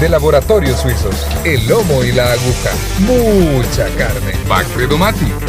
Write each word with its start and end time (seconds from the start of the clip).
de 0.00 0.08
Laboratorios 0.08 0.80
Suizos, 0.80 1.26
El 1.44 1.66
Lomo 1.66 2.04
y 2.04 2.12
la 2.12 2.32
Aguja. 2.32 2.70
Mucha 3.00 3.88
carne. 3.96 4.32
Pack 4.48 4.66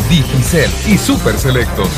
Digicel 0.10 0.72
y 0.88 0.98
Super 0.98 1.38
Selectos. 1.38 1.90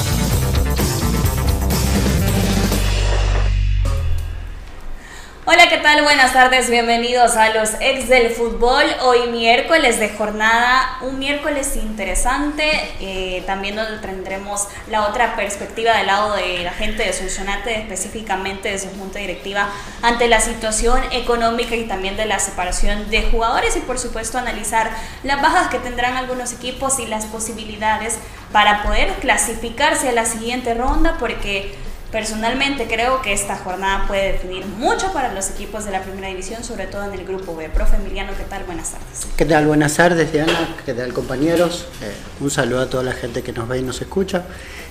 Tal? 5.89 6.03
Buenas 6.03 6.33
tardes, 6.33 6.69
bienvenidos 6.69 7.35
a 7.35 7.49
los 7.49 7.71
ex 7.79 8.09
del 8.09 8.29
fútbol. 8.31 8.83
Hoy 9.01 9.31
miércoles 9.31 9.99
de 9.99 10.09
jornada, 10.09 10.99
un 11.01 11.17
miércoles 11.17 11.75
interesante, 11.77 12.63
eh, 12.99 13.43
también 13.47 13.75
donde 13.75 13.97
tendremos 13.97 14.67
la 14.91 15.07
otra 15.07 15.35
perspectiva 15.35 15.97
del 15.97 16.05
lado 16.05 16.35
de 16.35 16.59
la 16.59 16.73
gente 16.73 17.03
de 17.03 17.11
Sonsonate, 17.11 17.75
específicamente 17.75 18.69
de 18.69 18.77
su 18.77 18.89
junta 18.99 19.17
directiva, 19.17 19.67
ante 20.03 20.27
la 20.27 20.41
situación 20.41 21.01
económica 21.11 21.75
y 21.75 21.85
también 21.85 22.17
de 22.17 22.25
la 22.25 22.37
separación 22.37 23.09
de 23.09 23.23
jugadores 23.23 23.75
y 23.75 23.79
por 23.79 23.97
supuesto 23.97 24.37
analizar 24.37 24.91
las 25.23 25.41
bajas 25.41 25.69
que 25.69 25.79
tendrán 25.79 26.17
algunos 26.17 26.53
equipos 26.53 26.99
y 26.99 27.07
las 27.07 27.25
posibilidades 27.25 28.19
para 28.51 28.83
poder 28.83 29.13
clasificarse 29.21 30.09
a 30.09 30.11
la 30.11 30.25
siguiente 30.25 30.75
ronda, 30.75 31.15
porque 31.19 31.88
Personalmente 32.11 32.87
creo 32.87 33.21
que 33.21 33.33
esta 33.33 33.55
jornada 33.55 34.07
puede 34.07 34.31
definir 34.31 34.65
mucho 34.65 35.13
para 35.13 35.31
los 35.31 35.51
equipos 35.51 35.85
de 35.85 35.91
la 35.91 36.01
primera 36.01 36.27
división, 36.27 36.63
sobre 36.63 36.87
todo 36.87 37.03
en 37.03 37.13
el 37.13 37.23
grupo 37.23 37.55
B. 37.55 37.69
Profe 37.69 37.97
Emiliano, 37.97 38.31
¿qué 38.35 38.45
tal? 38.45 38.63
Buenas 38.63 38.93
tardes. 38.93 39.27
¿Qué 39.37 39.45
tal? 39.45 39.67
Buenas 39.67 39.93
tardes, 39.93 40.31
Diana. 40.31 40.75
¿Qué 40.83 40.95
tal, 40.95 41.13
compañeros? 41.13 41.85
Eh, 42.01 42.11
un 42.39 42.49
saludo 42.49 42.81
a 42.81 42.89
toda 42.89 43.03
la 43.03 43.13
gente 43.13 43.43
que 43.43 43.53
nos 43.53 43.67
ve 43.67 43.77
y 43.77 43.83
nos 43.83 44.01
escucha. 44.01 44.45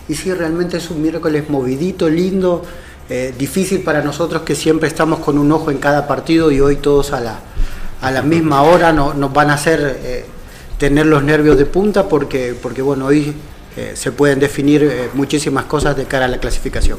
Y 0.08 0.14
sí, 0.14 0.32
realmente 0.32 0.76
es 0.76 0.90
un 0.90 1.02
miércoles 1.02 1.50
movidito, 1.50 2.08
lindo, 2.08 2.64
eh, 3.10 3.34
difícil 3.36 3.82
para 3.82 4.00
nosotros 4.00 4.42
que 4.42 4.54
siempre 4.54 4.86
estamos 4.86 5.18
con 5.18 5.38
un 5.38 5.50
ojo 5.50 5.72
en 5.72 5.78
cada 5.78 6.06
partido 6.06 6.52
y 6.52 6.60
hoy 6.60 6.76
todos 6.76 7.12
a 7.12 7.18
la, 7.18 7.40
a 8.00 8.12
la 8.12 8.22
misma 8.22 8.62
hora 8.62 8.92
no, 8.92 9.12
nos 9.14 9.32
van 9.32 9.50
a 9.50 9.54
hacer 9.54 9.98
eh, 10.04 10.24
tener 10.78 11.06
los 11.06 11.24
nervios 11.24 11.58
de 11.58 11.66
punta 11.66 12.08
porque, 12.08 12.54
porque 12.62 12.80
bueno, 12.80 13.06
hoy 13.06 13.34
eh, 13.78 13.92
se 13.94 14.10
pueden 14.10 14.40
definir 14.40 14.82
eh, 14.82 15.08
muchísimas 15.14 15.64
cosas 15.66 15.96
de 15.96 16.04
cara 16.04 16.24
a 16.24 16.28
la 16.28 16.38
clasificación. 16.38 16.98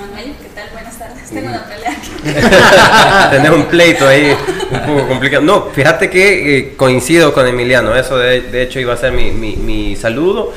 Manuel, 0.00 0.32
¿qué 0.40 0.48
tal? 0.54 0.70
Buenas 0.72 0.98
tardes. 0.98 1.28
Tengo 1.28 1.48
una 1.48 1.66
pelea 1.66 3.30
Tener 3.30 3.52
un 3.52 3.66
pleito 3.66 4.08
ahí 4.08 4.34
un 4.70 4.80
poco 4.80 5.08
complicado. 5.08 5.42
No, 5.42 5.66
fíjate 5.74 6.08
que 6.08 6.56
eh, 6.56 6.74
coincido 6.74 7.34
con 7.34 7.46
Emiliano, 7.46 7.94
eso 7.94 8.16
de, 8.16 8.62
hecho 8.62 8.80
iba 8.80 8.94
a 8.94 8.96
ser 8.96 9.12
mi, 9.12 9.30
mi, 9.30 9.94
saludo. 9.94 10.54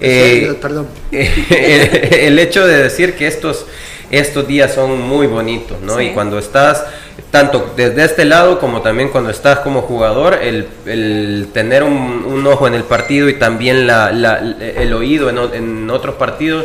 Perdón. 0.00 0.88
el 1.12 2.36
hecho 2.40 2.66
de 2.66 2.82
decir 2.82 3.14
que 3.14 3.28
estos, 3.28 3.66
estos 4.10 4.48
días 4.48 4.74
son 4.74 5.00
muy 5.00 5.28
bonitos, 5.28 5.80
¿no? 5.80 6.00
Y 6.00 6.10
cuando 6.10 6.40
estás 6.40 6.82
tanto 7.30 7.72
desde 7.76 8.04
este 8.04 8.24
lado 8.24 8.58
como 8.58 8.82
también 8.82 9.08
cuando 9.08 9.30
estás 9.30 9.60
como 9.60 9.82
jugador, 9.82 10.34
el, 10.34 11.48
tener 11.52 11.82
un, 11.82 12.46
ojo 12.46 12.66
en 12.66 12.74
el 12.74 12.84
partido 12.84 13.28
y 13.28 13.34
también 13.34 13.88
el 13.88 14.92
oído 14.92 15.30
en, 15.30 15.90
otros 15.90 16.16
partidos 16.16 16.64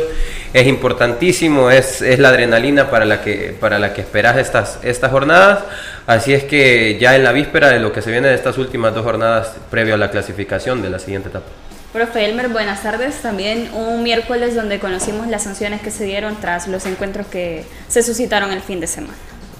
es 0.52 0.66
importantísimo, 0.66 1.70
es, 1.70 2.02
es, 2.02 2.18
la 2.18 2.28
adrenalina 2.28 2.90
para 2.90 3.06
la 3.06 3.22
que, 3.22 3.56
para 3.58 3.78
la 3.78 3.94
que 3.94 4.02
esperas 4.02 4.36
estas, 4.36 4.78
estas 4.82 5.10
jornadas. 5.10 5.60
Así 6.06 6.34
es 6.34 6.44
que 6.44 6.98
ya 7.00 7.16
en 7.16 7.24
la 7.24 7.32
víspera 7.32 7.70
de 7.70 7.78
lo 7.78 7.92
que 7.92 8.02
se 8.02 8.10
viene 8.10 8.28
de 8.28 8.34
estas 8.34 8.58
últimas 8.58 8.94
dos 8.94 9.02
jornadas 9.02 9.54
previo 9.70 9.94
a 9.94 9.96
la 9.96 10.10
clasificación 10.10 10.82
de 10.82 10.90
la 10.90 10.98
siguiente 10.98 11.30
etapa. 11.30 11.46
Profe 11.92 12.24
Elmer, 12.24 12.48
buenas 12.48 12.82
tardes. 12.82 13.16
También 13.22 13.70
un 13.74 14.02
miércoles 14.02 14.54
donde 14.54 14.78
conocimos 14.78 15.26
las 15.26 15.44
sanciones 15.44 15.80
que 15.80 15.90
se 15.90 16.04
dieron 16.04 16.36
tras 16.40 16.68
los 16.68 16.84
encuentros 16.86 17.26
que 17.26 17.64
se 17.88 18.02
suscitaron 18.02 18.50
el 18.50 18.60
fin 18.60 18.80
de 18.80 18.86
semana. 18.86 19.14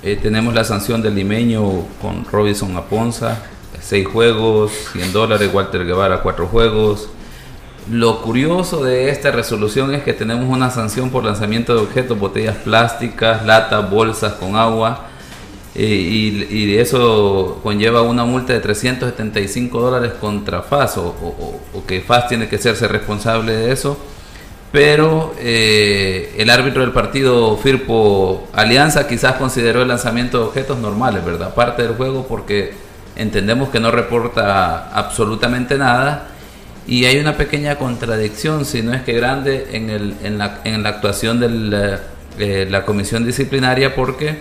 Eh, 0.04 0.18
tenemos 0.20 0.52
la 0.52 0.64
sanción 0.64 1.00
del 1.00 1.14
limeño 1.14 1.62
con 2.00 2.24
Robinson 2.24 2.76
Aponza, 2.76 3.38
6 3.80 4.08
juegos, 4.08 4.72
100 4.92 5.12
dólares, 5.12 5.48
Walter 5.52 5.86
Guevara, 5.86 6.22
4 6.22 6.48
juegos. 6.48 7.08
Lo 7.88 8.20
curioso 8.20 8.82
de 8.82 9.10
esta 9.10 9.30
resolución 9.30 9.94
es 9.94 10.02
que 10.02 10.12
tenemos 10.12 10.46
una 10.46 10.70
sanción 10.70 11.10
por 11.10 11.22
lanzamiento 11.24 11.72
de 11.76 11.82
objetos, 11.82 12.18
botellas 12.18 12.56
plásticas, 12.56 13.46
latas, 13.46 13.88
bolsas 13.88 14.32
con 14.34 14.56
agua, 14.56 15.06
eh, 15.76 15.84
y, 15.84 16.48
y, 16.50 16.76
eso 16.78 17.60
conlleva 17.62 18.02
una 18.02 18.24
multa 18.24 18.52
de 18.52 18.60
375 18.60 19.80
dólares 19.80 20.12
contra 20.20 20.62
FAS, 20.62 20.98
o, 20.98 21.14
o 21.72 21.86
que 21.86 22.00
FAS 22.00 22.26
tiene 22.28 22.48
que 22.48 22.56
hacerse 22.56 22.88
responsable 22.88 23.52
de 23.52 23.72
eso 23.72 23.96
pero 24.72 25.34
eh, 25.38 26.34
el 26.38 26.48
árbitro 26.48 26.80
del 26.80 26.92
partido 26.92 27.58
Firpo 27.58 28.48
Alianza 28.54 29.06
quizás 29.06 29.34
consideró 29.34 29.82
el 29.82 29.88
lanzamiento 29.88 30.38
de 30.38 30.44
objetos 30.46 30.78
normales, 30.78 31.22
¿verdad? 31.24 31.54
Parte 31.54 31.82
del 31.82 31.94
juego 31.94 32.26
porque 32.26 32.72
entendemos 33.14 33.68
que 33.68 33.80
no 33.80 33.90
reporta 33.90 34.88
absolutamente 34.88 35.76
nada 35.76 36.28
y 36.86 37.04
hay 37.04 37.18
una 37.18 37.36
pequeña 37.36 37.76
contradicción, 37.76 38.64
si 38.64 38.82
no 38.82 38.94
es 38.94 39.02
que 39.02 39.12
grande, 39.12 39.68
en, 39.72 39.90
el, 39.90 40.16
en, 40.22 40.38
la, 40.38 40.60
en 40.64 40.82
la 40.82 40.88
actuación 40.88 41.38
de 41.38 41.98
eh, 42.38 42.66
la 42.68 42.84
comisión 42.86 43.26
disciplinaria 43.26 43.94
porque 43.94 44.38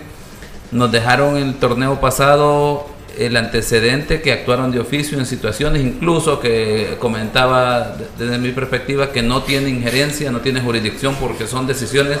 nos 0.72 0.90
dejaron 0.90 1.36
el 1.36 1.56
torneo 1.56 2.00
pasado 2.00 2.86
el 3.18 3.36
antecedente 3.36 4.20
que 4.20 4.32
actuaron 4.32 4.70
de 4.70 4.80
oficio 4.80 5.18
en 5.18 5.26
situaciones, 5.26 5.82
incluso 5.82 6.40
que 6.40 6.96
comentaba 6.98 7.96
desde 8.18 8.38
mi 8.38 8.52
perspectiva 8.52 9.12
que 9.12 9.22
no 9.22 9.42
tiene 9.42 9.70
injerencia, 9.70 10.30
no 10.30 10.40
tiene 10.40 10.60
jurisdicción 10.60 11.16
porque 11.20 11.46
son 11.46 11.66
decisiones 11.66 12.18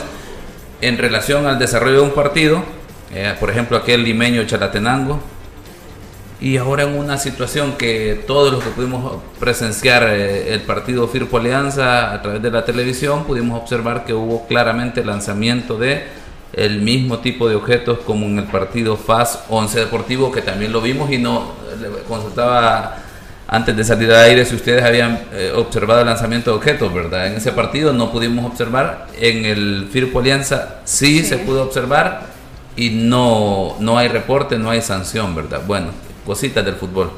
en 0.80 0.98
relación 0.98 1.46
al 1.46 1.58
desarrollo 1.58 1.96
de 1.96 2.02
un 2.02 2.10
partido, 2.10 2.62
eh, 3.14 3.34
por 3.38 3.50
ejemplo 3.50 3.76
aquel 3.76 4.02
limeño 4.02 4.44
Chalatenango, 4.44 5.20
y 6.40 6.56
ahora 6.56 6.82
en 6.82 6.98
una 6.98 7.18
situación 7.18 7.74
que 7.78 8.24
todos 8.26 8.52
los 8.52 8.64
que 8.64 8.70
pudimos 8.70 9.22
presenciar 9.38 10.02
eh, 10.02 10.52
el 10.52 10.62
partido 10.62 11.06
Firpo 11.06 11.38
Alianza 11.38 12.12
a 12.12 12.20
través 12.20 12.42
de 12.42 12.50
la 12.50 12.64
televisión, 12.64 13.24
pudimos 13.24 13.62
observar 13.62 14.04
que 14.04 14.12
hubo 14.12 14.46
claramente 14.48 15.04
lanzamiento 15.04 15.78
de 15.78 16.21
el 16.52 16.80
mismo 16.80 17.18
tipo 17.18 17.48
de 17.48 17.54
objetos 17.54 18.00
como 18.00 18.26
en 18.26 18.38
el 18.38 18.44
partido 18.44 18.96
FAS 18.96 19.44
11 19.48 19.80
Deportivo, 19.80 20.30
que 20.30 20.42
también 20.42 20.72
lo 20.72 20.80
vimos 20.80 21.10
y 21.10 21.18
no 21.18 21.52
consultaba 22.06 22.98
antes 23.48 23.76
de 23.76 23.84
salir 23.84 24.10
al 24.10 24.24
aire 24.24 24.44
si 24.44 24.54
ustedes 24.54 24.82
habían 24.82 25.26
eh, 25.32 25.52
observado 25.54 26.00
el 26.00 26.06
lanzamiento 26.06 26.50
de 26.50 26.56
objetos, 26.56 26.92
¿verdad? 26.92 27.26
En 27.26 27.34
ese 27.34 27.52
partido 27.52 27.92
no 27.92 28.10
pudimos 28.10 28.46
observar, 28.46 29.08
en 29.18 29.44
el 29.44 29.88
Firpo 29.90 30.20
Alianza 30.20 30.80
sí, 30.84 31.22
se 31.22 31.38
pudo 31.38 31.62
observar 31.62 32.26
y 32.76 32.90
no, 32.90 33.76
no 33.78 33.98
hay 33.98 34.08
reporte, 34.08 34.58
no 34.58 34.70
hay 34.70 34.80
sanción, 34.80 35.34
¿verdad? 35.34 35.62
Bueno, 35.66 35.88
cositas 36.24 36.64
del 36.64 36.76
fútbol 36.76 37.10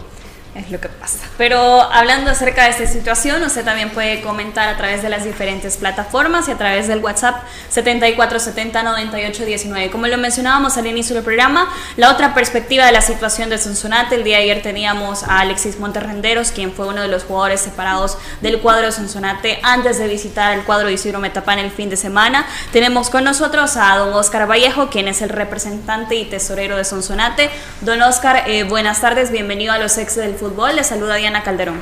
es 0.55 0.71
lo 0.71 0.81
que 0.81 0.89
pasa. 0.89 1.19
Pero 1.37 1.83
hablando 1.83 2.31
acerca 2.31 2.62
de 2.65 2.71
esta 2.71 2.87
situación, 2.87 3.43
usted 3.43 3.65
también 3.65 3.91
puede 3.91 4.23
comentar 4.23 4.69
a 4.69 4.77
través 4.77 5.03
de 5.03 5.09
las 5.09 5.25
diferentes 5.25 5.77
plataformas 5.77 6.47
y 6.49 6.53
a 6.53 6.56
través 6.56 6.87
del 6.87 7.01
WhatsApp 7.01 7.43
74709819. 7.75 9.91
Como 9.91 10.06
lo 10.06 10.17
mencionábamos 10.17 10.77
al 10.77 10.87
inicio 10.87 11.17
del 11.17 11.25
programa, 11.25 11.69
la 11.97 12.12
otra 12.12 12.35
perspectiva 12.35 12.87
de 12.87 12.93
la 12.93 13.01
situación 13.01 13.51
de 13.51 13.59
Sonsonate, 13.59 14.15
el 14.15 14.23
día 14.23 14.37
de 14.37 14.45
ayer 14.45 14.62
teníamos 14.62 15.25
a 15.25 15.41
Alexis 15.41 15.81
Monterrenderos, 15.81 16.53
quien 16.53 16.73
fue 16.73 16.87
uno 16.87 17.03
de 17.03 17.09
los 17.09 17.25
jugadores 17.25 17.61
separados 17.61 18.17
del 18.41 18.61
cuadro 18.61 18.87
de 18.87 18.93
Sonsonate 18.93 19.59
antes 19.65 19.99
de 19.99 20.07
visitar 20.07 20.57
el 20.57 20.62
cuadro 20.62 20.87
de 20.87 20.95
Isidro 20.95 21.19
Metapán 21.19 21.59
el 21.59 21.73
fin 21.73 21.91
de 21.91 21.97
semana. 21.97 22.47
Tenemos 22.73 23.11
con 23.11 23.25
nosotros 23.25 23.77
a 23.77 23.97
don 23.97 24.15
Oscar 24.15 24.49
Vallejo, 24.49 24.89
quien 24.89 25.09
es 25.09 25.21
el 25.21 25.31
representante 25.31 26.15
y 26.15 26.27
tesorero 26.27 26.77
de 26.77 26.85
Sonsonate. 26.85 27.50
Don 27.81 28.00
Oscar, 28.03 28.45
eh, 28.47 28.62
buenas 28.62 29.00
tardes, 29.00 29.33
bienvenido 29.33 29.73
a 29.73 29.79
los 29.79 29.99
ex 29.99 30.15
del 30.15 30.35
fútbol. 30.35 30.44
Le 30.75 30.85
saluda 30.85 31.17
Diana 31.17 31.43
Calderón. 31.43 31.81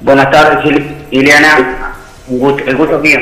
Buenas 0.00 0.30
tardes, 0.30 0.82
Ileana. 1.10 1.94
el 2.28 2.76
gusto 2.76 2.98
mío. 2.98 3.18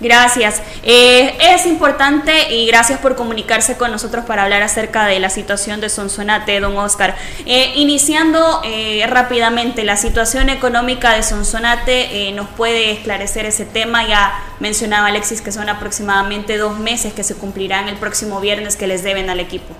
Gracias. 0.00 0.62
Eh, 0.82 1.36
es 1.40 1.66
importante 1.66 2.54
y 2.54 2.66
gracias 2.66 2.98
por 3.00 3.16
comunicarse 3.16 3.76
con 3.76 3.90
nosotros 3.90 4.24
para 4.24 4.44
hablar 4.44 4.62
acerca 4.62 5.04
de 5.04 5.20
la 5.20 5.28
situación 5.28 5.82
de 5.82 5.90
Sonsonate, 5.90 6.58
don 6.58 6.76
Oscar. 6.78 7.16
Eh, 7.44 7.72
iniciando 7.76 8.62
eh, 8.64 9.06
rápidamente, 9.08 9.84
la 9.84 9.98
situación 9.98 10.48
económica 10.48 11.14
de 11.14 11.22
Sonsonate, 11.22 12.32
¿nos 12.32 12.48
puede 12.48 12.92
esclarecer 12.92 13.44
ese 13.44 13.66
tema? 13.66 14.06
Ya 14.06 14.32
mencionaba 14.58 15.08
Alexis 15.08 15.42
que 15.42 15.52
son 15.52 15.68
aproximadamente 15.68 16.56
dos 16.56 16.78
meses 16.78 17.12
que 17.12 17.22
se 17.22 17.34
cumplirán 17.34 17.88
el 17.88 17.96
próximo 17.96 18.40
viernes 18.40 18.76
que 18.76 18.86
les 18.86 19.02
deben 19.02 19.28
al 19.28 19.38
equipo. 19.38 19.74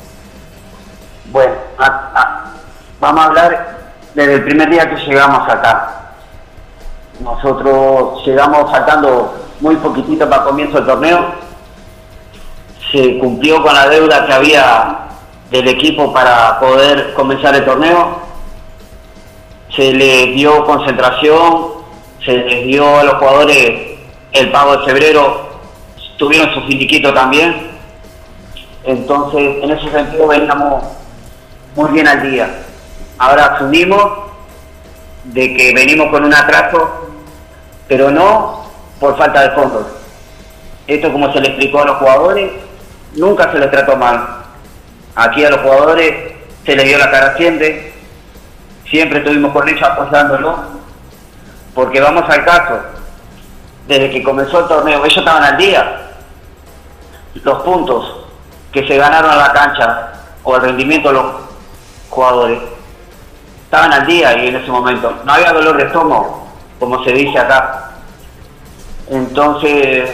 Bueno, 1.32 1.54
vamos 3.00 3.24
a 3.24 3.26
hablar 3.26 3.79
desde 4.14 4.34
el 4.34 4.44
primer 4.44 4.70
día 4.70 4.88
que 4.88 4.96
llegamos 4.96 5.48
acá. 5.48 6.12
Nosotros 7.20 8.24
llegamos 8.24 8.70
faltando 8.70 9.34
muy 9.60 9.76
poquitito 9.76 10.28
para 10.28 10.44
comienzo 10.44 10.78
del 10.78 10.86
torneo. 10.86 11.26
Se 12.90 13.18
cumplió 13.18 13.62
con 13.62 13.74
la 13.74 13.88
deuda 13.88 14.26
que 14.26 14.32
había 14.32 14.98
del 15.50 15.68
equipo 15.68 16.12
para 16.12 16.58
poder 16.58 17.14
comenzar 17.14 17.54
el 17.54 17.64
torneo. 17.64 18.20
Se 19.74 19.92
les 19.92 20.34
dio 20.34 20.64
concentración, 20.64 21.68
se 22.24 22.32
les 22.32 22.66
dio 22.66 22.98
a 22.98 23.04
los 23.04 23.14
jugadores 23.14 23.90
el 24.32 24.50
pago 24.50 24.76
de 24.78 24.84
febrero, 24.84 25.50
tuvieron 26.16 26.52
su 26.54 26.62
finiquito 26.62 27.12
también. 27.12 27.70
Entonces, 28.84 29.62
en 29.62 29.70
ese 29.70 29.90
sentido 29.90 30.26
veníamos 30.26 30.84
muy 31.76 31.90
bien 31.92 32.08
al 32.08 32.22
día. 32.22 32.66
Ahora 33.20 33.54
asumimos 33.54 34.02
de 35.24 35.54
que 35.54 35.74
venimos 35.74 36.08
con 36.08 36.24
un 36.24 36.32
atraso, 36.32 37.10
pero 37.86 38.10
no 38.10 38.64
por 38.98 39.18
falta 39.18 39.42
de 39.42 39.50
fondos. 39.50 39.86
Esto 40.86 41.12
como 41.12 41.30
se 41.30 41.38
le 41.42 41.48
explicó 41.48 41.82
a 41.82 41.84
los 41.84 41.96
jugadores, 41.98 42.50
nunca 43.16 43.52
se 43.52 43.58
les 43.58 43.70
trató 43.70 43.94
mal. 43.98 44.26
Aquí 45.14 45.44
a 45.44 45.50
los 45.50 45.60
jugadores 45.60 46.32
se 46.64 46.74
les 46.74 46.86
dio 46.86 46.96
la 46.96 47.10
cara 47.10 47.36
siempre, 47.36 47.92
siempre 48.88 49.18
estuvimos 49.18 49.52
con 49.52 49.68
ellos 49.68 49.82
apoyándolos, 49.82 50.56
porque 51.74 52.00
vamos 52.00 52.24
al 52.26 52.42
caso, 52.42 52.80
desde 53.86 54.12
que 54.12 54.22
comenzó 54.22 54.60
el 54.60 54.66
torneo, 54.66 55.04
ellos 55.04 55.18
estaban 55.18 55.44
al 55.44 55.58
día. 55.58 56.10
Los 57.34 57.62
puntos 57.64 58.24
que 58.72 58.88
se 58.88 58.96
ganaron 58.96 59.30
a 59.30 59.36
la 59.36 59.52
cancha 59.52 60.12
o 60.42 60.56
el 60.56 60.62
rendimiento 60.62 61.08
de 61.08 61.14
los 61.16 61.26
jugadores 62.08 62.79
estaban 63.70 63.92
al 63.92 64.04
día 64.04 64.36
y 64.36 64.48
en 64.48 64.56
ese 64.56 64.68
momento. 64.68 65.14
No 65.24 65.32
había 65.32 65.52
dolor 65.52 65.76
de 65.76 65.84
estómago, 65.84 66.44
como 66.80 67.04
se 67.04 67.12
dice 67.12 67.38
acá. 67.38 67.92
Entonces, 69.08 70.10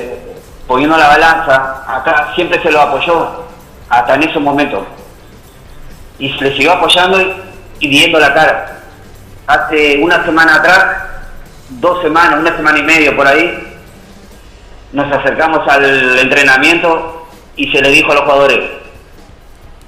poniendo 0.66 0.94
la 0.98 1.08
balanza, 1.08 1.82
acá 1.88 2.32
siempre 2.34 2.60
se 2.60 2.70
lo 2.70 2.82
apoyó, 2.82 3.46
hasta 3.88 4.14
en 4.14 4.24
ese 4.24 4.38
momento. 4.38 4.86
Y 6.18 6.30
se 6.34 6.44
le 6.44 6.50
siguió 6.50 6.72
apoyando 6.72 7.18
y, 7.80 7.88
viendo 7.88 8.18
la 8.18 8.34
cara. 8.34 8.82
Hace 9.46 10.00
una 10.02 10.22
semana 10.22 10.56
atrás, 10.56 10.84
dos 11.70 12.02
semanas, 12.02 12.40
una 12.40 12.54
semana 12.54 12.78
y 12.78 12.82
medio 12.82 13.16
por 13.16 13.26
ahí, 13.26 13.78
nos 14.92 15.10
acercamos 15.10 15.66
al 15.66 16.18
entrenamiento 16.18 17.26
y 17.56 17.72
se 17.72 17.80
le 17.80 17.88
dijo 17.88 18.12
a 18.12 18.16
los 18.16 18.24
jugadores, 18.24 18.60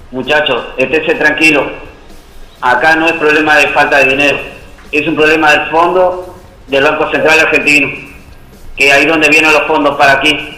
muchachos, 0.09 0.69
estése 0.77 1.13
tranquilo, 1.13 1.88
acá 2.61 2.95
no 2.95 3.07
es 3.07 3.13
problema 3.13 3.55
de 3.57 3.67
falta 3.69 3.97
de 3.97 4.05
dinero, 4.05 4.37
es 4.91 5.07
un 5.07 5.15
problema 5.15 5.51
del 5.51 5.69
fondo 5.69 6.35
del 6.67 6.83
Banco 6.83 7.09
Central 7.11 7.39
Argentino, 7.39 7.89
que 8.75 8.91
ahí 8.91 9.05
donde 9.05 9.29
vienen 9.29 9.51
los 9.51 9.63
fondos 9.63 9.97
para 9.97 10.13
aquí. 10.13 10.57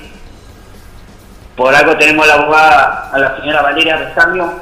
Por 1.55 1.73
algo 1.73 1.95
tenemos 1.97 2.25
la 2.27 2.35
abogada, 2.35 3.09
a 3.11 3.17
la 3.17 3.37
señora 3.37 3.61
Valeria 3.61 3.97
Restaño, 3.97 4.53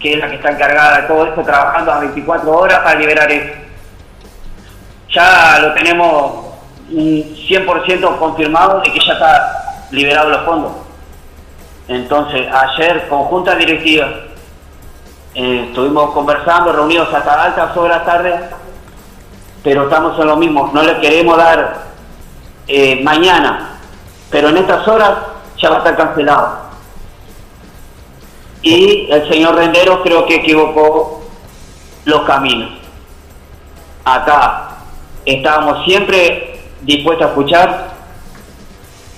que 0.00 0.14
es 0.14 0.18
la 0.18 0.28
que 0.28 0.36
está 0.36 0.50
encargada 0.50 1.02
de 1.02 1.08
todo 1.08 1.26
esto, 1.26 1.42
trabajando 1.42 1.92
a 1.92 2.00
24 2.00 2.50
horas 2.50 2.80
para 2.80 2.98
liberar 2.98 3.30
eso. 3.30 3.52
Ya 5.10 5.58
lo 5.60 5.72
tenemos 5.74 6.46
un 6.90 7.36
100% 7.48 8.18
confirmado 8.18 8.80
de 8.80 8.92
que 8.92 8.98
ya 9.06 9.12
está 9.14 9.86
liberado 9.90 10.30
los 10.30 10.44
fondos. 10.44 10.72
Entonces, 11.88 12.46
ayer, 12.52 13.06
conjunta 13.08 13.54
directiva, 13.54 14.08
eh, 15.38 15.66
estuvimos 15.68 16.12
conversando, 16.12 16.72
reunidos 16.72 17.12
hasta 17.12 17.42
altas 17.42 17.76
horas 17.76 18.06
tarde, 18.06 18.40
pero 19.62 19.82
estamos 19.82 20.18
en 20.18 20.28
lo 20.28 20.36
mismo. 20.38 20.70
No 20.72 20.82
le 20.82 20.98
queremos 20.98 21.36
dar 21.36 21.82
eh, 22.66 23.02
mañana, 23.04 23.78
pero 24.30 24.48
en 24.48 24.56
estas 24.56 24.88
horas 24.88 25.12
ya 25.58 25.68
va 25.68 25.74
a 25.76 25.78
estar 25.80 25.94
cancelado. 25.94 26.56
Y 28.62 29.10
el 29.10 29.28
señor 29.30 29.56
Rendero 29.56 30.02
creo 30.02 30.24
que 30.24 30.36
equivocó 30.36 31.22
los 32.06 32.22
caminos. 32.22 32.70
Acá 34.06 34.70
estábamos 35.26 35.84
siempre 35.84 36.62
dispuestos 36.80 37.26
a 37.26 37.28
escuchar 37.28 37.90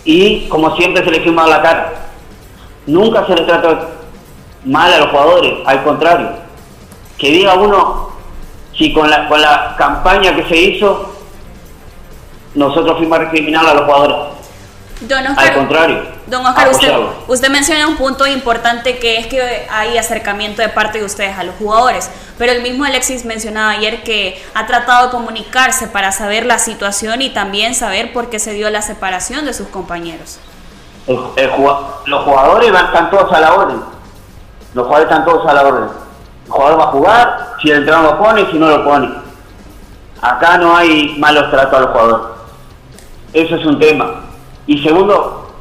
y 0.05 0.49
como 0.49 0.75
siempre 0.75 1.05
se 1.05 1.13
le 1.13 1.21
firma 1.21 1.47
la 1.47 1.63
cara. 1.63 1.93
Nunca 2.89 3.25
se 3.25 3.37
le 3.37 3.43
trata 3.43 3.98
mal 4.65 4.93
a 4.93 4.99
los 4.99 5.09
jugadores, 5.11 5.55
al 5.67 5.83
contrario. 5.85 6.31
Que 7.17 7.31
diga 7.31 7.55
uno, 7.55 8.11
si 8.77 8.93
con 8.93 9.09
la, 9.11 9.29
con 9.29 9.41
la 9.41 9.75
campaña 9.77 10.35
que 10.37 10.45
se 10.49 10.57
hizo, 10.57 11.15
nosotros 12.55 12.97
fuimos 12.99 13.19
a 13.19 13.23
recriminar 13.23 13.67
a 13.67 13.75
los 13.75 13.85
jugadores. 13.85 14.17
Don 15.01 15.25
Oscar, 15.27 15.47
Al 15.49 15.55
contrario. 15.55 16.03
Don 16.27 16.45
Oscar, 16.45 16.69
usted, 16.71 16.93
usted 17.29 17.51
menciona 17.51 17.87
un 17.87 17.97
punto 17.97 18.27
importante 18.27 18.99
que 18.99 19.19
es 19.19 19.27
que 19.29 19.67
hay 19.71 19.97
acercamiento 19.97 20.61
de 20.61 20.69
parte 20.69 20.99
de 20.99 21.05
ustedes 21.05 21.39
a 21.39 21.45
los 21.45 21.55
jugadores, 21.55 22.11
pero 22.37 22.51
el 22.53 22.63
mismo 22.63 22.85
Alexis 22.85 23.25
mencionaba 23.25 23.71
ayer 23.71 24.03
que 24.03 24.43
ha 24.55 24.67
tratado 24.67 25.07
de 25.07 25.13
comunicarse 25.13 25.87
para 25.87 26.11
saber 26.11 26.45
la 26.47 26.59
situación 26.59 27.23
y 27.23 27.31
también 27.31 27.75
saber 27.77 28.13
por 28.13 28.29
qué 28.29 28.41
se 28.41 28.53
dio 28.55 28.69
la 28.71 28.83
separación 28.83 29.45
de 29.45 29.55
sus 29.55 29.69
compañeros. 29.69 30.39
El- 31.07 31.21
el 31.37 31.51
jugua- 31.53 32.01
los 32.07 32.25
jugadores 32.25 32.73
van, 32.73 33.11
todos 33.11 33.33
a 33.33 33.41
la 33.41 33.55
orden. 33.55 33.81
Los 34.75 34.87
jugadores 34.87 35.11
están 35.11 35.25
todos 35.25 35.47
a 35.47 35.55
la 35.55 35.63
orden. 35.63 35.89
El 36.47 36.51
jugador 36.51 36.81
va 36.81 36.85
a 36.85 36.89
jugar, 36.89 37.47
si 37.61 37.71
el 37.71 37.79
entrenador 37.79 38.13
lo 38.13 38.19
pone, 38.19 38.51
si 38.51 38.59
no 38.59 38.69
lo 38.69 38.85
pone. 38.85 39.11
Acá 40.21 40.59
no 40.59 40.77
hay 40.77 41.17
malos 41.19 41.51
tratos 41.51 41.79
a 41.79 41.83
los 41.83 41.91
jugadores. 41.91 42.27
Eso 43.33 43.57
es 43.57 43.67
un 43.67 43.79
tema. 43.79 44.23
Y 44.67 44.83
segundo, 44.83 45.53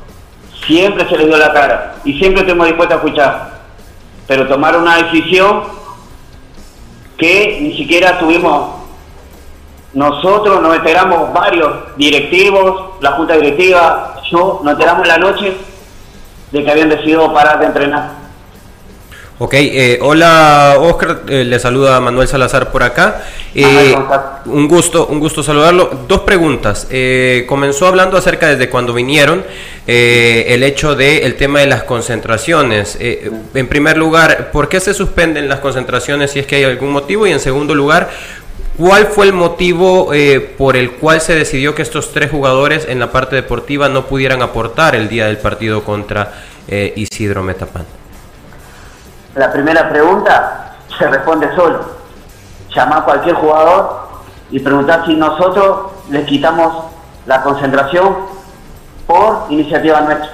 siempre 0.65 1.07
se 1.07 1.17
les 1.17 1.27
dio 1.27 1.37
la 1.37 1.53
cara 1.53 1.95
y 2.03 2.17
siempre 2.17 2.41
estamos 2.41 2.67
dispuestos 2.67 2.95
a 2.95 3.03
escuchar. 3.03 3.57
Pero 4.27 4.47
tomar 4.47 4.77
una 4.77 4.97
decisión 4.97 5.63
que 7.17 7.59
ni 7.61 7.77
siquiera 7.77 8.19
tuvimos 8.19 8.77
nosotros 9.97 10.61
nos 10.61 10.75
enteramos 10.75 11.33
varios 11.33 11.97
directivos, 11.97 13.01
la 13.01 13.13
junta 13.13 13.33
directiva, 13.33 14.15
yo, 14.29 14.61
nos 14.63 14.73
enteramos 14.73 15.01
en 15.03 15.07
la 15.07 15.17
noche 15.17 15.57
de 16.51 16.63
que 16.63 16.69
habían 16.69 16.89
decidido 16.89 17.33
parar 17.33 17.59
de 17.59 17.65
entrenar. 17.65 18.11
Ok, 19.39 19.53
eh, 19.53 19.99
hola 20.01 20.77
Oscar, 20.79 21.21
eh, 21.29 21.43
le 21.43 21.59
saluda 21.59 22.01
Manuel 22.01 22.27
Salazar 22.27 22.71
por 22.71 22.81
acá. 22.81 23.23
Eh, 23.53 23.95
un 24.45 24.67
gusto, 24.67 25.05
un 25.05 25.19
gusto 25.19 25.43
saludarlo. 25.43 26.05
Dos 26.07 26.21
preguntas. 26.21 26.87
Eh, 26.89 27.45
comenzó 27.47 27.85
hablando 27.85 28.17
acerca 28.17 28.47
desde 28.47 28.67
cuando 28.67 28.93
vinieron 28.93 29.43
eh, 29.85 30.45
el 30.49 30.63
hecho 30.63 30.95
del 30.95 31.35
tema 31.35 31.59
de 31.59 31.67
las 31.67 31.83
concentraciones. 31.83 32.97
En 32.99 33.67
primer 33.67 33.95
lugar, 33.95 34.49
¿por 34.51 34.69
qué 34.69 34.79
se 34.79 34.95
suspenden 34.95 35.47
las 35.47 35.59
concentraciones 35.59 36.31
si 36.31 36.39
es 36.39 36.47
que 36.47 36.55
hay 36.55 36.63
algún 36.63 36.89
motivo? 36.89 37.27
Y 37.27 37.31
en 37.31 37.39
segundo 37.39 37.75
lugar, 37.75 38.09
¿cuál 38.75 39.05
fue 39.05 39.27
el 39.27 39.33
motivo 39.33 40.15
eh, 40.15 40.39
por 40.39 40.75
el 40.75 40.93
cual 40.93 41.21
se 41.21 41.35
decidió 41.35 41.75
que 41.75 41.83
estos 41.83 42.11
tres 42.11 42.31
jugadores 42.31 42.87
en 42.89 42.97
la 42.97 43.11
parte 43.11 43.35
deportiva 43.35 43.87
no 43.87 44.07
pudieran 44.07 44.41
aportar 44.41 44.95
el 44.95 45.07
día 45.09 45.27
del 45.27 45.37
partido 45.37 45.83
contra 45.83 46.33
eh, 46.67 46.93
Isidro 46.95 47.43
Metapán? 47.43 47.85
La 49.37 49.51
primera 49.51 49.87
pregunta 49.89 50.75
se 50.97 51.07
responde 51.07 51.53
solo. 51.55 51.79
Llamar 52.75 52.99
a 52.99 53.05
cualquier 53.05 53.35
jugador 53.35 54.07
y 54.49 54.59
preguntar 54.59 55.05
si 55.05 55.15
nosotros 55.15 55.91
les 56.09 56.25
quitamos 56.25 56.85
la 57.27 57.41
concentración 57.43 58.17
por 59.05 59.45
iniciativa 59.49 60.01
nuestra. 60.01 60.31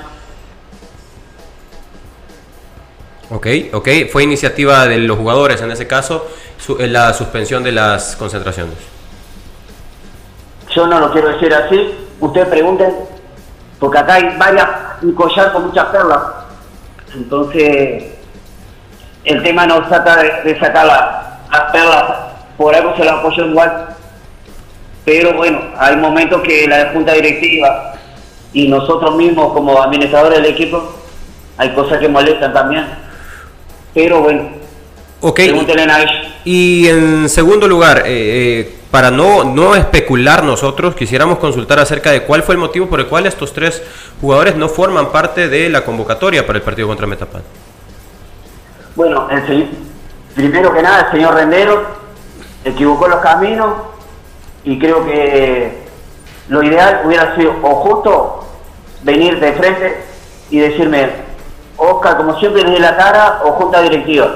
Ok, 3.29 3.47
ok. 3.73 3.87
Fue 4.11 4.23
iniciativa 4.23 4.87
de 4.87 4.99
los 4.99 5.17
jugadores 5.17 5.61
en 5.61 5.71
ese 5.71 5.87
caso 5.87 6.25
su- 6.57 6.77
eh, 6.79 6.87
la 6.87 7.13
suspensión 7.13 7.63
de 7.63 7.71
las 7.71 8.15
concentraciones. 8.15 8.75
Yo 10.73 10.87
no 10.87 10.99
lo 10.99 11.11
quiero 11.11 11.29
decir 11.29 11.53
así. 11.53 12.07
Ustedes 12.19 12.47
pregunten, 12.47 12.93
porque 13.79 13.97
acá 13.97 14.13
hay 14.15 14.37
varias, 14.37 14.67
un 15.01 15.13
collar 15.13 15.51
con 15.51 15.67
muchas 15.67 15.85
perlas. 15.87 16.19
Entonces, 17.13 18.12
el 19.25 19.41
tema 19.43 19.65
no 19.65 19.87
trata 19.87 20.17
de, 20.17 20.53
de 20.53 20.59
sacar 20.59 20.85
la- 20.85 21.39
las 21.51 21.71
perlas, 21.71 22.03
por 22.57 22.75
algo 22.75 22.95
se 22.95 23.03
lo 23.05 23.11
apoyo 23.11 23.45
igual. 23.45 23.87
Pero 25.05 25.33
bueno, 25.33 25.59
hay 25.77 25.95
momentos 25.97 26.41
que 26.41 26.67
la 26.67 26.91
junta 26.93 27.13
directiva 27.13 27.93
y 28.53 28.67
nosotros 28.67 29.15
mismos 29.15 29.53
como 29.53 29.81
administradores 29.81 30.41
del 30.41 30.51
equipo, 30.51 30.95
hay 31.57 31.69
cosas 31.73 31.99
que 31.99 32.07
molestan 32.07 32.53
también. 32.53 32.85
Pero 33.93 34.21
bueno, 34.21 34.49
Ok. 35.21 35.35
pregúntenle 35.35 35.91
a 35.91 36.01
ellos. 36.01 36.27
Y 36.45 36.87
en 36.87 37.29
segundo 37.29 37.67
lugar, 37.67 38.03
eh, 38.05 38.61
eh, 38.61 38.75
para 38.91 39.11
no, 39.11 39.43
no 39.43 39.75
especular 39.75 40.43
nosotros, 40.43 40.95
quisiéramos 40.95 41.37
consultar 41.39 41.79
acerca 41.79 42.11
de 42.11 42.23
cuál 42.23 42.43
fue 42.43 42.55
el 42.55 42.59
motivo 42.59 42.87
por 42.87 42.99
el 42.99 43.07
cual 43.07 43.25
estos 43.25 43.53
tres 43.53 43.81
jugadores 44.21 44.55
no 44.55 44.69
forman 44.69 45.11
parte 45.11 45.49
de 45.49 45.69
la 45.69 45.83
convocatoria 45.83 46.45
para 46.45 46.57
el 46.59 46.63
partido 46.63 46.87
contra 46.87 47.07
Metapan. 47.07 47.41
Bueno, 48.95 49.27
el 49.29 49.69
primero 50.35 50.73
que 50.73 50.81
nada, 50.81 51.07
el 51.07 51.11
señor 51.11 51.35
Rendero 51.35 51.83
equivocó 52.63 53.07
los 53.07 53.19
caminos 53.19 53.73
Y 54.63 54.79
creo 54.79 55.05
que 55.05 55.83
lo 56.47 56.61
ideal 56.61 57.01
hubiera 57.05 57.35
sido 57.35 57.53
o 57.61 57.75
justo 57.75 58.45
venir 59.01 59.39
de 59.39 59.53
frente 59.53 60.05
y 60.49 60.59
decirme, 60.59 61.09
Oscar, 61.77 62.17
como 62.17 62.37
siempre, 62.39 62.63
desde 62.63 62.79
la 62.79 62.95
cara 62.95 63.41
o 63.45 63.53
junta 63.53 63.81
directiva. 63.81 64.27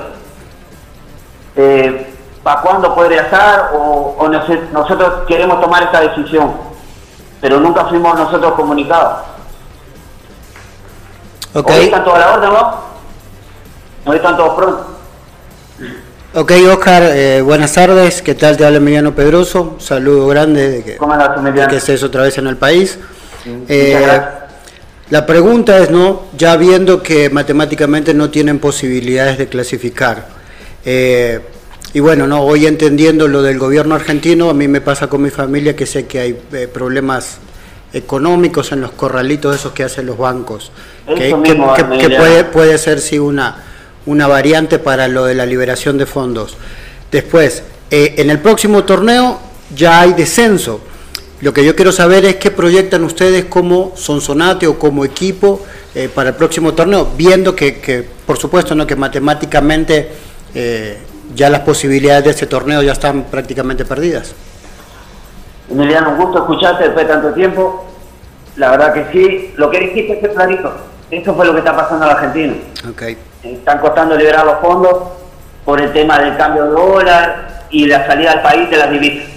Eh, 1.56 2.14
¿Para 2.44 2.62
cuándo 2.62 2.96
podría 2.96 3.24
estar? 3.24 3.72
O, 3.74 4.30
nosotros 4.72 5.26
queremos 5.28 5.60
tomar 5.60 5.84
esta 5.84 6.02
decisión, 6.02 6.54
pero 7.42 7.60
nunca 7.60 7.86
fuimos 7.86 8.18
nosotros 8.18 8.54
comunicados. 8.54 9.20
Okay. 11.54 11.80
Hoy 11.80 11.86
están 11.86 12.04
todos 12.04 12.16
a 12.18 12.20
la 12.20 12.34
orden, 12.34 12.50
¿no? 12.50 12.87
Hoy 14.08 14.16
están 14.16 14.38
todos 14.38 14.56
prontos. 14.56 14.86
Ok, 16.34 16.54
Oscar, 16.72 17.04
eh, 17.14 17.42
buenas 17.42 17.74
tardes. 17.74 18.22
¿Qué 18.22 18.36
tal? 18.36 18.56
Te 18.56 18.64
habla 18.64 18.78
Emiliano 18.78 19.14
Pedroso. 19.14 19.74
Un 19.76 19.82
saludo 19.82 20.28
grande 20.28 20.70
de 20.70 20.84
que, 20.84 20.92
de 20.92 21.68
que 21.68 21.76
estés 21.76 22.04
otra 22.04 22.24
vez 22.24 22.38
en 22.38 22.48
el 22.48 22.56
país. 22.56 22.98
Eh, 23.68 24.08
la 25.10 25.26
pregunta 25.26 25.78
es, 25.80 25.92
¿no? 25.92 26.24
Ya 26.38 26.56
viendo 26.56 27.04
que 27.04 27.30
matemáticamente 27.30 28.14
no 28.14 28.30
tienen 28.30 28.60
posibilidades 28.60 29.38
de 29.38 29.48
clasificar. 29.48 30.28
Eh, 30.86 31.42
y 31.94 32.00
bueno, 32.00 32.28
no, 32.28 32.44
hoy 32.44 32.66
entendiendo 32.66 33.28
lo 33.28 33.42
del 33.42 33.60
gobierno 33.60 33.96
argentino, 33.96 34.50
a 34.50 34.54
mí 34.54 34.70
me 34.70 34.80
pasa 34.80 35.08
con 35.08 35.22
mi 35.22 35.32
familia 35.32 35.76
que 35.76 35.86
sé 35.86 36.08
que 36.08 36.20
hay 36.22 36.34
problemas 36.74 37.40
económicos 37.92 38.72
en 38.72 38.80
los 38.80 38.92
corralitos 38.92 39.56
esos 39.56 39.74
que 39.74 39.84
hacen 39.84 40.06
los 40.06 40.18
bancos, 40.18 40.72
que, 41.08 41.36
puede, 42.18 42.44
puede 42.46 42.78
ser 42.78 43.00
sí 43.00 43.18
una 43.20 43.64
una 44.08 44.26
variante 44.26 44.80
para 44.80 45.08
lo 45.08 45.26
de 45.26 45.36
la 45.36 45.46
liberación 45.46 45.98
de 45.98 46.06
fondos. 46.06 46.58
Después, 47.12 47.64
eh, 47.92 48.16
en 48.18 48.30
el 48.30 48.40
próximo 48.40 48.84
torneo 48.84 49.40
ya 49.76 50.02
hay 50.02 50.14
descenso. 50.14 50.82
Lo 51.42 51.54
que 51.54 51.64
yo 51.64 51.76
quiero 51.76 51.92
saber 51.92 52.26
es 52.26 52.38
qué 52.38 52.50
proyectan 52.50 53.04
ustedes 53.04 53.46
como 53.46 53.92
Sonsonate 53.96 54.66
o 54.66 54.80
como 54.80 55.06
equipo 55.06 55.64
eh, 55.94 56.10
para 56.14 56.30
el 56.30 56.36
próximo 56.36 56.74
torneo, 56.74 57.10
viendo 57.16 57.56
que, 57.56 58.08
por 58.26 58.38
supuesto, 58.38 58.74
no 58.74 58.88
que 58.88 58.96
matemáticamente 58.96 60.10
eh, 60.56 60.98
ya 61.36 61.50
las 61.50 61.62
posibilidades 61.62 62.24
de 62.24 62.32
este 62.32 62.48
torneo 62.48 62.82
ya 62.82 62.94
están 62.94 63.26
prácticamente 63.26 63.86
perdidas. 63.86 64.34
Emiliano, 65.70 66.12
un 66.12 66.18
gusto 66.18 66.40
escucharte 66.40 66.86
después 66.86 67.06
de 67.06 67.14
tanto 67.14 67.34
tiempo. 67.34 67.86
La 68.56 68.72
verdad 68.72 68.94
que 68.94 69.06
sí, 69.12 69.54
lo 69.58 69.70
que 69.70 69.82
dijiste 69.82 70.20
es 70.26 70.34
clarito. 70.34 70.74
Eso 71.12 71.36
fue 71.36 71.46
lo 71.46 71.52
que 71.52 71.60
está 71.60 71.76
pasando 71.76 72.06
en 72.06 72.10
la 72.10 72.16
Argentina. 72.16 72.54
Okay 72.90 73.18
están 73.56 73.80
costando 73.80 74.16
liberar 74.16 74.46
los 74.46 74.60
fondos 74.60 74.98
por 75.66 75.82
el 75.82 75.92
tema 75.94 76.20
del 76.20 76.38
cambio 76.38 76.66
de 76.66 76.70
dólar 76.72 77.66
y 77.70 77.86
la 77.86 78.06
salida 78.08 78.32
al 78.32 78.42
país 78.42 78.70
de 78.70 78.78
las 78.78 78.90
divisas. 78.90 79.28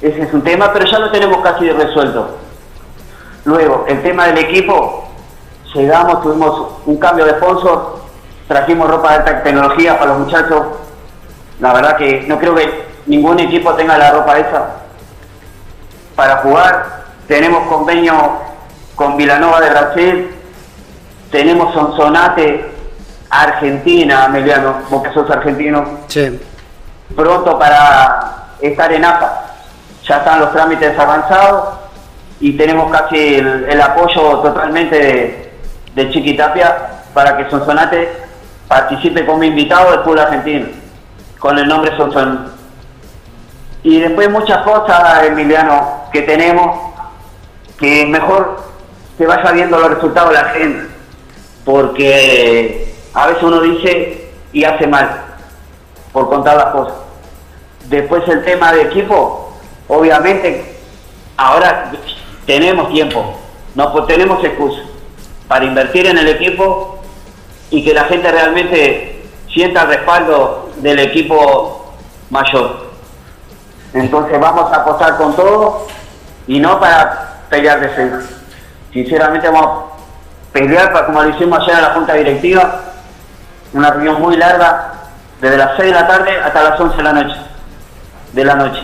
Ese 0.00 0.22
es 0.22 0.32
un 0.32 0.42
tema, 0.42 0.72
pero 0.72 0.84
ya 0.84 0.98
lo 0.98 1.10
tenemos 1.10 1.38
casi 1.42 1.70
resuelto. 1.70 2.38
Luego, 3.44 3.84
el 3.88 4.02
tema 4.02 4.26
del 4.26 4.38
equipo, 4.38 5.08
llegamos, 5.74 6.22
tuvimos 6.22 6.72
un 6.86 6.96
cambio 6.96 7.24
de 7.24 7.32
sponsor, 7.32 7.98
trajimos 8.46 8.88
ropa 8.88 9.10
de 9.10 9.14
alta 9.16 9.42
tecnología 9.42 9.98
para 9.98 10.12
los 10.12 10.20
muchachos. 10.26 10.62
La 11.60 11.72
verdad 11.72 11.96
que 11.96 12.24
no 12.28 12.38
creo 12.38 12.54
que 12.54 12.84
ningún 13.06 13.40
equipo 13.40 13.74
tenga 13.74 13.98
la 13.98 14.10
ropa 14.12 14.38
esa 14.38 14.76
para 16.14 16.38
jugar. 16.38 17.02
Tenemos 17.26 17.66
convenio 17.68 18.14
con 18.94 19.16
Vilanova 19.16 19.60
de 19.60 19.70
Brasil, 19.70 20.34
tenemos 21.30 21.72
Sonsonate 21.74 22.71
Argentina, 23.32 24.26
Emiliano, 24.26 24.82
vos 24.90 25.02
que 25.02 25.12
sos 25.14 25.28
argentino. 25.30 26.00
Sí. 26.08 26.38
Pronto 27.16 27.58
para 27.58 28.48
estar 28.60 28.92
en 28.92 29.04
APA. 29.04 29.46
Ya 30.06 30.18
están 30.18 30.40
los 30.40 30.52
trámites 30.52 30.98
avanzados 30.98 31.78
y 32.40 32.52
tenemos 32.58 32.92
casi 32.92 33.36
el, 33.36 33.80
apoyo 33.80 34.40
totalmente 34.40 34.98
de, 34.98 35.52
de, 35.94 36.10
Chiquitapia 36.10 37.04
para 37.14 37.36
que 37.36 37.48
Sonsonate 37.48 38.10
participe 38.68 39.24
como 39.24 39.42
invitado 39.44 39.92
del 39.92 40.00
fútbol 40.00 40.18
argentino, 40.18 40.66
con 41.38 41.58
el 41.58 41.66
nombre 41.66 41.96
Sonson. 41.96 42.52
Y 43.82 44.00
después 44.00 44.30
muchas 44.30 44.58
cosas, 44.58 45.24
Emiliano, 45.24 46.04
que 46.12 46.22
tenemos, 46.22 46.92
que 47.78 48.04
mejor 48.06 48.62
se 49.16 49.26
vaya 49.26 49.52
viendo 49.52 49.78
los 49.78 49.94
resultados 49.94 50.30
de 50.30 50.36
la 50.36 50.48
gente, 50.50 50.88
porque 51.64 52.91
a 53.14 53.26
veces 53.26 53.42
uno 53.42 53.60
dice 53.60 54.30
y 54.52 54.64
hace 54.64 54.86
mal 54.86 55.22
por 56.12 56.28
contar 56.28 56.56
las 56.56 56.66
cosas. 56.66 56.94
Después 57.88 58.26
el 58.28 58.44
tema 58.44 58.72
de 58.72 58.82
equipo, 58.82 59.52
obviamente 59.88 60.76
ahora 61.36 61.92
tenemos 62.46 62.90
tiempo, 62.90 63.34
no 63.74 63.92
pues 63.92 64.06
tenemos 64.06 64.42
excusa 64.44 64.82
para 65.48 65.64
invertir 65.64 66.06
en 66.06 66.18
el 66.18 66.28
equipo 66.28 67.00
y 67.70 67.84
que 67.84 67.94
la 67.94 68.04
gente 68.04 68.30
realmente 68.30 69.24
sienta 69.52 69.82
el 69.82 69.88
respaldo 69.88 70.70
del 70.76 70.98
equipo 70.98 71.92
mayor. 72.30 72.92
Entonces 73.92 74.40
vamos 74.40 74.72
a 74.72 74.76
apostar 74.76 75.16
con 75.16 75.34
todo 75.36 75.86
y 76.46 76.58
no 76.60 76.80
para 76.80 77.42
pelear 77.50 77.80
de 77.80 77.88
frente. 77.90 78.24
Sinceramente 78.92 79.48
vamos 79.48 79.66
a 79.66 80.52
pelear 80.52 80.92
para, 80.92 81.06
como 81.06 81.22
lo 81.22 81.28
hicimos 81.30 81.58
ayer 81.60 81.76
en 81.76 81.82
la 81.82 81.94
Junta 81.94 82.14
Directiva, 82.14 82.91
una 83.72 83.90
reunión 83.90 84.20
muy 84.20 84.36
larga, 84.36 84.92
desde 85.40 85.56
las 85.56 85.76
6 85.76 85.88
de 85.88 86.00
la 86.00 86.06
tarde 86.06 86.36
hasta 86.40 86.62
las 86.62 86.80
11 86.80 86.96
de 86.96 87.02
la 87.02 87.12
noche. 87.12 87.36
De 88.32 88.44
la 88.44 88.54
noche. 88.54 88.82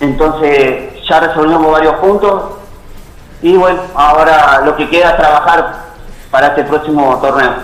Entonces 0.00 1.04
ya 1.08 1.20
resolvimos 1.20 1.70
varios 1.70 1.94
puntos 1.96 2.42
y 3.42 3.56
bueno, 3.56 3.80
ahora 3.94 4.62
lo 4.64 4.76
que 4.76 4.88
queda 4.88 5.10
es 5.10 5.16
trabajar 5.16 5.74
para 6.30 6.48
este 6.48 6.64
próximo 6.64 7.18
torneo. 7.20 7.54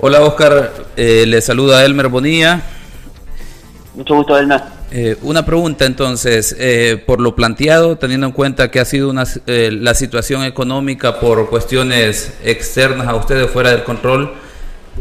Hola 0.00 0.20
Oscar, 0.22 0.72
eh, 0.96 1.24
le 1.26 1.40
saluda 1.40 1.84
Elmer 1.84 2.08
Bonilla. 2.08 2.60
Mucho 3.94 4.14
gusto 4.14 4.36
Elmer. 4.36 4.75
Eh, 4.92 5.16
una 5.22 5.44
pregunta 5.44 5.84
entonces, 5.84 6.54
eh, 6.60 7.02
por 7.04 7.20
lo 7.20 7.34
planteado, 7.34 7.96
teniendo 7.96 8.26
en 8.26 8.32
cuenta 8.32 8.70
que 8.70 8.78
ha 8.78 8.84
sido 8.84 9.10
una, 9.10 9.24
eh, 9.46 9.70
la 9.72 9.94
situación 9.94 10.44
económica 10.44 11.18
por 11.18 11.50
cuestiones 11.50 12.38
externas 12.44 13.08
a 13.08 13.16
ustedes 13.16 13.50
fuera 13.50 13.70
del 13.70 13.82
control 13.82 14.34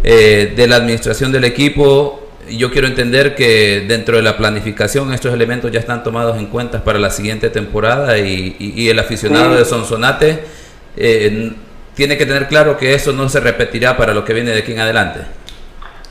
de 0.03 0.67
la 0.67 0.75
administración 0.75 1.31
del 1.31 1.45
equipo, 1.45 2.29
yo 2.51 2.69
quiero 2.69 2.85
entender 2.85 3.33
que 3.33 3.85
dentro 3.87 4.17
de 4.17 4.21
la 4.21 4.37
planificación 4.37 5.11
estos 5.13 5.33
elementos 5.33 5.71
ya 5.71 5.79
están 5.79 6.03
tomados 6.03 6.37
en 6.37 6.47
cuenta 6.47 6.83
para 6.83 6.99
la 6.99 7.09
siguiente 7.09 7.49
temporada 7.49 8.19
y, 8.19 8.87
el 8.87 8.99
aficionado 8.99 9.55
de 9.55 9.65
Sonsonate 9.65 10.43
tiene 11.95 12.17
que 12.17 12.25
tener 12.25 12.47
claro 12.47 12.77
que 12.77 12.93
eso 12.93 13.13
no 13.13 13.29
se 13.29 13.39
repetirá 13.39 13.97
para 13.97 14.13
lo 14.13 14.23
que 14.25 14.33
viene 14.33 14.51
de 14.51 14.59
aquí 14.59 14.73
en 14.73 14.81
adelante. 14.81 15.21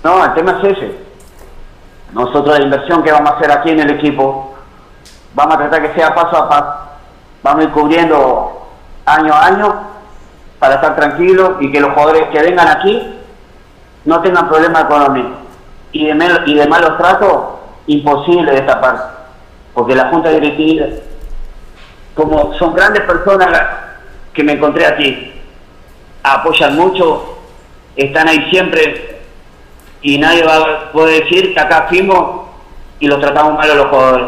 No, 0.02 0.24
el 0.24 0.34
tema 0.34 0.58
es 0.62 0.76
ese 0.76 1.04
nosotros 2.12 2.58
la 2.58 2.64
inversión 2.64 3.02
que 3.02 3.12
vamos 3.12 3.32
a 3.32 3.36
hacer 3.36 3.50
aquí 3.50 3.70
en 3.70 3.80
el 3.80 3.90
equipo, 3.90 4.54
vamos 5.34 5.54
a 5.54 5.58
tratar 5.58 5.82
que 5.82 5.94
sea 5.98 6.14
paso 6.14 6.36
a 6.36 6.48
paso. 6.48 6.74
Vamos 7.42 7.60
a 7.60 7.64
ir 7.64 7.70
cubriendo 7.72 8.68
año 9.04 9.32
a 9.32 9.46
año 9.46 9.74
para 10.58 10.76
estar 10.76 10.96
tranquilos 10.96 11.56
y 11.60 11.70
que 11.70 11.80
los 11.80 11.92
jugadores 11.92 12.28
que 12.28 12.40
vengan 12.40 12.68
aquí 12.68 13.16
no 14.04 14.20
tengan 14.22 14.48
problemas 14.48 14.84
económicos. 14.84 15.32
Y 15.92 16.06
de, 16.06 16.40
y 16.46 16.54
de 16.54 16.66
malos 16.66 16.96
tratos, 16.98 17.42
imposible 17.86 18.50
de 18.50 18.58
esta 18.58 18.80
parte. 18.80 19.02
Porque 19.74 19.94
la 19.94 20.08
Junta 20.08 20.30
Directiva, 20.30 20.86
como 22.14 22.54
son 22.54 22.74
grandes 22.74 23.02
personas 23.02 23.48
que 24.32 24.42
me 24.42 24.52
encontré 24.52 24.86
aquí, 24.86 25.32
apoyan 26.22 26.76
mucho, 26.76 27.38
están 27.96 28.28
ahí 28.28 28.48
siempre 28.50 29.13
y 30.04 30.18
nadie 30.18 30.44
va 30.44 30.56
a 30.56 30.92
poder 30.92 31.24
decir 31.24 31.54
que 31.54 31.60
acá 31.60 31.86
fuimos 31.88 32.42
y 33.00 33.08
lo 33.08 33.18
tratamos 33.18 33.54
mal 33.54 33.70
a 33.70 33.74
los 33.74 33.86
jugadores. 33.86 34.26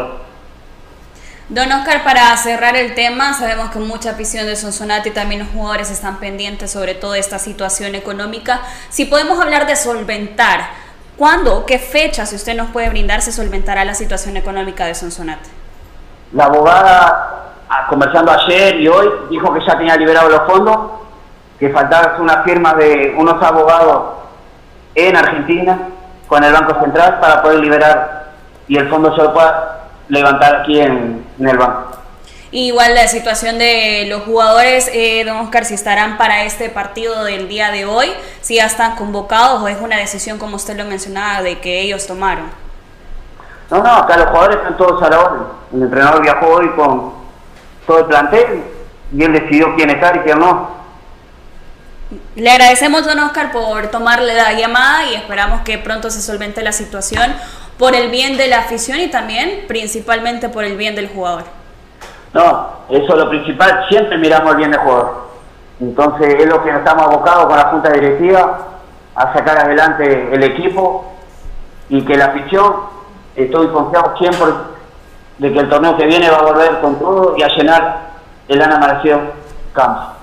Don 1.49 1.71
Oscar, 1.71 2.03
para 2.03 2.35
cerrar 2.35 2.75
el 2.75 2.95
tema, 2.95 3.33
sabemos 3.33 3.69
que 3.69 3.77
mucha 3.77 4.09
afición 4.09 4.47
de 4.47 4.55
Sonsonate 4.55 5.09
y 5.09 5.11
también 5.11 5.41
los 5.41 5.49
jugadores 5.49 5.91
están 5.91 6.17
pendientes 6.17 6.71
sobre 6.71 6.95
toda 6.95 7.19
esta 7.19 7.37
situación 7.37 7.93
económica. 7.93 8.61
Si 8.89 9.05
podemos 9.05 9.39
hablar 9.39 9.67
de 9.67 9.75
solventar, 9.75 10.61
¿cuándo, 11.15 11.63
qué 11.67 11.77
fecha, 11.77 12.25
si 12.25 12.35
usted 12.35 12.57
nos 12.57 12.71
puede 12.71 12.89
brindar, 12.89 13.21
se 13.21 13.31
solventará 13.31 13.85
la 13.85 13.93
situación 13.93 14.35
económica 14.35 14.85
de 14.85 14.95
Sonsonate? 14.95 15.47
La 16.33 16.45
abogada, 16.45 17.53
ah, 17.69 17.85
conversando 17.87 18.31
ayer 18.31 18.81
y 18.81 18.87
hoy, 18.87 19.07
dijo 19.29 19.53
que 19.53 19.59
ya 19.63 19.77
tenía 19.77 19.95
liberado 19.95 20.27
los 20.27 20.41
fondos, 20.47 20.77
que 21.59 21.69
faltaba 21.69 22.17
una 22.19 22.41
firma 22.41 22.73
de 22.73 23.13
unos 23.15 23.41
abogados 23.43 24.26
en 24.97 25.15
Argentina 25.15 25.79
con 26.27 26.43
el 26.43 26.51
Banco 26.51 26.81
Central 26.81 27.19
para 27.21 27.41
poder 27.41 27.59
liberar 27.59 28.31
y 28.67 28.77
el 28.77 28.89
fondo 28.89 29.15
se 29.15 29.21
lo 29.21 29.33
pueda 29.33 29.89
levantar 30.09 30.57
aquí 30.57 30.79
en, 30.79 31.25
el 31.39 31.57
banco. 31.57 31.91
Igual 32.49 32.95
la 32.95 33.07
situación 33.07 33.59
de 33.59 34.07
los 34.09 34.23
jugadores, 34.23 34.89
eh, 34.93 35.23
don 35.25 35.37
Oscar, 35.37 35.65
si 35.65 35.75
estarán 35.75 36.17
para 36.17 36.43
este 36.43 36.69
partido 36.69 37.23
del 37.23 37.47
día 37.47 37.71
de 37.71 37.85
hoy, 37.85 38.11
si 38.41 38.55
ya 38.55 38.65
están 38.65 38.95
convocados 38.95 39.61
o 39.61 39.67
es 39.67 39.79
una 39.79 39.97
decisión, 39.97 40.39
como 40.39 40.55
usted 40.55 40.75
lo 40.75 40.85
mencionaba, 40.85 41.43
de 41.43 41.59
que 41.59 41.81
ellos 41.81 42.07
tomaron. 42.07 42.45
No, 43.69 43.83
no, 43.83 43.89
acá 43.89 44.17
los 44.17 44.27
jugadores 44.27 44.57
están 44.57 44.77
todos 44.77 45.03
a 45.03 45.09
la 45.09 45.19
orden. 45.19 45.43
El 45.73 45.83
entrenador 45.83 46.21
viajó 46.21 46.47
hoy 46.47 46.69
con 46.69 47.13
todo 47.85 47.99
el 47.99 48.05
plantel 48.05 48.63
y 49.13 49.23
él 49.23 49.33
decidió 49.33 49.75
quién 49.75 49.89
estar 49.89 50.15
y 50.15 50.19
quién 50.19 50.39
no. 50.39 50.69
Le 52.35 52.49
agradecemos, 52.49 53.05
don 53.05 53.19
Oscar, 53.19 53.51
por 53.51 53.87
tomarle 53.87 54.33
la 54.33 54.53
llamada 54.53 55.05
y 55.11 55.15
esperamos 55.15 55.61
que 55.61 55.77
pronto 55.77 56.09
se 56.09 56.21
solvente 56.21 56.63
la 56.63 56.71
situación 56.71 57.33
por 57.77 57.95
el 57.95 58.09
bien 58.09 58.37
de 58.37 58.47
la 58.47 58.59
afición 58.59 58.99
y 58.99 59.09
también 59.09 59.65
principalmente 59.67 60.47
por 60.49 60.63
el 60.63 60.77
bien 60.77 60.95
del 60.95 61.09
jugador. 61.09 61.43
No, 62.33 62.69
eso 62.89 63.07
es 63.09 63.15
lo 63.15 63.29
principal, 63.29 63.85
siempre 63.89 64.17
miramos 64.17 64.51
el 64.51 64.57
bien 64.57 64.71
del 64.71 64.79
jugador. 64.79 65.27
Entonces 65.79 66.35
es 66.39 66.45
lo 66.47 66.63
que 66.63 66.71
nos 66.71 66.79
estamos 66.79 67.03
abocados 67.03 67.45
con 67.47 67.57
la 67.57 67.65
Junta 67.65 67.91
Directiva 67.91 68.67
a 69.15 69.33
sacar 69.33 69.59
adelante 69.59 70.29
el 70.33 70.43
equipo 70.43 71.13
y 71.89 72.01
que 72.03 72.15
la 72.15 72.25
afición, 72.25 72.73
estoy 73.35 73.67
confiado 73.67 74.17
siempre 74.17 74.47
de 75.37 75.53
que 75.53 75.59
el 75.59 75.69
torneo 75.69 75.97
que 75.97 76.05
viene 76.05 76.29
va 76.29 76.37
a 76.37 76.43
volver 76.43 76.79
con 76.79 76.97
todo 76.99 77.35
y 77.37 77.43
a 77.43 77.47
llenar 77.49 77.97
el 78.47 78.61
Ana 78.61 78.79
Maración 78.79 79.31
Campo. 79.73 80.16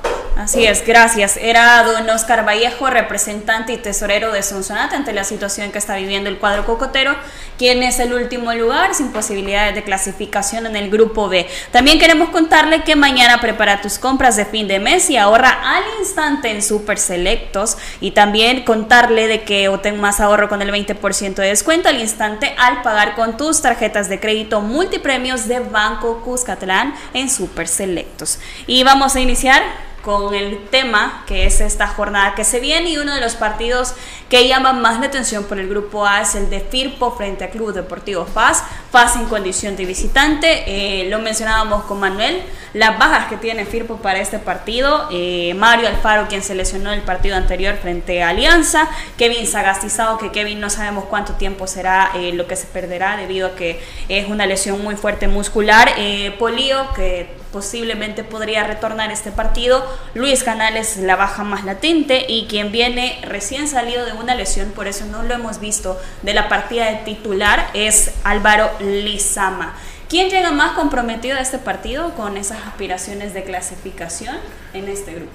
Así 0.44 0.66
es, 0.66 0.86
gracias. 0.86 1.38
Era 1.38 1.82
don 1.84 2.08
Oscar 2.10 2.46
Vallejo, 2.46 2.90
representante 2.90 3.72
y 3.72 3.78
tesorero 3.78 4.30
de 4.30 4.42
Sonsonate 4.42 4.94
ante 4.94 5.14
la 5.14 5.24
situación 5.24 5.72
que 5.72 5.78
está 5.78 5.96
viviendo 5.96 6.28
el 6.28 6.36
cuadro 6.36 6.66
cocotero, 6.66 7.16
quien 7.56 7.82
es 7.82 7.98
el 7.98 8.12
último 8.12 8.52
lugar 8.52 8.94
sin 8.94 9.10
posibilidades 9.10 9.74
de 9.74 9.82
clasificación 9.82 10.66
en 10.66 10.76
el 10.76 10.90
grupo 10.90 11.30
B. 11.30 11.48
También 11.70 11.98
queremos 11.98 12.28
contarle 12.28 12.82
que 12.82 12.94
mañana 12.94 13.40
prepara 13.40 13.80
tus 13.80 13.98
compras 13.98 14.36
de 14.36 14.44
fin 14.44 14.68
de 14.68 14.80
mes 14.80 15.08
y 15.08 15.16
ahorra 15.16 15.48
al 15.48 15.82
instante 15.98 16.50
en 16.50 16.62
Super 16.62 16.98
Selectos 16.98 17.78
y 18.02 18.10
también 18.10 18.64
contarle 18.64 19.26
de 19.26 19.44
que 19.44 19.68
obtén 19.68 19.98
más 19.98 20.20
ahorro 20.20 20.50
con 20.50 20.60
el 20.60 20.70
20% 20.70 21.36
de 21.36 21.46
descuento 21.46 21.88
al 21.88 22.02
instante 22.02 22.54
al 22.58 22.82
pagar 22.82 23.14
con 23.14 23.38
tus 23.38 23.62
tarjetas 23.62 24.10
de 24.10 24.20
crédito 24.20 24.60
multipremios 24.60 25.48
de 25.48 25.60
Banco 25.60 26.20
Cuscatlán 26.20 26.94
en 27.14 27.30
Super 27.30 27.66
Selectos. 27.66 28.38
Y 28.66 28.84
vamos 28.84 29.16
a 29.16 29.20
iniciar 29.20 29.93
con 30.04 30.34
el 30.34 30.66
tema 30.68 31.24
que 31.26 31.46
es 31.46 31.60
esta 31.60 31.86
jornada 31.86 32.34
que 32.34 32.44
se 32.44 32.60
viene 32.60 32.90
y 32.90 32.98
uno 32.98 33.14
de 33.14 33.20
los 33.20 33.34
partidos 33.34 33.94
que 34.28 34.46
llama 34.46 34.72
más 34.72 35.00
la 35.00 35.06
atención 35.06 35.44
por 35.44 35.58
el 35.58 35.68
grupo 35.68 36.06
A 36.06 36.20
es 36.20 36.34
el 36.34 36.50
de 36.50 36.60
Firpo 36.60 37.12
frente 37.12 37.44
a 37.44 37.50
Club 37.50 37.72
Deportivo 37.72 38.24
Paz, 38.26 38.64
Paz 38.90 39.16
en 39.16 39.26
condición 39.26 39.76
de 39.76 39.84
visitante, 39.86 40.64
eh, 40.66 41.08
lo 41.08 41.20
mencionábamos 41.20 41.84
con 41.84 42.00
Manuel, 42.00 42.42
las 42.74 42.98
bajas 42.98 43.28
que 43.28 43.36
tiene 43.36 43.64
Firpo 43.64 43.96
para 43.96 44.18
este 44.18 44.38
partido, 44.38 45.08
eh, 45.10 45.54
Mario 45.54 45.88
Alfaro 45.88 46.28
quien 46.28 46.42
se 46.42 46.54
lesionó 46.54 46.92
el 46.92 47.02
partido 47.02 47.36
anterior 47.36 47.76
frente 47.76 48.22
a 48.22 48.28
Alianza, 48.28 48.88
Kevin 49.16 49.46
Sagastizado 49.46 50.18
que 50.18 50.32
Kevin 50.32 50.60
no 50.60 50.68
sabemos 50.68 51.04
cuánto 51.04 51.34
tiempo 51.34 51.66
será 51.66 52.10
eh, 52.14 52.32
lo 52.32 52.46
que 52.46 52.56
se 52.56 52.66
perderá 52.66 53.16
debido 53.16 53.48
a 53.48 53.54
que 53.54 53.82
es 54.08 54.28
una 54.28 54.46
lesión 54.46 54.82
muy 54.82 54.96
fuerte 54.96 55.28
muscular, 55.28 55.92
Polío 56.38 56.92
que 56.94 57.43
posiblemente 57.54 58.24
podría 58.24 58.64
retornar 58.64 59.12
este 59.12 59.30
partido. 59.30 59.86
Luis 60.14 60.42
Canales 60.42 60.96
la 60.96 61.14
baja 61.14 61.44
más 61.44 61.64
latente 61.64 62.26
y 62.28 62.46
quien 62.48 62.72
viene 62.72 63.20
recién 63.22 63.68
salido 63.68 64.04
de 64.04 64.12
una 64.12 64.34
lesión, 64.34 64.72
por 64.72 64.88
eso 64.88 65.04
no 65.06 65.22
lo 65.22 65.34
hemos 65.34 65.60
visto 65.60 65.96
de 66.22 66.34
la 66.34 66.48
partida 66.48 66.86
de 66.86 66.96
titular, 67.04 67.68
es 67.72 68.10
Álvaro 68.24 68.68
Lizama. 68.80 69.72
¿Quién 70.08 70.30
llega 70.30 70.50
más 70.50 70.72
comprometido 70.72 71.36
a 71.36 71.40
este 71.40 71.58
partido 71.58 72.14
con 72.14 72.36
esas 72.36 72.58
aspiraciones 72.66 73.34
de 73.34 73.44
clasificación 73.44 74.34
en 74.72 74.88
este 74.88 75.14
grupo? 75.14 75.30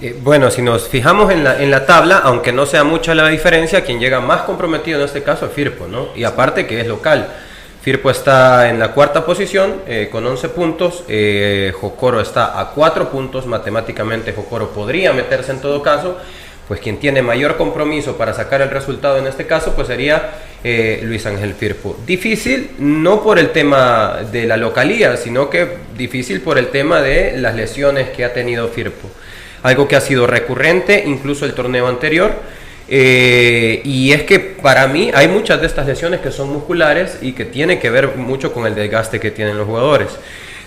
Eh, 0.00 0.18
bueno, 0.20 0.50
si 0.50 0.62
nos 0.62 0.88
fijamos 0.88 1.30
en 1.30 1.44
la, 1.44 1.62
en 1.62 1.70
la 1.70 1.86
tabla, 1.86 2.18
aunque 2.24 2.52
no 2.52 2.66
sea 2.66 2.82
mucha 2.82 3.14
la 3.14 3.28
diferencia, 3.28 3.84
quien 3.84 4.00
llega 4.00 4.18
más 4.18 4.42
comprometido 4.42 4.98
en 4.98 5.04
este 5.04 5.22
caso 5.22 5.46
es 5.46 5.52
Firpo, 5.52 5.86
¿no? 5.86 6.08
Y 6.16 6.24
aparte 6.24 6.66
que 6.66 6.80
es 6.80 6.88
local. 6.88 7.28
Firpo 7.86 8.10
está 8.10 8.68
en 8.68 8.80
la 8.80 8.90
cuarta 8.90 9.24
posición 9.24 9.82
eh, 9.86 10.08
con 10.10 10.26
11 10.26 10.48
puntos, 10.48 11.04
eh, 11.06 11.72
está 12.20 12.58
a 12.58 12.70
4 12.72 13.10
puntos, 13.12 13.46
matemáticamente 13.46 14.32
Jocoro 14.32 14.70
podría 14.70 15.12
meterse 15.12 15.52
en 15.52 15.60
todo 15.60 15.80
caso, 15.84 16.18
pues 16.66 16.80
quien 16.80 16.96
tiene 16.96 17.22
mayor 17.22 17.56
compromiso 17.56 18.16
para 18.16 18.34
sacar 18.34 18.60
el 18.60 18.70
resultado 18.70 19.18
en 19.18 19.28
este 19.28 19.46
caso 19.46 19.76
pues 19.76 19.86
sería 19.86 20.32
eh, 20.64 20.98
Luis 21.04 21.26
Ángel 21.26 21.54
Firpo. 21.54 21.96
Difícil 22.04 22.72
no 22.80 23.22
por 23.22 23.38
el 23.38 23.50
tema 23.50 24.16
de 24.32 24.46
la 24.48 24.56
localía, 24.56 25.16
sino 25.16 25.48
que 25.48 25.76
difícil 25.96 26.40
por 26.40 26.58
el 26.58 26.70
tema 26.70 27.00
de 27.00 27.38
las 27.38 27.54
lesiones 27.54 28.08
que 28.08 28.24
ha 28.24 28.32
tenido 28.32 28.66
Firpo. 28.66 29.08
Algo 29.62 29.86
que 29.86 29.94
ha 29.94 30.00
sido 30.00 30.26
recurrente, 30.26 31.04
incluso 31.06 31.44
el 31.44 31.54
torneo 31.54 31.86
anterior. 31.86 32.34
Eh, 32.88 33.80
y 33.84 34.12
es 34.12 34.22
que 34.22 34.38
para 34.38 34.86
mí 34.86 35.10
hay 35.12 35.28
muchas 35.28 35.60
de 35.60 35.66
estas 35.66 35.86
lesiones 35.86 36.20
que 36.20 36.30
son 36.30 36.52
musculares 36.52 37.18
y 37.20 37.32
que 37.32 37.44
tiene 37.44 37.78
que 37.78 37.90
ver 37.90 38.16
mucho 38.16 38.52
con 38.52 38.66
el 38.66 38.74
desgaste 38.74 39.18
que 39.18 39.30
tienen 39.30 39.58
los 39.58 39.66
jugadores. 39.66 40.08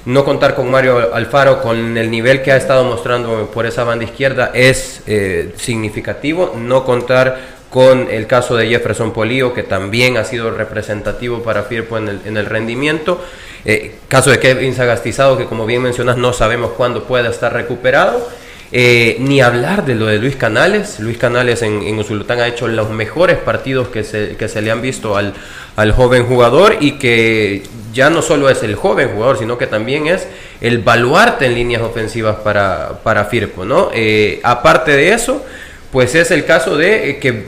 No 0.05 0.23
contar 0.25 0.55
con 0.55 0.71
Mario 0.71 1.13
Alfaro 1.13 1.61
con 1.61 1.97
el 1.97 2.09
nivel 2.09 2.41
que 2.41 2.51
ha 2.51 2.57
estado 2.57 2.83
mostrando 2.83 3.51
por 3.51 3.65
esa 3.65 3.83
banda 3.83 4.05
izquierda 4.05 4.51
es 4.53 5.01
eh, 5.07 5.53
significativo. 5.57 6.55
No 6.57 6.85
contar 6.85 7.59
con 7.69 8.07
el 8.09 8.25
caso 8.25 8.55
de 8.55 8.67
Jefferson 8.67 9.11
Polío, 9.13 9.53
que 9.53 9.63
también 9.63 10.17
ha 10.17 10.23
sido 10.23 10.51
representativo 10.51 11.43
para 11.43 11.63
Firpo 11.63 11.97
en 11.97 12.07
el, 12.07 12.21
en 12.25 12.37
el 12.37 12.45
rendimiento. 12.45 13.21
Eh, 13.65 13.95
caso 14.07 14.31
de 14.31 14.39
Kevin 14.39 14.73
Sagastizado, 14.73 15.37
que 15.37 15.45
como 15.45 15.65
bien 15.65 15.81
mencionas, 15.81 16.17
no 16.17 16.33
sabemos 16.33 16.71
cuándo 16.71 17.03
pueda 17.03 17.29
estar 17.29 17.53
recuperado. 17.53 18.27
Eh, 18.71 19.17
ni 19.19 19.41
hablar 19.41 19.83
de 19.85 19.95
lo 19.95 20.05
de 20.05 20.19
Luis 20.19 20.35
Canales. 20.35 20.99
Luis 20.99 21.17
Canales 21.17 21.63
en, 21.63 21.97
Usulután 21.97 22.39
ha 22.39 22.47
hecho 22.47 22.67
los 22.67 22.91
mejores 22.91 23.37
partidos 23.37 23.87
que 23.87 24.03
se, 24.03 24.35
que 24.37 24.47
se 24.47 24.61
le 24.61 24.69
han 24.69 24.81
visto 24.81 25.17
al, 25.17 25.33
al, 25.75 25.91
joven 25.91 26.25
jugador 26.27 26.77
y 26.79 26.93
que 26.93 27.63
ya 27.93 28.11
no 28.11 28.21
solo 28.21 28.47
es 28.47 28.61
el 28.61 28.75
joven 28.75 29.09
jugador, 29.09 29.39
sino 29.39 29.57
que 29.57 29.65
también 29.65 30.05
es 30.05 30.27
el 30.61 30.79
baluarte 30.79 31.47
en 31.47 31.55
líneas 31.55 31.81
ofensivas 31.81 32.37
para, 32.37 32.99
para 33.03 33.25
Firpo. 33.25 33.65
¿no? 33.65 33.89
Eh, 33.91 34.39
aparte 34.43 34.91
de 34.91 35.13
eso, 35.13 35.43
pues 35.91 36.13
es 36.13 36.29
el 36.29 36.45
caso 36.45 36.77
de 36.77 37.09
eh, 37.09 37.17
que 37.17 37.45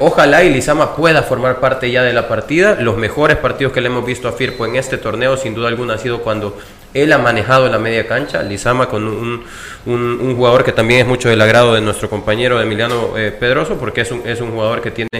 ojalá 0.00 0.44
y 0.44 0.50
Lizama 0.50 0.96
pueda 0.96 1.22
formar 1.22 1.60
parte 1.60 1.90
ya 1.90 2.02
de 2.02 2.14
la 2.14 2.26
partida. 2.26 2.76
Los 2.80 2.96
mejores 2.96 3.36
partidos 3.36 3.74
que 3.74 3.82
le 3.82 3.88
hemos 3.88 4.06
visto 4.06 4.28
a 4.28 4.32
Firpo 4.32 4.64
en 4.64 4.76
este 4.76 4.96
torneo, 4.96 5.36
sin 5.36 5.54
duda 5.54 5.68
alguna, 5.68 5.94
ha 5.94 5.98
sido 5.98 6.22
cuando 6.22 6.56
él 6.94 7.12
ha 7.12 7.18
manejado 7.18 7.68
la 7.68 7.78
media 7.78 8.06
cancha, 8.06 8.42
Lizama 8.42 8.88
con 8.88 9.06
un, 9.06 9.44
un, 9.84 10.36
jugador 10.36 10.64
que 10.64 10.72
también 10.72 11.00
es 11.00 11.06
mucho 11.06 11.28
del 11.28 11.40
agrado 11.40 11.74
de 11.74 11.80
nuestro 11.80 12.08
compañero 12.08 12.60
Emiliano 12.60 13.18
eh, 13.18 13.32
Pedroso, 13.32 13.76
porque 13.76 14.02
es 14.02 14.12
un, 14.12 14.22
es 14.26 14.40
un 14.40 14.52
jugador 14.52 14.80
que 14.80 14.92
tiene 14.92 15.10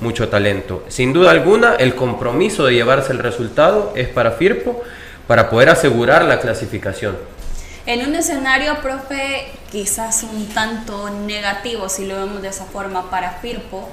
mucho 0.00 0.28
talento. 0.28 0.84
Sin 0.88 1.12
duda 1.12 1.30
alguna, 1.30 1.76
el 1.76 1.94
compromiso 1.94 2.66
de 2.66 2.74
llevarse 2.74 3.12
el 3.12 3.20
resultado 3.20 3.92
es 3.94 4.08
para 4.08 4.32
Firpo, 4.32 4.82
para 5.28 5.48
poder 5.48 5.68
asegurar 5.68 6.24
la 6.24 6.40
clasificación. 6.40 7.16
En 7.86 8.06
un 8.06 8.14
escenario, 8.16 8.80
profe, 8.82 9.46
quizás 9.70 10.24
un 10.24 10.48
tanto 10.48 11.08
negativo, 11.10 11.88
si 11.88 12.06
lo 12.06 12.16
vemos 12.16 12.42
de 12.42 12.48
esa 12.48 12.64
forma, 12.64 13.08
para 13.08 13.32
Firpo, 13.34 13.88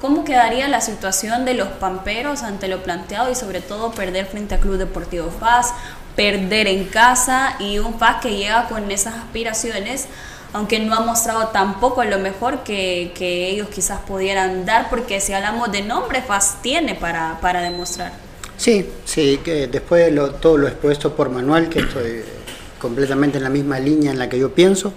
¿Cómo 0.00 0.24
quedaría 0.24 0.68
la 0.68 0.80
situación 0.80 1.44
de 1.44 1.54
los 1.54 1.66
pamperos 1.66 2.44
ante 2.44 2.68
lo 2.68 2.84
planteado 2.84 3.32
y 3.32 3.34
sobre 3.34 3.60
todo 3.60 3.90
perder 3.90 4.26
frente 4.26 4.54
a 4.54 4.60
Club 4.60 4.76
Deportivo 4.76 5.26
Paz, 5.30 5.74
perder 6.18 6.66
en 6.66 6.86
casa 6.86 7.54
y 7.60 7.78
un 7.78 7.96
FAS 7.96 8.16
que 8.20 8.36
llega 8.36 8.66
con 8.66 8.90
esas 8.90 9.14
aspiraciones, 9.14 10.08
aunque 10.52 10.80
no 10.80 10.92
ha 10.96 11.00
mostrado 11.00 11.50
tampoco 11.52 12.02
lo 12.02 12.18
mejor 12.18 12.64
que, 12.64 13.12
ellos 13.20 13.68
quizás 13.68 14.00
pudieran 14.00 14.66
dar, 14.66 14.90
porque 14.90 15.20
si 15.20 15.32
hablamos 15.32 15.70
de 15.70 15.82
nombre, 15.82 16.20
FAS 16.20 16.60
tiene 16.60 16.96
para, 16.96 17.38
para 17.40 17.60
demostrar. 17.60 18.10
Sí, 18.56 18.84
sí, 19.04 19.38
que 19.44 19.68
después 19.68 20.12
de 20.12 20.30
todo 20.40 20.58
lo 20.58 20.66
expuesto 20.66 21.14
por 21.14 21.30
Manuel, 21.30 21.68
que 21.68 21.78
estoy 21.78 22.22
completamente 22.80 23.38
en 23.38 23.44
la 23.44 23.50
misma 23.50 23.78
línea 23.78 24.10
en 24.10 24.18
la 24.18 24.28
que 24.28 24.40
yo 24.40 24.52
pienso, 24.52 24.94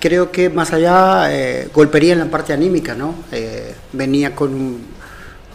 creo 0.00 0.32
que 0.32 0.48
más 0.48 0.72
allá 0.72 1.34
eh, 1.34 1.68
golpearía 1.74 2.14
en 2.14 2.20
la 2.20 2.30
parte 2.30 2.54
anímica, 2.54 2.94
¿no? 2.94 3.14
Eh, 3.30 3.74
venía 3.92 4.34
con 4.34 4.54
un 4.54 4.95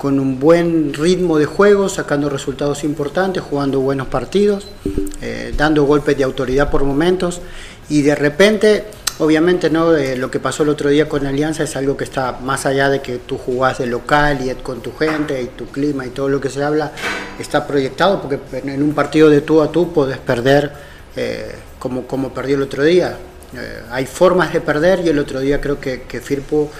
con 0.01 0.19
un 0.19 0.39
buen 0.39 0.95
ritmo 0.95 1.37
de 1.37 1.45
juego, 1.45 1.87
sacando 1.87 2.27
resultados 2.27 2.83
importantes, 2.83 3.43
jugando 3.43 3.81
buenos 3.81 4.07
partidos, 4.07 4.65
eh, 5.21 5.53
dando 5.55 5.83
golpes 5.83 6.17
de 6.17 6.23
autoridad 6.23 6.71
por 6.71 6.83
momentos 6.83 7.39
y 7.87 8.01
de 8.01 8.15
repente, 8.15 8.85
obviamente, 9.19 9.69
no 9.69 9.95
eh, 9.95 10.17
lo 10.17 10.31
que 10.31 10.39
pasó 10.39 10.63
el 10.63 10.69
otro 10.69 10.89
día 10.89 11.07
con 11.07 11.27
Alianza 11.27 11.61
es 11.61 11.75
algo 11.75 11.97
que 11.97 12.03
está 12.03 12.39
más 12.41 12.65
allá 12.65 12.89
de 12.89 13.03
que 13.03 13.19
tú 13.19 13.37
jugás 13.37 13.77
de 13.77 13.85
local 13.85 14.39
y 14.43 14.51
con 14.63 14.81
tu 14.81 14.91
gente 14.91 15.39
y 15.39 15.45
tu 15.49 15.67
clima 15.67 16.03
y 16.07 16.09
todo 16.09 16.29
lo 16.29 16.41
que 16.41 16.49
se 16.49 16.63
habla, 16.63 16.93
está 17.37 17.67
proyectado 17.67 18.23
porque 18.23 18.39
en 18.67 18.81
un 18.81 18.95
partido 18.95 19.29
de 19.29 19.41
tú 19.41 19.61
a 19.61 19.71
tú 19.71 19.93
puedes 19.93 20.17
perder 20.17 20.71
eh, 21.15 21.51
como, 21.77 22.07
como 22.07 22.33
perdió 22.33 22.55
el 22.55 22.63
otro 22.63 22.83
día. 22.83 23.19
hay 23.91 24.07
formas 24.07 24.51
de 24.51 24.61
perder 24.61 25.01
y 25.05 25.09
el 25.09 25.19
otro 25.19 25.41
día 25.41 25.61
creo 25.61 25.79
que 25.79 26.21
Firpo 26.23 26.71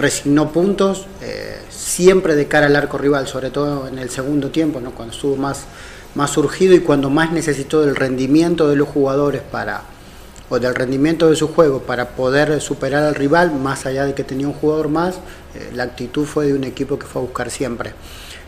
resignó 0.00 0.50
puntos, 0.50 1.06
eh, 1.22 1.58
siempre 1.68 2.34
de 2.34 2.46
cara 2.46 2.66
al 2.66 2.76
arco 2.76 2.98
rival, 2.98 3.28
sobre 3.28 3.50
todo 3.50 3.86
en 3.86 3.98
el 3.98 4.10
segundo 4.10 4.50
tiempo, 4.50 4.80
¿no? 4.80 4.92
cuando 4.92 5.14
estuvo 5.14 5.36
más, 5.36 5.64
más 6.14 6.30
surgido 6.30 6.74
y 6.74 6.80
cuando 6.80 7.10
más 7.10 7.32
necesitó 7.32 7.82
del 7.82 7.94
rendimiento 7.94 8.68
de 8.68 8.76
los 8.76 8.88
jugadores 8.88 9.42
para 9.42 9.82
o 10.48 10.58
del 10.58 10.74
rendimiento 10.74 11.30
de 11.30 11.36
su 11.36 11.48
juego 11.48 11.82
para 11.82 12.08
poder 12.10 12.60
superar 12.60 13.04
al 13.04 13.14
rival, 13.14 13.52
más 13.52 13.86
allá 13.86 14.04
de 14.04 14.14
que 14.14 14.24
tenía 14.24 14.48
un 14.48 14.54
jugador 14.54 14.88
más, 14.88 15.16
eh, 15.54 15.70
la 15.74 15.84
actitud 15.84 16.24
fue 16.24 16.46
de 16.46 16.54
un 16.54 16.64
equipo 16.64 16.98
que 16.98 17.06
fue 17.06 17.22
a 17.22 17.24
buscar 17.24 17.50
siempre. 17.50 17.92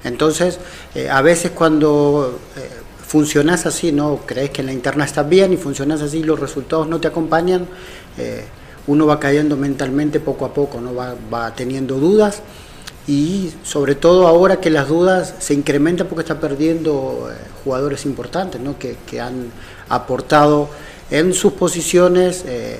Entonces, 0.02 0.58
eh, 0.96 1.08
a 1.08 1.22
veces 1.22 1.52
cuando 1.52 2.40
funcionas 3.06 3.66
así, 3.66 3.92
no 3.92 4.22
crees 4.26 4.50
que 4.50 4.62
en 4.62 4.66
la 4.66 4.72
interna 4.72 5.04
estás 5.04 5.28
bien 5.28 5.52
y 5.52 5.56
funcionas 5.56 6.02
así, 6.02 6.24
los 6.24 6.40
resultados 6.40 6.88
no 6.88 6.98
te 6.98 7.06
acompañan, 7.06 7.68
uno 8.86 9.06
va 9.06 9.20
cayendo 9.20 9.56
mentalmente 9.56 10.20
poco 10.20 10.44
a 10.44 10.52
poco, 10.54 10.80
no 10.80 10.94
va, 10.94 11.14
va 11.32 11.54
teniendo 11.54 11.98
dudas 11.98 12.42
y 13.06 13.52
sobre 13.64 13.94
todo 13.94 14.28
ahora 14.28 14.60
que 14.60 14.70
las 14.70 14.88
dudas 14.88 15.34
se 15.40 15.54
incrementan 15.54 16.06
porque 16.06 16.22
está 16.22 16.38
perdiendo 16.38 17.30
eh, 17.30 17.36
jugadores 17.64 18.04
importantes 18.06 18.60
¿no? 18.60 18.78
que, 18.78 18.96
que, 19.06 19.20
han 19.20 19.50
aportado 19.88 20.68
en 21.10 21.34
sus 21.34 21.54
posiciones 21.54 22.44
eh, 22.46 22.78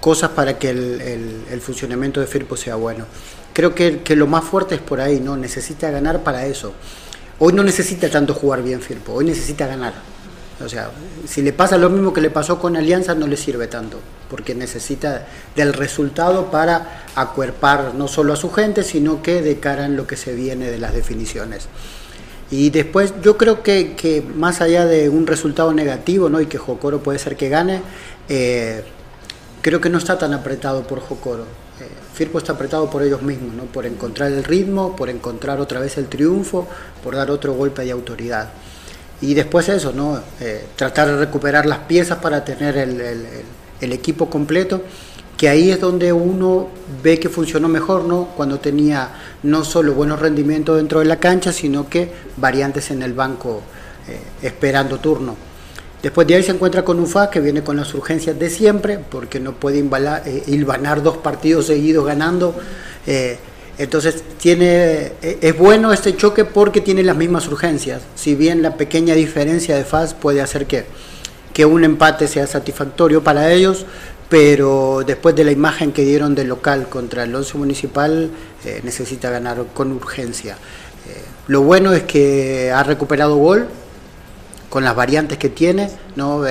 cosas 0.00 0.30
para 0.30 0.58
que 0.58 0.70
el, 0.70 1.00
el, 1.00 1.44
el, 1.50 1.60
funcionamiento 1.60 2.20
de 2.20 2.26
Firpo 2.26 2.56
sea 2.56 2.76
bueno. 2.76 3.06
Creo 3.54 3.74
que, 3.74 4.00
que, 4.02 4.14
lo 4.14 4.26
más 4.26 4.44
fuerte 4.44 4.74
es 4.74 4.80
por 4.80 5.00
ahí, 5.00 5.20
¿no? 5.20 5.36
necesita 5.36 5.90
ganar 5.90 6.22
para 6.22 6.44
eso. 6.46 6.72
Hoy 7.38 7.54
no 7.54 7.62
necesita 7.62 8.10
tanto 8.10 8.34
jugar 8.34 8.62
bien 8.62 8.80
Firpo, 8.80 9.14
hoy 9.14 9.24
necesita 9.24 9.66
ganar. 9.66 9.94
O 10.64 10.68
sea, 10.68 10.90
si 11.26 11.42
le 11.42 11.52
pasa 11.52 11.76
lo 11.76 11.90
mismo 11.90 12.12
que 12.12 12.20
le 12.20 12.30
pasó 12.30 12.58
con 12.58 12.76
Alianza, 12.76 13.14
no 13.14 13.26
le 13.26 13.36
sirve 13.36 13.66
tanto, 13.66 13.98
porque 14.30 14.54
necesita 14.54 15.26
del 15.56 15.72
resultado 15.72 16.50
para 16.50 17.04
acuerpar 17.14 17.94
no 17.94 18.08
solo 18.08 18.32
a 18.32 18.36
su 18.36 18.50
gente, 18.50 18.84
sino 18.84 19.22
que 19.22 19.42
de 19.42 19.58
cara 19.58 19.86
en 19.86 19.96
lo 19.96 20.06
que 20.06 20.16
se 20.16 20.34
viene 20.34 20.70
de 20.70 20.78
las 20.78 20.94
definiciones. 20.94 21.68
Y 22.50 22.70
después 22.70 23.14
yo 23.22 23.36
creo 23.38 23.62
que, 23.62 23.94
que 23.94 24.22
más 24.22 24.60
allá 24.60 24.84
de 24.86 25.08
un 25.08 25.26
resultado 25.26 25.72
negativo, 25.72 26.28
¿no? 26.28 26.40
y 26.40 26.46
que 26.46 26.58
Jocoro 26.58 27.02
puede 27.02 27.18
ser 27.18 27.36
que 27.36 27.48
gane, 27.48 27.80
eh, 28.28 28.84
creo 29.62 29.80
que 29.80 29.88
no 29.88 29.98
está 29.98 30.18
tan 30.18 30.34
apretado 30.34 30.86
por 30.86 31.00
Jocoro. 31.00 31.44
Eh, 31.80 31.88
Firpo 32.12 32.38
está 32.38 32.52
apretado 32.52 32.90
por 32.90 33.02
ellos 33.02 33.22
mismos, 33.22 33.54
¿no? 33.54 33.64
por 33.64 33.86
encontrar 33.86 34.30
el 34.30 34.44
ritmo, 34.44 34.94
por 34.94 35.08
encontrar 35.08 35.60
otra 35.60 35.80
vez 35.80 35.96
el 35.96 36.08
triunfo, 36.08 36.68
por 37.02 37.16
dar 37.16 37.30
otro 37.30 37.54
golpe 37.54 37.84
de 37.84 37.90
autoridad 37.90 38.50
y 39.22 39.34
después 39.34 39.68
eso, 39.68 39.92
¿no? 39.92 40.20
Eh, 40.40 40.66
tratar 40.74 41.06
de 41.06 41.16
recuperar 41.16 41.64
las 41.64 41.78
piezas 41.78 42.18
para 42.18 42.44
tener 42.44 42.76
el, 42.76 43.92
equipo 43.92 44.28
completo, 44.28 44.82
que 45.36 45.48
ahí 45.48 45.70
es 45.70 45.80
donde 45.80 46.12
uno 46.12 46.68
ve 47.02 47.18
que 47.18 47.28
funcionó 47.28 47.68
mejor, 47.68 48.04
¿no? 48.04 48.28
Cuando 48.36 48.58
tenía 48.58 49.10
no 49.44 49.64
solo 49.64 49.94
buenos 49.94 50.20
rendimientos 50.20 50.76
dentro 50.76 50.98
de 50.98 51.04
la 51.04 51.16
cancha, 51.16 51.52
sino 51.52 51.88
que 51.88 52.10
variantes 52.36 52.90
en 52.90 53.02
el 53.02 53.12
banco 53.12 53.62
eh, 54.08 54.46
esperando 54.46 54.98
turno. 54.98 55.36
Después 56.02 56.26
de 56.26 56.34
ahí 56.34 56.42
se 56.42 56.50
encuentra 56.50 56.84
con 56.84 56.98
UFA, 56.98 57.30
que 57.30 57.40
viene 57.40 57.62
con 57.62 57.76
las 57.76 57.94
urgencias 57.94 58.36
de 58.38 58.50
siempre, 58.50 58.98
porque 58.98 59.38
no 59.38 59.52
puede 59.52 59.78
eh, 59.78 60.42
hilvanar 60.48 61.02
dos 61.02 61.18
partidos 61.18 61.66
seguidos 61.66 62.06
ganando. 62.06 62.56
Entonces 63.82 64.22
tiene, 64.38 65.12
es 65.22 65.58
bueno 65.58 65.92
este 65.92 66.16
choque 66.16 66.44
porque 66.44 66.80
tiene 66.80 67.02
las 67.02 67.16
mismas 67.16 67.48
urgencias. 67.48 68.02
Si 68.14 68.34
bien 68.34 68.62
la 68.62 68.76
pequeña 68.76 69.14
diferencia 69.14 69.76
de 69.76 69.84
faz 69.84 70.14
puede 70.14 70.40
hacer 70.40 70.66
que, 70.66 70.84
que 71.52 71.64
un 71.64 71.84
empate 71.84 72.28
sea 72.28 72.46
satisfactorio 72.46 73.22
para 73.22 73.52
ellos, 73.52 73.86
pero 74.28 75.02
después 75.06 75.36
de 75.36 75.44
la 75.44 75.50
imagen 75.50 75.92
que 75.92 76.02
dieron 76.02 76.34
del 76.34 76.48
local 76.48 76.88
contra 76.88 77.24
el 77.24 77.34
Once 77.34 77.58
Municipal, 77.58 78.30
eh, 78.64 78.80
necesita 78.82 79.28
ganar 79.28 79.62
con 79.74 79.92
urgencia. 79.92 80.54
Eh, 80.54 81.22
lo 81.48 81.62
bueno 81.62 81.92
es 81.92 82.04
que 82.04 82.70
ha 82.70 82.82
recuperado 82.82 83.36
gol 83.36 83.66
con 84.70 84.84
las 84.84 84.96
variantes 84.96 85.36
que 85.36 85.50
tiene, 85.50 85.90
no, 86.16 86.42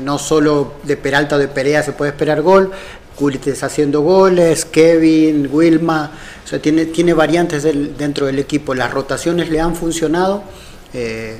no 0.00 0.18
solo 0.18 0.74
de 0.82 0.98
Peralta 0.98 1.36
o 1.36 1.38
de 1.38 1.48
Perea 1.48 1.82
se 1.82 1.92
puede 1.92 2.10
esperar 2.10 2.42
gol, 2.42 2.70
Culites 3.16 3.62
haciendo 3.64 4.02
goles, 4.02 4.64
Kevin, 4.64 5.48
Wilma, 5.50 6.12
o 6.44 6.48
sea, 6.48 6.60
tiene, 6.60 6.86
tiene 6.86 7.14
variantes 7.14 7.64
del, 7.64 7.96
dentro 7.96 8.26
del 8.26 8.38
equipo, 8.38 8.74
las 8.74 8.92
rotaciones 8.92 9.50
le 9.50 9.58
han 9.60 9.74
funcionado, 9.74 10.44
eh, 10.94 11.38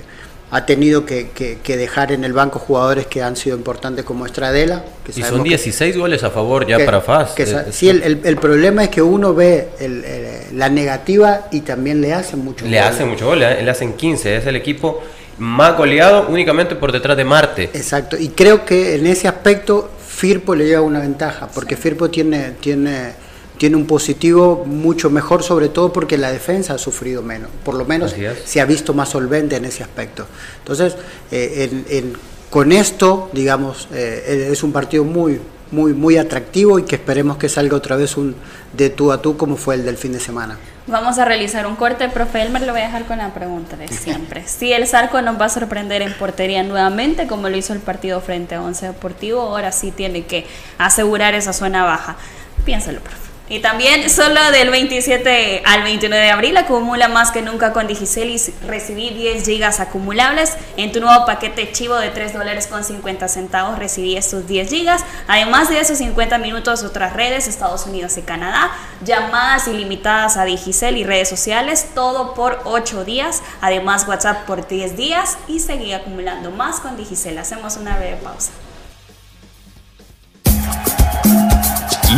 ha 0.51 0.65
tenido 0.65 1.05
que, 1.05 1.31
que, 1.31 1.59
que, 1.63 1.77
dejar 1.77 2.13
en 2.13 2.25
el 2.25 2.33
banco 2.33 2.59
jugadores 2.59 3.07
que 3.07 3.23
han 3.23 3.37
sido 3.37 3.57
importantes 3.57 4.05
como 4.05 4.27
Estradela. 4.27 4.85
Que 5.05 5.13
y 5.21 5.23
son 5.23 5.43
16 5.43 5.93
que, 5.93 5.99
goles 5.99 6.23
a 6.23 6.31
favor 6.31 6.67
ya 6.67 6.85
para 6.85 7.01
FAS. 7.01 7.35
sí, 7.71 7.89
el, 7.89 8.03
el, 8.03 8.21
el, 8.25 8.37
problema 8.37 8.85
es 8.85 8.91
que 8.91 9.03
uno 9.03 9.35
ve 9.35 9.69
el, 9.81 10.05
la 10.53 10.69
negativa 10.69 11.49
y 11.51 11.61
también 11.61 12.01
le 12.01 12.13
hacen 12.15 12.45
mucho 12.45 12.65
Le 12.65 12.79
goles. 12.79 12.95
hacen 12.95 13.09
mucho 13.09 13.27
goles, 13.27 13.63
le 13.63 13.71
hacen 13.71 13.95
15, 13.95 14.37
es 14.37 14.47
el 14.47 14.57
equipo 14.57 15.03
más 15.39 15.77
goleado 15.77 16.27
únicamente 16.29 16.77
por 16.77 16.93
detrás 16.93 17.17
de 17.17 17.25
Marte. 17.25 17.65
Exacto, 17.75 18.17
y 18.17 18.29
creo 18.29 18.65
que 18.65 18.95
en 18.95 19.07
ese 19.07 19.29
aspecto 19.29 19.91
Firpo 20.17 20.55
le 20.55 20.65
lleva 20.65 20.81
una 20.81 21.01
ventaja, 21.01 21.47
porque 21.49 21.77
Firpo 21.77 22.09
tiene, 22.09 22.53
tiene, 22.59 23.13
tiene 23.59 23.77
un 23.77 23.87
positivo 23.87 24.65
mucho 24.65 25.11
mejor, 25.11 25.43
sobre 25.43 25.69
todo 25.69 25.93
porque 25.93 26.17
la 26.17 26.33
defensa 26.33 26.73
ha 26.73 26.79
sufrido 26.79 27.21
menos, 27.21 27.51
por 27.63 27.75
lo 27.75 27.85
menos 27.85 28.15
se 28.47 28.61
ha 28.63 28.65
visto 28.65 28.95
más 28.95 29.11
solvente 29.11 29.57
en 29.57 29.67
ese 29.67 29.83
aspecto. 29.83 30.27
Entonces, 30.61 30.97
eh, 31.31 31.69
en, 31.71 31.85
en, 31.91 32.13
con 32.49 32.73
esto, 32.73 33.29
digamos, 33.35 33.89
eh, 33.93 34.49
es 34.51 34.63
un 34.63 34.73
partido 34.73 35.05
muy, 35.05 35.39
muy, 35.71 35.93
muy 35.93 36.17
atractivo 36.17 36.79
y 36.79 36.85
que 36.85 36.97
esperemos 36.97 37.37
que 37.37 37.49
salga 37.49 37.77
otra 37.77 37.97
vez 37.97 38.17
un 38.17 38.37
de 38.73 38.91
tú 38.91 39.13
a 39.13 39.21
tú 39.21 39.37
como 39.37 39.57
fue 39.57 39.75
el 39.75 39.85
del 39.85 39.97
fin 39.97 40.13
de 40.13 40.21
semana. 40.21 40.57
Vamos 40.87 41.19
a 41.19 41.25
realizar 41.25 41.67
un 41.67 41.75
corte, 41.75 42.09
profe 42.09 42.43
Elmer, 42.43 42.63
lo 42.63 42.73
voy 42.73 42.83
a 42.83 42.85
dejar 42.85 43.07
con 43.07 43.19
la 43.19 43.35
pregunta 43.35 43.77
de 43.77 43.89
siempre. 43.89 44.47
Si 44.47 44.73
el 44.73 44.87
Zarco 44.87 45.21
nos 45.23 45.41
va 45.41 45.47
a 45.47 45.49
sorprender 45.49 46.03
en 46.03 46.13
portería 46.15 46.63
nuevamente, 46.63 47.27
como 47.27 47.49
lo 47.49 47.57
hizo 47.57 47.73
el 47.73 47.81
partido 47.81 48.21
frente 48.21 48.55
a 48.55 48.63
Once 48.63 48.87
Deportivo, 48.87 49.41
ahora 49.41 49.73
sí 49.73 49.91
tiene 49.91 50.27
que 50.27 50.47
asegurar 50.79 51.35
esa 51.35 51.53
zona 51.53 51.85
baja. 51.85 52.17
Piénsalo, 52.65 53.01
profe. 53.01 53.26
Y 53.49 53.61
también 53.61 54.11
solo 54.11 54.41
del 54.51 54.71
27 54.71 55.63
al 55.65 55.85
29 55.85 56.25
de 56.25 56.31
abril 56.33 56.57
acumula 56.57 57.07
más 57.07 57.31
que 57.31 57.43
nunca 57.43 57.73
con 57.73 57.87
Digicel 57.87 58.31
y 58.31 58.41
recibí 58.67 59.11
10 59.11 59.45
gigas 59.45 59.79
acumulables. 59.79 60.57
En 60.77 60.91
tu 60.91 61.01
nuevo 61.01 61.25
paquete 61.27 61.71
chivo 61.71 61.95
de 61.95 62.11
3 62.11 62.33
dólares 62.33 62.67
con 62.67 62.83
50 62.83 63.29
centavos 63.29 63.79
recibí 63.79 64.17
estos 64.17 64.49
10 64.49 64.69
gigas. 64.69 65.05
Además 65.29 65.69
de 65.69 65.79
esos 65.79 65.99
50 65.99 66.39
minutos 66.39 66.83
otras 66.83 67.13
redes, 67.13 67.47
Estados 67.47 67.87
Unidos 67.87 68.17
y 68.17 68.23
Canadá, 68.23 68.73
llamadas 69.05 69.69
ilimitadas 69.69 70.37
a 70.37 70.45
Digicel 70.45 70.97
y 70.97 71.05
redes 71.05 71.29
sociales, 71.29 71.91
todo 71.95 72.35
por 72.35 72.61
8 72.65 73.05
días. 73.05 73.43
Además 73.61 74.09
WhatsApp 74.09 74.45
por 74.45 74.67
10 74.67 74.97
días 74.97 75.39
y 75.47 75.61
seguí 75.61 75.93
acumulando 75.93 76.51
más 76.51 76.81
con 76.81 76.97
Digicel. 76.97 77.39
Hacemos 77.39 77.77
una 77.77 77.97
breve 77.97 78.17
pausa. 78.17 78.51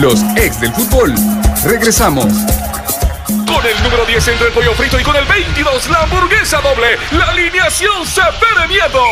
Los 0.01 0.23
ex 0.37 0.61
del 0.61 0.73
fútbol. 0.75 1.13
Regresamos. 1.65 2.27
Con 3.27 3.67
el 3.67 3.83
número 3.83 4.07
10 4.07 4.29
entre 4.29 4.47
el 4.47 4.53
pollo 4.53 4.73
frito 4.75 5.01
y 5.01 5.03
con 5.03 5.17
el 5.17 5.25
22 5.25 5.91
la 5.91 6.03
hamburguesa 6.03 6.61
doble, 6.61 6.97
la 7.11 7.25
alineación 7.25 8.07
se 8.07 8.21
pone 8.39 8.69
miedo. 8.69 9.03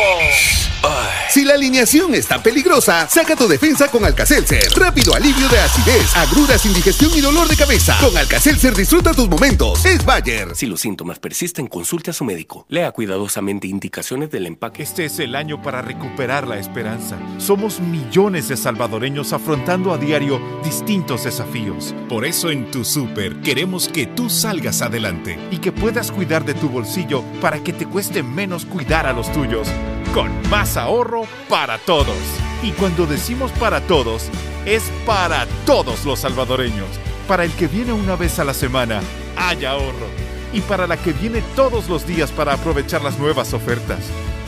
Si 1.29 1.43
la 1.43 1.55
alineación 1.55 2.15
está 2.15 2.41
peligrosa, 2.41 3.07
saca 3.09 3.35
tu 3.35 3.47
defensa 3.47 3.89
con 3.89 4.03
Alcacelser. 4.05 4.71
Rápido 4.75 5.13
alivio 5.13 5.47
de 5.49 5.59
acidez, 5.59 6.15
agruras, 6.15 6.65
indigestión 6.65 7.11
y 7.15 7.21
dolor 7.21 7.47
de 7.47 7.55
cabeza. 7.55 7.97
Con 7.99 8.17
Alcacelser 8.17 8.73
disfruta 8.73 9.13
tus 9.13 9.29
momentos. 9.29 9.85
Es 9.85 10.05
Bayer. 10.05 10.55
Si 10.55 10.65
los 10.65 10.79
síntomas 10.79 11.19
persisten, 11.19 11.67
consulte 11.67 12.11
a 12.11 12.13
su 12.13 12.23
médico. 12.23 12.65
Lea 12.69 12.91
cuidadosamente 12.91 13.67
indicaciones 13.67 14.31
del 14.31 14.47
empaque. 14.47 14.83
Este 14.83 15.05
es 15.05 15.19
el 15.19 15.35
año 15.35 15.61
para 15.61 15.81
recuperar 15.81 16.47
la 16.47 16.57
esperanza. 16.59 17.17
Somos 17.37 17.79
millones 17.79 18.47
de 18.47 18.57
salvadoreños 18.57 19.33
afrontando 19.33 19.93
a 19.93 19.97
diario 19.97 20.41
distintos 20.63 21.25
desafíos. 21.25 21.93
Por 22.09 22.25
eso 22.25 22.49
en 22.49 22.71
tu 22.71 22.85
super 22.85 23.35
queremos 23.41 23.89
que 23.89 24.07
tú 24.07 24.29
salgas 24.29 24.81
adelante 24.81 25.37
y 25.51 25.57
que 25.57 25.71
puedas 25.71 26.11
cuidar 26.11 26.45
de 26.45 26.53
tu 26.53 26.69
bolsillo 26.69 27.23
para 27.41 27.59
que 27.59 27.73
te 27.73 27.85
cueste 27.85 28.23
menos 28.23 28.65
cuidar 28.65 29.05
a 29.05 29.13
los 29.13 29.31
tuyos. 29.33 29.67
Con 30.13 30.31
más 30.49 30.77
ahorro 30.77 31.23
para 31.49 31.77
todos. 31.77 32.17
Y 32.63 32.71
cuando 32.71 33.05
decimos 33.05 33.51
para 33.53 33.81
todos, 33.81 34.29
es 34.65 34.83
para 35.05 35.45
todos 35.65 36.05
los 36.05 36.19
salvadoreños. 36.19 36.87
Para 37.27 37.43
el 37.43 37.51
que 37.51 37.67
viene 37.67 37.93
una 37.93 38.15
vez 38.15 38.39
a 38.39 38.43
la 38.43 38.53
semana, 38.53 39.01
hay 39.35 39.65
ahorro. 39.65 40.07
Y 40.53 40.61
para 40.61 40.87
la 40.87 40.97
que 40.97 41.13
viene 41.13 41.43
todos 41.55 41.87
los 41.89 42.07
días 42.07 42.31
para 42.31 42.53
aprovechar 42.53 43.01
las 43.03 43.19
nuevas 43.19 43.53
ofertas. 43.53 43.99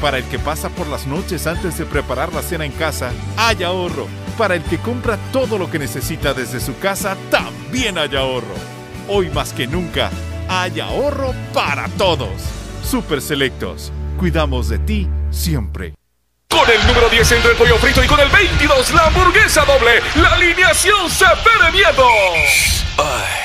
Para 0.01 0.17
el 0.17 0.23
que 0.25 0.39
pasa 0.39 0.69
por 0.69 0.87
las 0.87 1.05
noches 1.05 1.45
antes 1.45 1.77
de 1.77 1.85
preparar 1.85 2.33
la 2.33 2.41
cena 2.41 2.65
en 2.65 2.71
casa, 2.71 3.11
hay 3.37 3.63
ahorro. 3.63 4.07
Para 4.37 4.55
el 4.55 4.63
que 4.63 4.77
compra 4.77 5.17
todo 5.31 5.57
lo 5.57 5.69
que 5.69 5.77
necesita 5.77 6.33
desde 6.33 6.61
su 6.61 6.77
casa, 6.79 7.17
también 7.29 7.97
hay 7.97 8.15
ahorro. 8.15 8.55
Hoy 9.07 9.29
más 9.29 9.51
que 9.51 9.67
nunca, 9.67 10.09
hay 10.47 10.79
ahorro 10.79 11.33
para 11.53 11.89
todos. 11.89 12.41
Super 12.83 13.21
Selectos. 13.21 13.91
Cuidamos 14.17 14.69
de 14.69 14.79
ti 14.79 15.09
siempre. 15.31 15.93
Con 16.49 16.69
el 16.69 16.87
número 16.87 17.09
10 17.09 17.31
entre 17.33 17.51
el 17.51 17.57
pollo 17.57 17.77
frito 17.77 18.03
y 18.03 18.07
con 18.07 18.19
el 18.19 18.29
22 18.29 18.93
la 18.93 19.05
hamburguesa 19.05 19.65
doble, 19.65 20.01
la 20.15 20.33
alineación 20.33 21.09
se 21.09 21.25
pone 21.43 21.71
miedo. 21.71 22.88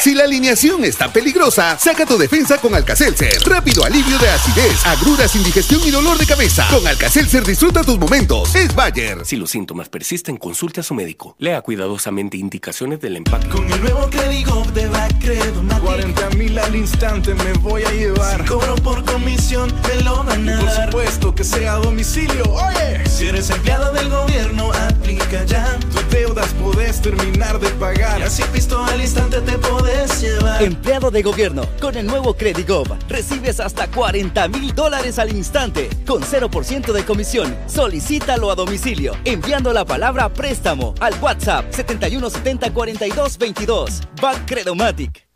Si 0.01 0.15
la 0.15 0.25
alineación 0.25 0.85
está 0.85 1.13
peligrosa, 1.13 1.79
saca 1.79 2.05
tu 2.05 2.19
defensa 2.19 2.59
con 2.59 2.75
Alcacelser. 2.75 3.39
Rápido 3.47 3.85
alivio 3.85 4.19
de 4.19 4.29
acidez, 4.29 4.85
agruras, 4.87 5.35
indigestión 5.35 5.81
y 5.85 5.91
dolor 5.91 6.19
de 6.19 6.27
cabeza. 6.27 6.67
Con 6.71 6.87
Alcacelser 6.87 7.45
disfruta 7.45 7.83
tus 7.83 7.99
momentos. 7.99 8.55
Es 8.55 8.75
Bayer. 8.75 9.25
Si 9.25 9.37
los 9.37 9.51
síntomas 9.51 9.89
persisten, 9.89 10.37
consulte 10.37 10.81
a 10.81 10.83
su 10.83 10.95
médico. 10.95 11.37
Lea 11.39 11.63
cuidadosamente 11.63 12.37
indicaciones 12.37 13.01
del 13.01 13.17
empaque. 13.17 13.49
Con 13.49 13.71
el 13.73 13.81
nuevo 13.81 14.09
Credigo 14.11 14.63
de 14.75 14.89
Bacredomatic 14.89 15.83
40 15.85 16.31
mil 16.31 16.59
al 16.59 16.75
instante 16.77 17.35
me 17.35 17.53
voy 17.55 17.83
a 17.85 17.91
llevar. 17.93 18.41
Si 18.43 18.47
cobro 18.49 18.75
por 18.77 19.05
comisión, 19.05 19.73
me 19.89 20.03
lo 20.03 20.23
van 20.25 20.49
a 20.49 20.57
Por 20.59 20.67
dar. 20.67 20.85
supuesto 20.91 21.35
que 21.35 21.45
sea 21.45 21.75
a 21.75 21.77
domicilio. 21.77 22.43
Oye, 22.51 23.05
Si 23.09 23.27
eres 23.29 23.49
empleado 23.51 23.93
del 23.93 24.09
gobierno, 24.11 24.71
aplica 24.73 25.45
ya. 25.45 25.79
tus 25.93 26.09
deudas 26.11 26.49
podés 26.61 27.01
terminar 27.01 27.59
de 27.61 27.69
pagar. 27.71 28.21
Y 28.21 28.25
así 28.25 28.43
pisto 28.53 28.83
al 28.85 29.01
instante 29.01 29.41
te 29.45 29.59
podés 29.59 30.21
llevar. 30.21 30.63
Empleado 30.63 31.11
de 31.11 31.23
gobierno, 31.23 31.63
con 31.81 31.97
el 31.97 32.07
nuevo 32.07 32.35
Credigov, 32.35 32.87
recibes 33.09 33.61
hasta 33.61 33.87
40 33.89 34.49
mil 34.49 34.75
dólares 34.75 35.19
al 35.19 35.35
instante, 35.35 35.89
con 36.07 36.23
0% 36.23 36.93
de 36.93 37.05
comisión. 37.05 37.57
Solicítalo 37.67 38.51
a 38.51 38.55
domicilio, 38.55 39.17
enviando 39.25 39.73
la 39.73 39.85
palabra 39.85 40.33
préstamo 40.33 40.95
al 41.01 41.15
WhatsApp 41.21 41.73
7170 41.73 42.73
42 42.73 43.39
22. 43.39 44.01
Bank 44.21 44.39
Credomatic. 44.47 45.27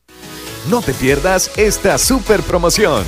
No 0.69 0.83
te 0.83 0.93
pierdas 0.93 1.57
esta 1.57 1.97
super 1.97 2.43
promoción. 2.43 3.05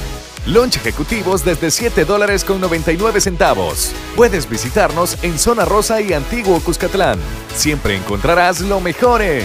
Lunch 0.46 0.76
ejecutivos 0.76 1.44
desde 1.44 1.70
7 1.70 2.04
dólares 2.06 2.44
con 2.44 2.60
99 2.60 3.20
centavos. 3.20 3.92
Puedes 4.16 4.48
visitarnos 4.48 5.22
en 5.22 5.38
Zona 5.38 5.66
Rosa 5.66 6.00
y 6.00 6.14
Antiguo 6.14 6.58
Cuscatlán. 6.60 7.18
Siempre 7.54 7.96
encontrarás 7.96 8.60
lo 8.60 8.80
mejor 8.80 9.20
en 9.20 9.44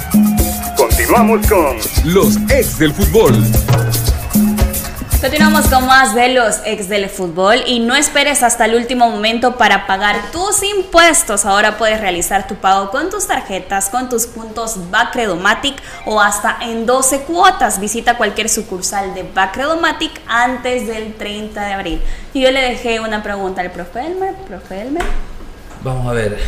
Continuamos 1.11 1.47
con 1.47 1.77
los 2.13 2.37
ex 2.49 2.79
del 2.79 2.93
fútbol. 2.93 3.33
Continuamos 5.19 5.67
con 5.67 5.85
más 5.85 6.15
de 6.15 6.29
los 6.29 6.61
ex 6.63 6.87
del 6.87 7.09
fútbol 7.09 7.61
y 7.67 7.81
no 7.81 7.97
esperes 7.97 8.43
hasta 8.43 8.63
el 8.63 8.75
último 8.75 9.09
momento 9.09 9.57
para 9.57 9.87
pagar 9.87 10.31
tus 10.31 10.63
impuestos. 10.63 11.43
Ahora 11.43 11.77
puedes 11.77 11.99
realizar 11.99 12.47
tu 12.47 12.55
pago 12.55 12.91
con 12.91 13.09
tus 13.09 13.27
tarjetas, 13.27 13.89
con 13.89 14.07
tus 14.07 14.25
puntos 14.25 14.89
Bacredomatic 14.89 15.75
o 16.05 16.21
hasta 16.21 16.57
en 16.61 16.85
12 16.85 17.23
cuotas. 17.23 17.81
Visita 17.81 18.15
cualquier 18.15 18.47
sucursal 18.47 19.13
de 19.13 19.23
Bacredomatic 19.23 20.13
antes 20.27 20.87
del 20.87 21.15
30 21.15 21.65
de 21.65 21.73
abril. 21.73 22.01
Y 22.33 22.39
yo 22.39 22.51
le 22.51 22.61
dejé 22.61 23.01
una 23.01 23.21
pregunta 23.21 23.59
al 23.59 23.71
profe 23.71 23.99
Elmer. 23.99 24.33
Profe 24.47 24.79
Elmer. 24.79 25.03
Vamos 25.83 26.07
a 26.07 26.13
ver, 26.13 26.39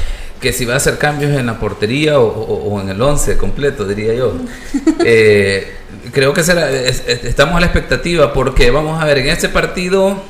que 0.44 0.54
si 0.54 0.66
va 0.66 0.76
a 0.76 0.78
hacer 0.78 0.98
cambios 1.00 1.32
en 1.32 1.48
la 1.48 1.58
portería 1.60 2.20
o, 2.20 2.26
o- 2.28 2.74
o 2.76 2.82
en 2.82 2.90
el 2.90 3.02
11 3.02 3.38
completo, 3.38 3.86
diría 3.86 4.14
yo. 4.14 4.34
Eh, 5.06 5.74
creo 6.12 6.34
que 6.34 6.44
será, 6.44 6.70
es- 6.70 7.04
es- 7.08 7.24
estamos 7.26 7.56
a 7.56 7.60
la 7.62 7.66
expectativa 7.68 8.32
porque 8.34 8.70
vamos 8.70 9.02
a 9.02 9.06
ver, 9.06 9.18
en 9.20 9.30
este 9.30 9.50
partido 9.50 10.22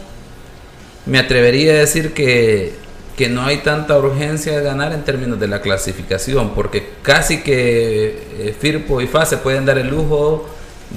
me 1.06 1.20
atrevería 1.20 1.74
a 1.74 1.76
decir 1.78 2.14
que, 2.14 2.74
que 3.18 3.28
no 3.30 3.44
hay 3.44 3.58
tanta 3.58 3.98
urgencia 3.98 4.58
de 4.58 4.64
ganar 4.64 4.94
en 4.94 5.04
términos 5.04 5.40
de 5.40 5.48
la 5.48 5.62
clasificación, 5.62 6.54
porque 6.56 6.84
casi 7.02 7.42
que 7.42 8.24
eh, 8.40 8.56
Firpo 8.60 9.02
y 9.02 9.08
FA 9.08 9.26
se 9.26 9.38
pueden 9.38 9.66
dar 9.66 9.78
el 9.78 9.88
lujo 9.90 10.48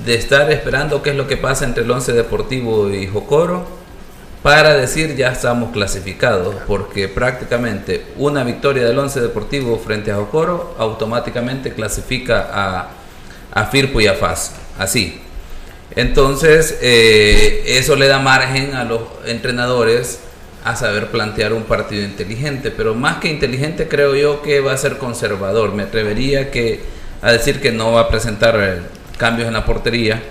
de 0.04 0.14
estar 0.14 0.50
esperando 0.52 1.02
qué 1.02 1.10
es 1.10 1.16
lo 1.16 1.26
que 1.26 1.36
pasa 1.36 1.64
entre 1.64 1.82
el 1.84 1.90
11 1.90 2.12
Deportivo 2.12 2.90
y 2.90 3.06
Jocoro 3.06 3.66
para 4.46 4.76
decir 4.76 5.16
ya 5.16 5.32
estamos 5.32 5.72
clasificados, 5.72 6.54
porque 6.68 7.08
prácticamente 7.08 8.04
una 8.16 8.44
victoria 8.44 8.84
del 8.84 8.96
11 8.96 9.20
Deportivo 9.20 9.76
frente 9.76 10.12
a 10.12 10.14
Jocoro 10.14 10.76
automáticamente 10.78 11.72
clasifica 11.72 12.48
a, 12.52 12.90
a 13.50 13.66
Firpo 13.66 14.00
y 14.00 14.06
a 14.06 14.14
FAS, 14.14 14.52
así. 14.78 15.20
Entonces, 15.96 16.78
eh, 16.80 17.64
eso 17.76 17.96
le 17.96 18.06
da 18.06 18.20
margen 18.20 18.76
a 18.76 18.84
los 18.84 19.00
entrenadores 19.24 20.20
a 20.62 20.76
saber 20.76 21.08
plantear 21.10 21.52
un 21.52 21.64
partido 21.64 22.04
inteligente, 22.04 22.70
pero 22.70 22.94
más 22.94 23.16
que 23.16 23.26
inteligente 23.26 23.88
creo 23.88 24.14
yo 24.14 24.42
que 24.42 24.60
va 24.60 24.74
a 24.74 24.76
ser 24.76 24.98
conservador. 24.98 25.72
Me 25.72 25.82
atrevería 25.82 26.50
a 27.20 27.32
decir 27.32 27.60
que 27.60 27.72
no 27.72 27.90
va 27.90 28.02
a 28.02 28.08
presentar 28.08 28.56
eh, 28.60 28.78
cambios 29.18 29.48
en 29.48 29.54
la 29.54 29.66
portería. 29.66 30.22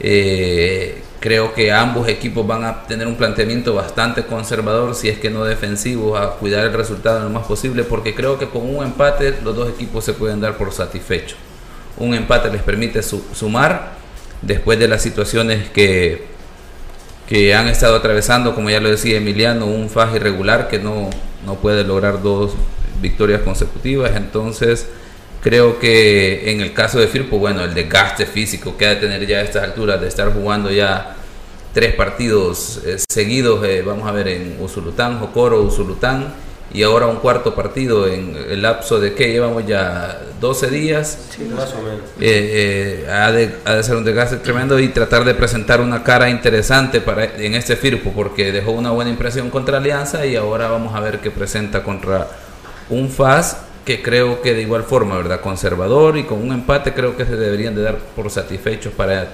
Eh, 0.00 1.04
creo 1.26 1.52
que 1.54 1.72
ambos 1.72 2.06
equipos 2.06 2.46
van 2.46 2.62
a 2.62 2.84
tener 2.86 3.08
un 3.08 3.16
planteamiento 3.16 3.74
bastante 3.74 4.26
conservador, 4.26 4.94
si 4.94 5.08
es 5.08 5.18
que 5.18 5.28
no 5.28 5.42
defensivo, 5.44 6.16
a 6.16 6.36
cuidar 6.36 6.64
el 6.64 6.72
resultado 6.72 7.18
lo 7.18 7.30
más 7.30 7.44
posible, 7.48 7.82
porque 7.82 8.14
creo 8.14 8.38
que 8.38 8.48
con 8.48 8.62
un 8.62 8.84
empate 8.84 9.34
los 9.42 9.56
dos 9.56 9.68
equipos 9.68 10.04
se 10.04 10.12
pueden 10.12 10.40
dar 10.40 10.56
por 10.56 10.72
satisfechos. 10.72 11.36
Un 11.96 12.14
empate 12.14 12.48
les 12.48 12.62
permite 12.62 13.02
su- 13.02 13.24
sumar 13.34 13.94
después 14.40 14.78
de 14.78 14.86
las 14.86 15.02
situaciones 15.02 15.68
que, 15.70 16.26
que 17.28 17.56
han 17.56 17.66
estado 17.66 17.96
atravesando, 17.96 18.54
como 18.54 18.70
ya 18.70 18.78
lo 18.78 18.88
decía 18.88 19.16
Emiliano, 19.16 19.66
un 19.66 19.90
FAS 19.90 20.14
irregular 20.14 20.68
que 20.68 20.78
no, 20.78 21.10
no 21.44 21.54
puede 21.56 21.82
lograr 21.82 22.22
dos 22.22 22.52
victorias 23.02 23.40
consecutivas. 23.40 24.12
Entonces, 24.14 24.86
creo 25.42 25.80
que 25.80 26.52
en 26.52 26.60
el 26.60 26.72
caso 26.72 27.00
de 27.00 27.08
Firpo, 27.08 27.40
bueno, 27.40 27.64
el 27.64 27.74
desgaste 27.74 28.26
físico 28.26 28.76
que 28.76 28.86
ha 28.86 28.90
de 28.90 28.96
tener 28.96 29.26
ya 29.26 29.38
a 29.38 29.42
estas 29.42 29.64
alturas 29.64 30.00
de 30.00 30.06
estar 30.06 30.32
jugando 30.32 30.70
ya 30.70 31.15
tres 31.76 31.94
partidos 31.94 32.80
eh, 32.86 32.96
seguidos, 33.06 33.62
eh, 33.62 33.82
vamos 33.84 34.08
a 34.08 34.12
ver, 34.12 34.28
en 34.28 34.56
Usulután, 34.62 35.18
Jocoro, 35.18 35.60
Usulután, 35.60 36.32
y 36.72 36.82
ahora 36.82 37.06
un 37.06 37.16
cuarto 37.16 37.54
partido 37.54 38.08
en 38.08 38.34
el 38.34 38.62
lapso 38.62 38.98
de 38.98 39.12
que 39.12 39.30
llevamos 39.30 39.66
ya 39.66 40.18
12 40.40 40.70
días. 40.70 41.36
Más 41.54 41.74
o 41.74 41.82
menos. 41.82 42.00
Eh, 42.18 43.04
eh, 43.04 43.10
ha, 43.10 43.30
de, 43.30 43.56
ha 43.66 43.74
de 43.74 43.82
ser 43.82 43.96
un 43.96 44.04
desgaste 44.04 44.38
tremendo 44.38 44.80
y 44.80 44.88
tratar 44.88 45.26
de 45.26 45.34
presentar 45.34 45.82
una 45.82 46.02
cara 46.02 46.30
interesante 46.30 47.02
para 47.02 47.24
en 47.36 47.52
este 47.52 47.76
Firpo 47.76 48.10
porque 48.16 48.52
dejó 48.52 48.70
una 48.70 48.92
buena 48.92 49.10
impresión 49.10 49.50
contra 49.50 49.76
Alianza 49.76 50.24
y 50.24 50.34
ahora 50.34 50.68
vamos 50.68 50.94
a 50.94 51.00
ver 51.00 51.20
qué 51.20 51.30
presenta 51.30 51.82
contra 51.82 52.26
un 52.88 53.10
FAS 53.10 53.58
que 53.84 54.00
creo 54.00 54.40
que 54.40 54.54
de 54.54 54.62
igual 54.62 54.82
forma, 54.82 55.18
¿verdad? 55.18 55.42
Conservador 55.42 56.16
y 56.16 56.24
con 56.24 56.40
un 56.40 56.52
empate 56.52 56.94
creo 56.94 57.18
que 57.18 57.26
se 57.26 57.36
deberían 57.36 57.74
de 57.74 57.82
dar 57.82 57.98
por 57.98 58.30
satisfechos 58.30 58.94
para 58.94 59.28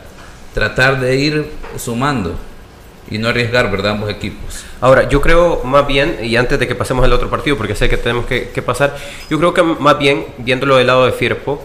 tratar 0.55 1.01
de 1.01 1.17
ir 1.17 1.51
sumando 1.77 2.35
y 3.11 3.19
no 3.19 3.29
arriesgar, 3.29 3.71
¿verdad? 3.71 3.93
Ambos 3.93 4.11
equipos. 4.11 4.65
Ahora, 4.81 5.09
yo 5.09 5.21
creo 5.21 5.63
más 5.65 5.87
bien, 5.87 6.19
y 6.23 6.37
antes 6.37 6.59
de 6.59 6.67
que 6.67 6.75
pasemos 6.75 7.05
al 7.05 7.13
otro 7.13 7.29
partido, 7.29 7.57
porque 7.57 7.75
sé 7.75 7.89
que 7.89 7.97
tenemos 7.97 8.27
que, 8.27 8.51
que 8.51 8.63
pasar, 8.63 8.97
yo 9.29 9.39
creo 9.39 9.55
que 9.55 9.63
más 9.63 9.99
bien, 9.99 10.27
viéndolo 10.39 10.77
del 10.77 10.87
lado 10.87 11.07
de 11.07 11.13
Firpo, 11.13 11.63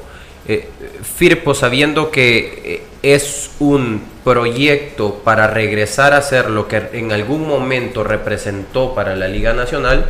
eh, 0.47 0.69
Firpo 1.03 1.53
sabiendo 1.53 2.09
que 2.09 2.61
eh, 2.63 2.83
es 3.01 3.51
un 3.59 4.01
proyecto 4.23 5.15
para 5.23 5.47
regresar 5.47 6.13
a 6.13 6.21
ser 6.21 6.49
lo 6.49 6.67
que 6.67 6.83
en 6.93 7.11
algún 7.11 7.47
momento 7.47 8.03
representó 8.03 8.95
para 8.95 9.15
la 9.15 9.27
Liga 9.27 9.53
Nacional, 9.53 10.05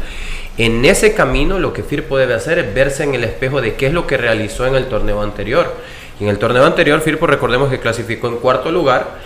en 0.57 0.85
ese 0.85 1.13
camino 1.13 1.59
lo 1.59 1.73
que 1.73 1.83
Firpo 1.83 2.17
debe 2.17 2.35
hacer 2.35 2.59
es 2.59 2.73
verse 2.73 3.03
en 3.03 3.15
el 3.15 3.23
espejo 3.23 3.61
de 3.61 3.75
qué 3.75 3.87
es 3.87 3.93
lo 3.93 4.05
que 4.05 4.17
realizó 4.17 4.65
en 4.65 4.75
el 4.75 4.85
torneo 4.85 5.21
anterior. 5.21 5.75
En 6.19 6.27
el 6.27 6.39
torneo 6.39 6.65
anterior, 6.65 6.99
Firpo 7.01 7.27
recordemos 7.27 7.69
que 7.69 7.79
clasificó 7.79 8.27
en 8.27 8.37
cuarto 8.37 8.71
lugar 8.71 9.17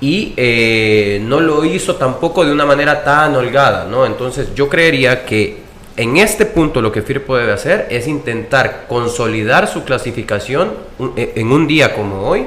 y 0.00 0.32
eh, 0.36 1.20
no 1.22 1.40
lo 1.40 1.64
hizo 1.64 1.96
tampoco 1.96 2.44
de 2.44 2.52
una 2.52 2.66
manera 2.66 3.04
tan 3.04 3.36
holgada, 3.36 3.84
¿no? 3.84 4.04
Entonces 4.04 4.54
yo 4.54 4.68
creería 4.68 5.24
que 5.24 5.58
en 5.96 6.16
este 6.16 6.46
punto 6.46 6.80
lo 6.80 6.90
que 6.90 7.02
Firpo 7.02 7.36
debe 7.36 7.52
hacer 7.52 7.86
es 7.90 8.08
intentar 8.08 8.86
consolidar 8.88 9.68
su 9.68 9.84
clasificación 9.84 10.72
eh, 11.16 11.34
en 11.36 11.52
un 11.52 11.66
día 11.66 11.94
como 11.94 12.22
hoy, 12.22 12.46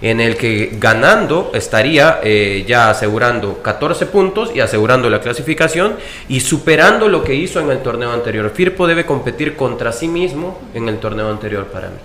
en 0.00 0.20
el 0.20 0.36
que 0.36 0.70
ganando 0.78 1.50
estaría 1.54 2.20
eh, 2.22 2.64
ya 2.66 2.90
asegurando 2.90 3.62
14 3.62 4.06
puntos 4.06 4.52
y 4.54 4.60
asegurando 4.60 5.10
la 5.10 5.20
clasificación 5.20 5.96
y 6.28 6.40
superando 6.40 7.08
lo 7.08 7.24
que 7.24 7.34
hizo 7.34 7.60
en 7.60 7.70
el 7.70 7.78
torneo 7.78 8.12
anterior. 8.12 8.50
Firpo 8.50 8.86
debe 8.86 9.04
competir 9.04 9.56
contra 9.56 9.92
sí 9.92 10.08
mismo 10.08 10.60
en 10.74 10.88
el 10.88 10.98
torneo 10.98 11.30
anterior 11.30 11.66
para 11.66 11.88
mí. 11.88 11.96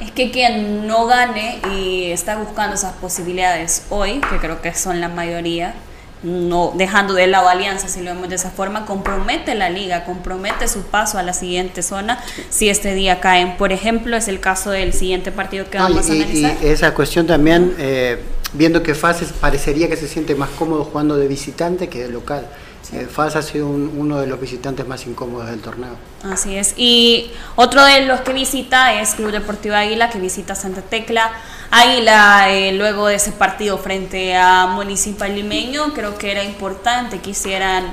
Es 0.00 0.10
que 0.10 0.30
quien 0.30 0.86
no 0.86 1.06
gane 1.06 1.60
y 1.72 2.10
está 2.10 2.36
buscando 2.36 2.74
esas 2.74 2.92
posibilidades 2.94 3.84
hoy, 3.90 4.20
que 4.30 4.38
creo 4.38 4.60
que 4.60 4.74
son 4.74 5.00
la 5.00 5.08
mayoría, 5.08 5.74
no 6.22 6.72
dejando 6.74 7.14
de 7.14 7.26
lado 7.26 7.48
Alianza, 7.48 7.88
si 7.88 8.00
lo 8.00 8.12
vemos 8.12 8.28
de 8.28 8.36
esa 8.36 8.50
forma, 8.50 8.86
compromete 8.86 9.54
la 9.54 9.70
liga, 9.70 10.04
compromete 10.04 10.66
su 10.68 10.82
paso 10.82 11.18
a 11.18 11.22
la 11.22 11.32
siguiente 11.32 11.82
zona 11.82 12.18
si 12.50 12.68
este 12.68 12.94
día 12.94 13.20
caen. 13.20 13.56
Por 13.56 13.72
ejemplo, 13.72 14.16
es 14.16 14.28
el 14.28 14.40
caso 14.40 14.70
del 14.70 14.92
siguiente 14.92 15.32
partido 15.32 15.68
que 15.70 15.78
vamos 15.78 16.08
a 16.08 16.12
analizar. 16.12 16.56
Y 16.62 16.66
esa 16.66 16.94
cuestión 16.94 17.26
también, 17.26 17.74
eh, 17.78 18.18
viendo 18.54 18.82
que 18.82 18.94
Fases 18.94 19.32
parecería 19.32 19.88
que 19.88 19.96
se 19.96 20.08
siente 20.08 20.34
más 20.34 20.50
cómodo 20.50 20.84
jugando 20.84 21.16
de 21.16 21.28
visitante 21.28 21.88
que 21.88 22.02
de 22.02 22.08
local. 22.08 22.46
Eh, 22.92 23.06
FAS 23.10 23.36
ha 23.36 23.42
sido 23.42 23.68
uno 23.68 24.20
de 24.20 24.26
los 24.26 24.40
visitantes 24.40 24.86
más 24.86 25.06
incómodos 25.06 25.48
del 25.48 25.60
torneo. 25.60 25.96
Así 26.22 26.56
es. 26.56 26.74
Y 26.76 27.30
otro 27.56 27.84
de 27.84 28.02
los 28.02 28.20
que 28.20 28.32
visita 28.32 29.00
es 29.00 29.14
Club 29.14 29.32
Deportivo 29.32 29.74
Águila, 29.74 30.10
que 30.10 30.18
visita 30.18 30.54
Santa 30.54 30.82
Tecla. 30.82 31.32
Águila, 31.70 32.50
eh, 32.50 32.72
luego 32.72 33.08
de 33.08 33.16
ese 33.16 33.32
partido 33.32 33.78
frente 33.78 34.36
a 34.36 34.66
Municipal 34.66 35.34
Limeño, 35.34 35.92
creo 35.94 36.16
que 36.16 36.30
era 36.30 36.44
importante 36.44 37.18
que 37.20 37.30
hicieran 37.30 37.92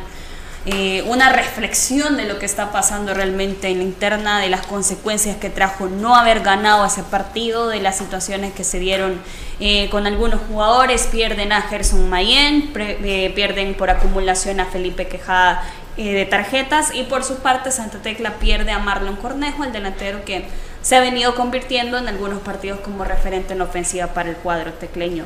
eh, 0.66 1.04
una 1.08 1.30
reflexión 1.30 2.16
de 2.16 2.24
lo 2.24 2.40
que 2.40 2.46
está 2.46 2.72
pasando 2.72 3.14
realmente 3.14 3.68
en 3.68 3.80
la 3.80 3.84
interna, 3.84 4.40
de 4.40 4.48
las 4.48 4.66
consecuencias 4.66 5.36
que 5.36 5.50
trajo 5.50 5.88
no 5.88 6.16
haber 6.16 6.40
ganado 6.40 6.86
ese 6.86 7.04
partido, 7.04 7.68
de 7.68 7.82
las 7.82 7.98
situaciones 7.98 8.54
que 8.54 8.64
se 8.64 8.80
dieron 8.80 9.22
eh, 9.60 9.90
con 9.90 10.08
algunos 10.08 10.40
jugadores, 10.48 11.08
pierden 11.08 11.52
a 11.52 11.64
Gerson 11.64 12.10
Mayen, 12.10 12.72
eh, 12.78 13.32
pierden 13.36 13.74
por 13.74 13.90
acumulación 13.90 14.62
a 14.62 14.66
Felipe 14.66 15.08
Quejada 15.08 15.64
de 15.98 16.26
tarjetas 16.26 16.96
y 16.96 17.04
por 17.04 17.24
su 17.24 17.38
parte 17.40 17.70
Santa 17.70 18.00
Tecla 18.00 18.40
pierde 18.40 18.72
a 18.72 18.80
Marlon 18.80 19.18
Cornejo, 19.18 19.64
el 19.64 19.74
delantero 19.74 20.24
que 20.26 20.46
se 20.82 20.96
ha 20.96 21.02
venido 21.02 21.36
convirtiendo 21.36 21.98
en 21.98 22.08
algunos 22.08 22.42
partidos 22.42 22.80
como 22.80 23.04
referente 23.04 23.54
en 23.54 23.62
ofensiva 23.62 24.08
para 24.08 24.30
el 24.30 24.36
cuadro 24.38 24.74
tecleño. 24.74 25.26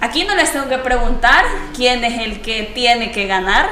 Aquí 0.00 0.24
no 0.24 0.34
les 0.34 0.52
tengo 0.52 0.68
que 0.68 0.78
preguntar 0.78 1.44
quién 1.76 2.02
es 2.04 2.20
el 2.20 2.40
que 2.40 2.70
tiene 2.74 3.12
que 3.12 3.26
ganar, 3.26 3.68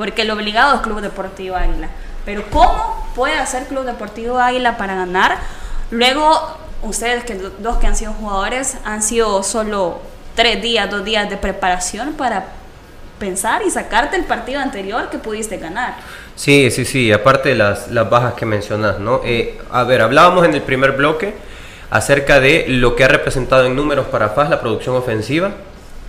porque 0.00 0.22
el 0.22 0.30
obligado 0.30 0.76
es 0.76 0.80
Club 0.80 1.02
Deportivo 1.02 1.56
Águila. 1.56 1.90
Pero 2.24 2.44
¿cómo 2.48 3.06
puede 3.14 3.34
hacer 3.34 3.66
Club 3.66 3.84
Deportivo 3.84 4.38
Águila 4.38 4.78
para 4.78 4.94
ganar? 4.94 5.36
Luego, 5.90 6.56
ustedes, 6.80 7.22
que 7.24 7.34
dos 7.34 7.76
que 7.76 7.86
han 7.86 7.94
sido 7.94 8.14
jugadores, 8.14 8.78
han 8.86 9.02
sido 9.02 9.42
solo 9.42 10.00
tres 10.34 10.62
días, 10.62 10.90
dos 10.90 11.04
días 11.04 11.28
de 11.28 11.36
preparación 11.36 12.14
para 12.14 12.46
pensar 13.18 13.60
y 13.60 13.70
sacarte 13.70 14.16
el 14.16 14.24
partido 14.24 14.60
anterior 14.60 15.10
que 15.10 15.18
pudiste 15.18 15.58
ganar. 15.58 15.96
Sí, 16.34 16.70
sí, 16.70 16.86
sí, 16.86 17.12
aparte 17.12 17.50
de 17.50 17.56
las, 17.56 17.90
las 17.90 18.08
bajas 18.08 18.32
que 18.32 18.46
mencionas, 18.46 19.00
¿no? 19.00 19.20
Eh, 19.22 19.60
a 19.70 19.84
ver, 19.84 20.00
hablábamos 20.00 20.46
en 20.46 20.54
el 20.54 20.62
primer 20.62 20.92
bloque 20.92 21.34
acerca 21.90 22.40
de 22.40 22.64
lo 22.68 22.96
que 22.96 23.04
ha 23.04 23.08
representado 23.08 23.66
en 23.66 23.76
números 23.76 24.06
para 24.06 24.30
FAS 24.30 24.48
la 24.48 24.62
producción 24.62 24.96
ofensiva 24.96 25.50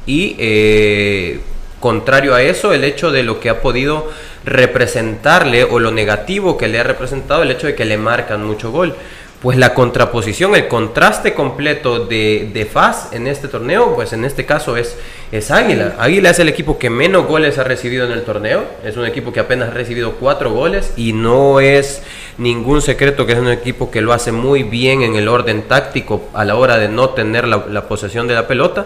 y 0.06 0.38
eh, 0.40 1.42
Contrario 1.82 2.36
a 2.36 2.44
eso, 2.44 2.74
el 2.74 2.84
hecho 2.84 3.12
de 3.12 3.24
lo 3.24 3.40
que 3.40 3.50
ha 3.50 3.60
podido 3.60 4.12
representarle 4.46 5.64
o 5.64 5.80
lo 5.80 5.92
negativo 5.92 6.56
que 6.56 6.68
le 6.68 6.80
ha 6.80 6.84
representado 6.84 7.42
el 7.42 7.50
hecho 7.50 7.66
de 7.66 7.74
que 7.74 7.86
le 7.86 7.98
marcan 7.98 8.46
mucho 8.46 8.72
gol. 8.72 8.96
Pues 9.42 9.58
la 9.58 9.74
contraposición, 9.74 10.54
el 10.54 10.68
contraste 10.68 11.34
completo 11.34 12.06
de, 12.06 12.52
de 12.54 12.66
Faz 12.66 13.12
en 13.14 13.26
este 13.26 13.48
torneo, 13.48 13.96
pues 13.96 14.14
en 14.14 14.24
este 14.24 14.46
caso 14.46 14.78
es, 14.78 14.96
es 15.32 15.50
Águila. 15.50 15.96
Águila 15.98 16.30
es 16.30 16.38
el 16.38 16.50
equipo 16.50 16.78
que 16.78 16.92
menos 16.92 17.26
goles 17.26 17.58
ha 17.58 17.64
recibido 17.64 18.06
en 18.06 18.12
el 18.12 18.22
torneo. 18.22 18.64
Es 18.86 18.98
un 18.98 19.06
equipo 19.08 19.34
que 19.34 19.40
apenas 19.40 19.70
ha 19.70 19.74
recibido 19.74 20.12
cuatro 20.20 20.52
goles 20.52 20.94
y 20.96 21.14
no 21.14 21.60
es 21.60 22.04
ningún 22.38 22.84
secreto 22.84 23.26
que 23.26 23.34
es 23.34 23.40
un 23.40 23.50
equipo 23.50 23.90
que 23.90 24.02
lo 24.02 24.14
hace 24.14 24.32
muy 24.32 24.62
bien 24.62 25.02
en 25.02 25.16
el 25.16 25.28
orden 25.28 25.64
táctico 25.64 26.30
a 26.36 26.46
la 26.46 26.56
hora 26.56 26.78
de 26.78 26.90
no 26.90 27.10
tener 27.10 27.48
la, 27.48 27.66
la 27.68 27.88
posesión 27.88 28.28
de 28.28 28.36
la 28.36 28.46
pelota 28.46 28.86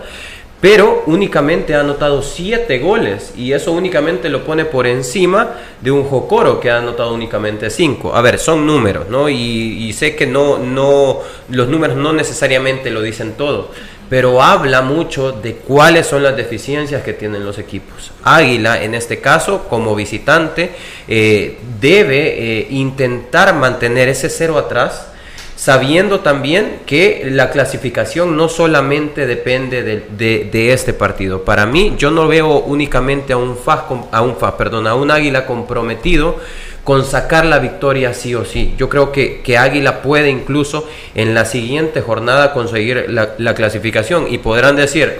pero 0.65 1.03
únicamente 1.05 1.75
ha 1.75 1.81
anotado 1.81 2.23
7 2.23 2.79
goles 2.79 3.33
y 3.37 3.51
eso 3.51 3.71
únicamente 3.71 4.29
lo 4.29 4.43
pone 4.43 4.65
por 4.65 4.87
encima 4.87 5.57
de 5.79 5.91
un 5.91 6.05
Jocoro 6.05 6.59
que 6.59 6.71
ha 6.71 6.79
anotado 6.79 7.13
únicamente 7.13 7.69
5. 7.69 8.15
A 8.15 8.21
ver, 8.23 8.39
son 8.39 8.65
números, 8.65 9.07
¿no? 9.07 9.29
Y, 9.29 9.93
sé 9.93 10.15
que 10.15 10.25
no, 10.25 10.57
no, 10.57 11.19
los 11.49 11.67
números 11.67 11.95
no 11.95 12.13
necesariamente 12.13 12.89
lo 12.89 13.03
dicen 13.03 13.33
todo, 13.33 13.69
pero 14.09 14.41
habla 14.41 14.81
mucho 14.81 15.33
de 15.33 15.53
cuáles 15.53 16.07
son 16.07 16.23
las 16.23 16.35
deficiencias 16.35 17.03
que 17.03 17.13
tienen 17.13 17.45
los 17.45 17.59
equipos. 17.59 18.11
Águila, 18.23 18.81
en 18.81 18.95
este 18.95 19.21
caso, 19.21 19.67
como 19.69 19.93
visitante, 19.93 20.71
eh, 21.07 21.59
debe 21.79 22.39
eh, 22.61 22.67
intentar 22.71 23.53
mantener 23.53 24.09
ese 24.09 24.29
cero 24.31 24.57
atrás 24.57 25.09
sabiendo 25.55 26.19
también 26.19 26.79
que 26.85 27.27
la 27.31 27.49
clasificación 27.49 28.35
no 28.35 28.49
solamente 28.49 29.25
depende 29.25 29.83
de, 29.83 30.73
este 30.73 30.93
partido. 30.93 31.43
Para 31.43 31.65
mí, 31.65 31.95
yo 31.97 32.11
no 32.11 32.27
veo 32.27 32.59
únicamente 32.59 33.33
a 33.33 33.37
un 33.37 33.57
FAS, 33.57 33.83
a 34.11 34.21
un 34.21 34.35
perdón, 34.57 34.87
a 34.87 34.95
un 34.95 35.11
Águila 35.11 35.45
comprometido 35.45 36.37
con 36.83 37.03
sacar 37.03 37.45
la 37.45 37.59
victoria 37.59 38.13
sí 38.13 38.35
o 38.35 38.45
sí. 38.45 38.75
Yo 38.77 38.89
creo 38.89 39.11
que, 39.11 39.41
que 39.41 39.57
Águila 39.57 40.01
puede 40.01 40.29
incluso 40.29 40.87
en 41.15 41.33
la 41.33 41.45
siguiente 41.45 42.01
jornada 42.01 42.53
conseguir 42.53 43.05
la, 43.09 43.33
la 43.37 43.55
clasificación 43.55 44.27
y 44.29 44.37
podrán 44.37 44.75
decir, 44.75 45.19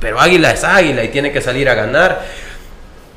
pero 0.00 0.20
Águila 0.20 0.52
es 0.52 0.64
Águila 0.64 1.04
y 1.04 1.08
tiene 1.08 1.32
que 1.32 1.40
salir 1.40 1.68
a 1.68 1.74
ganar. 1.74 2.24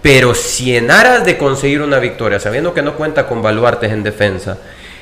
Pero 0.02 0.36
si 0.36 0.76
en 0.76 0.92
aras 0.92 1.26
de 1.26 1.38
conseguir 1.38 1.82
una 1.82 2.00
victoria, 2.00 2.40
sabiendo 2.40 2.74
que 2.74 2.82
no 2.82 2.96
cuenta 2.96 3.28
con 3.28 3.42
baluartes 3.42 3.92
en 3.92 4.04
defensa, 4.04 4.58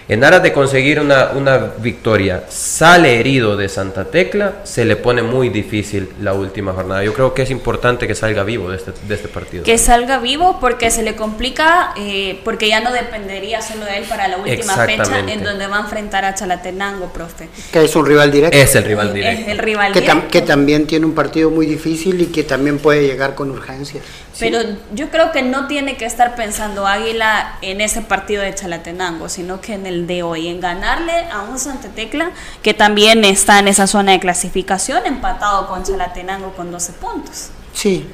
en 0.07 0.23
aras 0.23 0.43
de 0.43 0.51
conseguir 0.51 0.99
una, 0.99 1.73
victoria, 1.77 2.43
sale 2.49 3.19
herido 3.19 3.55
de 3.55 3.69
Santa 3.69 4.05
Tecla, 4.05 4.55
se 4.63 4.85
le 4.85 4.95
pone 4.95 5.21
muy 5.21 5.49
difícil 5.49 6.09
la 6.21 6.33
última 6.33 6.73
jornada. 6.73 7.03
Yo 7.03 7.13
creo 7.13 7.33
que 7.33 7.43
es 7.43 7.51
importante 7.51 8.07
que 8.07 8.15
salga 8.15 8.43
vivo 8.43 8.69
de 8.69 8.77
este, 8.77 8.91
este 9.09 9.27
partido. 9.27 9.63
Que 9.63 9.77
salga 9.77 10.19
vivo 10.19 10.57
porque 10.59 10.91
se 10.91 11.03
le 11.03 11.15
complica, 11.15 11.93
eh, 11.97 12.39
porque 12.43 12.67
ya 12.67 12.81
no 12.81 12.91
dependería 12.91 13.61
solo 13.61 13.85
de 13.85 13.97
él 13.97 14.03
para 14.05 14.27
la 14.27 14.37
última 14.37 14.75
fecha 14.85 15.19
en 15.19 15.43
donde 15.43 15.67
va 15.67 15.77
a 15.77 15.81
enfrentar 15.81 16.25
a 16.25 16.35
Chalatenango, 16.35 17.11
profe. 17.13 17.47
Que 17.71 17.83
es 17.83 17.95
un 17.95 18.05
rival 18.05 18.31
directo. 18.31 18.57
Es 18.57 18.75
el 18.75 18.83
rival 18.83 19.13
directo. 19.13 19.41
Es 19.41 19.47
el 19.47 19.57
rival 19.57 19.93
que, 19.93 20.21
que 20.29 20.41
también 20.41 20.85
tiene 20.85 21.05
un 21.05 21.13
partido 21.13 21.49
muy 21.49 21.65
difícil 21.65 22.19
y 22.21 22.25
que 22.27 22.43
también 22.43 22.79
puede 22.79 23.07
llegar 23.07 23.35
con 23.35 23.51
urgencia. 23.51 24.01
Pero 24.49 24.75
yo 24.93 25.10
creo 25.10 25.32
que 25.32 25.41
no 25.41 25.67
tiene 25.67 25.95
que 25.95 26.06
estar 26.06 26.36
pensando 26.36 26.86
Águila 26.86 27.58
en 27.62 27.79
ese 27.79 28.01
partido 28.01 28.41
de 28.41 28.53
Chalatenango, 28.53 29.29
sino 29.29 29.62
que 29.62 29.73
en 29.73 29.86
el 29.86 30.06
de 30.06 30.21
hoy, 30.23 30.49
en 30.49 30.60
ganarle 30.60 31.13
a 31.32 31.43
un 31.43 31.58
Santa 31.58 31.88
Tecla 31.89 32.32
que 32.62 32.73
también 32.73 33.23
está 33.23 33.60
en 33.60 33.69
esa 33.69 33.88
zona 33.88 34.12
de 34.12 34.19
clasificación, 34.19 35.06
empatado 35.06 35.67
con 35.67 35.84
Chalatenango 35.84 36.53
con 36.53 36.71
12 36.71 36.93
puntos. 36.93 37.49
Sí, 37.73 38.06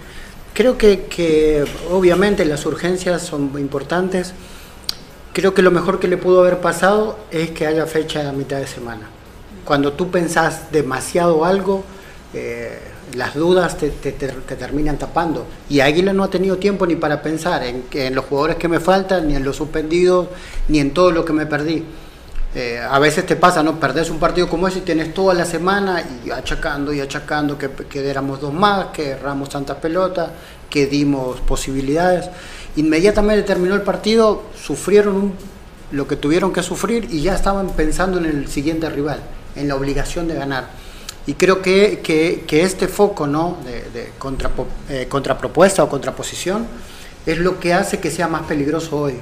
creo 0.54 0.78
que, 0.78 1.06
que 1.06 1.66
obviamente 1.90 2.46
las 2.46 2.66
urgencias 2.66 3.24
son 3.24 3.52
importantes. 3.58 4.34
Creo 5.34 5.54
que 5.54 5.62
lo 5.62 5.72
mejor 5.72 6.00
que 6.00 6.08
le 6.08 6.18
pudo 6.18 6.42
haber 6.42 6.60
pasado 6.60 7.18
es 7.32 7.52
que 7.52 7.66
haya 7.66 7.86
fecha 7.88 8.30
a 8.30 8.32
mitad 8.34 8.58
de 8.58 8.68
semana. 8.68 9.10
Cuando 9.66 9.94
tú 9.94 10.12
pensás 10.12 10.72
demasiado 10.72 11.44
algo, 11.46 11.84
eh, 12.34 12.80
las 13.16 13.36
dudas 13.36 13.78
te, 13.78 13.90
terminan 13.92 14.98
tapando. 14.98 15.46
Y 15.70 15.80
Águila 15.80 16.14
no 16.14 16.24
ha 16.24 16.30
tenido 16.30 16.58
tiempo 16.58 16.86
ni 16.86 16.96
para 16.96 17.22
pensar 17.22 17.64
en, 17.64 18.16
los 18.16 18.26
jugadores 18.26 18.58
que 18.58 18.68
me 18.68 18.80
faltan, 18.80 19.28
ni 19.28 19.36
en 19.36 19.44
los 19.44 19.56
suspendidos, 19.56 20.28
ni 20.68 20.80
en 20.80 20.92
todo 20.92 21.12
lo 21.12 21.26
que 21.26 21.34
me 21.34 21.46
perdí. 21.46 21.84
Eh, 22.56 22.80
a 22.80 22.98
veces 22.98 23.26
te 23.26 23.36
pasa, 23.36 23.62
¿no? 23.62 23.80
Perdés 23.80 24.10
un 24.10 24.18
partido 24.18 24.50
como 24.50 24.68
ese 24.68 24.80
y 24.80 24.82
tienes 24.82 25.14
toda 25.14 25.36
la 25.36 25.46
semana 25.46 26.04
y 26.26 26.32
achacando 26.32 26.92
y 26.92 27.00
achacando 27.00 27.58
que, 27.58 27.70
que 27.70 28.10
éramos 28.10 28.42
dos 28.42 28.54
más, 28.54 28.88
que 28.88 29.10
erramos 29.10 29.50
tantas 29.50 29.78
pelotas, 29.78 30.32
que 30.70 30.88
dimos 30.88 31.40
posibilidades. 31.42 32.30
Inmediatamente 32.76 33.44
terminó 33.44 33.76
el 33.76 33.84
partido, 33.84 34.44
sufrieron 34.60 35.34
lo 35.92 36.08
que 36.08 36.16
tuvieron 36.16 36.54
que 36.54 36.64
sufrir 36.64 37.08
y 37.12 37.22
ya 37.22 37.36
estaban 37.36 37.70
pensando 37.70 38.20
en 38.20 38.26
el 38.26 38.48
siguiente 38.48 38.90
rival, 38.90 39.20
en 39.56 39.68
la 39.68 39.76
obligación 39.76 40.28
de 40.28 40.36
ganar. 40.36 40.70
Y 41.30 41.36
creo 41.36 41.62
que, 41.62 42.00
que, 42.02 42.64
este 42.64 42.88
foco 42.88 43.28
¿no? 43.28 43.58
de, 43.64 44.10
contra, 44.18 44.50
eh, 44.90 45.06
contrapropuesta 45.08 45.84
o 45.84 45.88
contraposición 45.88 46.66
es 47.24 47.38
lo 47.38 47.60
que 47.60 47.72
hace 47.72 48.00
que 48.00 48.10
sea 48.10 48.28
más 48.28 48.48
peligroso 48.48 48.98
hoy. 48.98 49.14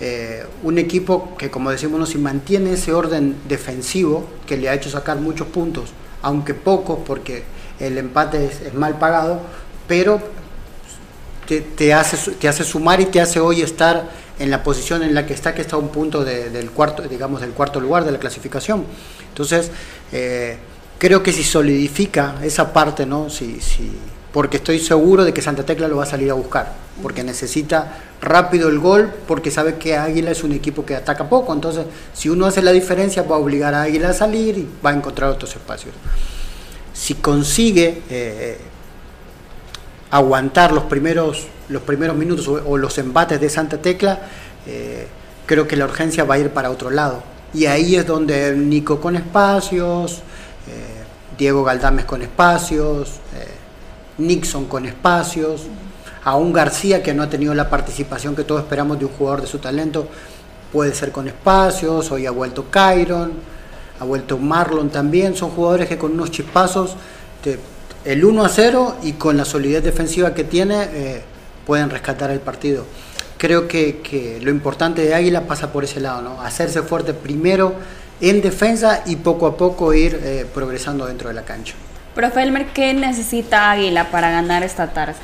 Eh, 0.00 0.46
un 0.62 0.78
equipo 0.78 1.36
que, 1.36 1.50
como 1.50 1.72
decimos, 1.72 1.98
no, 1.98 2.06
si 2.06 2.16
mantiene 2.16 2.74
ese 2.74 2.92
orden 2.92 3.34
defensivo 3.48 4.24
que 4.46 4.56
le 4.56 4.68
ha 4.68 4.74
hecho 4.74 4.88
sacar 4.88 5.16
muchos 5.16 5.48
puntos, 5.48 5.90
aunque 6.22 6.54
pocos, 6.54 7.00
porque 7.04 7.42
el 7.80 7.98
empate 7.98 8.44
es, 8.44 8.72
mal 8.74 8.96
pagado, 9.00 9.40
pero 9.88 10.20
te, 11.48 11.92
hace, 11.92 12.34
te 12.34 12.46
hace 12.46 12.62
sumar 12.62 13.00
y 13.00 13.06
te 13.06 13.20
hace 13.20 13.40
hoy 13.40 13.62
estar 13.62 14.08
en 14.38 14.52
la 14.52 14.62
posición 14.62 15.02
en 15.02 15.12
la 15.12 15.26
que 15.26 15.34
está, 15.34 15.56
que 15.56 15.62
está 15.62 15.74
a 15.74 15.80
un 15.80 15.88
punto 15.88 16.22
del 16.22 16.70
cuarto, 16.70 17.02
digamos, 17.02 17.40
del 17.40 17.50
cuarto 17.50 17.80
lugar 17.80 18.04
de 18.04 18.12
la 18.12 18.20
clasificación. 18.20 18.84
Entonces, 19.30 19.72
eh, 20.12 20.58
creo 20.98 21.22
que 21.22 21.32
si 21.32 21.44
solidifica 21.44 22.36
esa 22.42 22.72
parte, 22.72 23.06
¿no? 23.06 23.30
Si, 23.30 23.60
si, 23.60 23.90
porque 24.32 24.58
estoy 24.58 24.78
seguro 24.78 25.24
de 25.24 25.32
que 25.32 25.40
Santa 25.40 25.64
Tecla 25.64 25.88
lo 25.88 25.96
va 25.96 26.02
a 26.02 26.06
salir 26.06 26.30
a 26.30 26.34
buscar, 26.34 26.72
porque 27.02 27.24
necesita 27.24 27.98
rápido 28.20 28.68
el 28.68 28.78
gol, 28.78 29.12
porque 29.26 29.50
sabe 29.50 29.76
que 29.76 29.96
Águila 29.96 30.32
es 30.32 30.42
un 30.42 30.52
equipo 30.52 30.84
que 30.84 30.96
ataca 30.96 31.28
poco, 31.28 31.52
entonces 31.52 31.86
si 32.12 32.28
uno 32.28 32.46
hace 32.46 32.62
la 32.62 32.72
diferencia 32.72 33.22
va 33.22 33.36
a 33.36 33.38
obligar 33.38 33.74
a 33.74 33.82
Águila 33.82 34.10
a 34.10 34.14
salir 34.14 34.58
y 34.58 34.68
va 34.84 34.90
a 34.90 34.94
encontrar 34.94 35.30
otros 35.30 35.54
espacios. 35.54 35.94
Si 36.92 37.14
consigue 37.14 38.02
eh, 38.10 38.58
aguantar 40.10 40.72
los 40.72 40.84
primeros, 40.84 41.46
los 41.68 41.82
primeros 41.82 42.16
minutos 42.16 42.48
o, 42.48 42.76
los 42.76 42.98
embates 42.98 43.40
de 43.40 43.48
Santa 43.48 43.78
Tecla, 43.78 44.18
eh, 44.66 45.06
creo 45.46 45.68
que 45.68 45.76
la 45.76 45.84
urgencia 45.84 46.24
va 46.24 46.34
a 46.34 46.38
ir 46.38 46.50
para 46.50 46.70
otro 46.70 46.90
lado. 46.90 47.22
Y 47.54 47.66
ahí 47.66 47.96
es 47.96 48.06
donde 48.06 48.54
Nico 48.54 49.00
con 49.00 49.16
espacios, 49.16 50.22
Diego 51.38 51.62
Galdames 51.62 52.04
con 52.04 52.20
espacios, 52.20 53.20
eh, 53.34 53.46
Nixon 54.18 54.66
con 54.66 54.84
espacios, 54.84 55.62
a 56.24 56.34
un 56.34 56.52
García 56.52 57.02
que 57.02 57.14
no 57.14 57.22
ha 57.22 57.30
tenido 57.30 57.54
la 57.54 57.70
participación 57.70 58.34
que 58.34 58.42
todos 58.42 58.62
esperamos 58.62 58.98
de 58.98 59.04
un 59.04 59.12
jugador 59.12 59.42
de 59.42 59.46
su 59.46 59.58
talento, 59.58 60.08
puede 60.72 60.92
ser 60.94 61.12
con 61.12 61.28
espacios, 61.28 62.10
hoy 62.10 62.26
ha 62.26 62.32
vuelto 62.32 62.66
Kyron, 62.70 63.32
ha 64.00 64.04
vuelto 64.04 64.36
Marlon 64.36 64.90
también, 64.90 65.36
son 65.36 65.50
jugadores 65.50 65.88
que 65.88 65.96
con 65.96 66.12
unos 66.12 66.32
chispazos, 66.32 66.96
el 68.04 68.24
1 68.24 68.44
a 68.44 68.48
0 68.48 68.96
y 69.02 69.12
con 69.12 69.36
la 69.36 69.44
solidez 69.44 69.84
defensiva 69.84 70.34
que 70.34 70.44
tiene, 70.44 70.88
eh, 70.92 71.22
pueden 71.66 71.88
rescatar 71.88 72.30
el 72.30 72.40
partido. 72.40 72.84
Creo 73.38 73.68
que, 73.68 74.40
lo 74.42 74.50
importante 74.50 75.02
de 75.02 75.14
Águila 75.14 75.46
pasa 75.46 75.72
por 75.72 75.84
ese 75.84 76.00
lado, 76.00 76.22
¿no? 76.22 76.42
hacerse 76.42 76.82
fuerte 76.82 77.14
primero 77.14 77.74
en 78.20 78.40
defensa 78.40 79.02
y 79.06 79.16
poco 79.16 79.46
a 79.46 79.56
poco 79.56 79.94
ir 79.94 80.20
eh, 80.22 80.46
progresando 80.52 81.06
dentro 81.06 81.28
de 81.28 81.34
la 81.34 81.42
cancha. 81.42 81.74
Profe 82.14 82.42
Elmer, 82.42 82.66
¿qué 82.74 82.94
necesita 82.94 83.70
Águila 83.70 84.10
para 84.10 84.30
ganar 84.30 84.62
esta 84.62 84.92
tarde? 84.92 85.14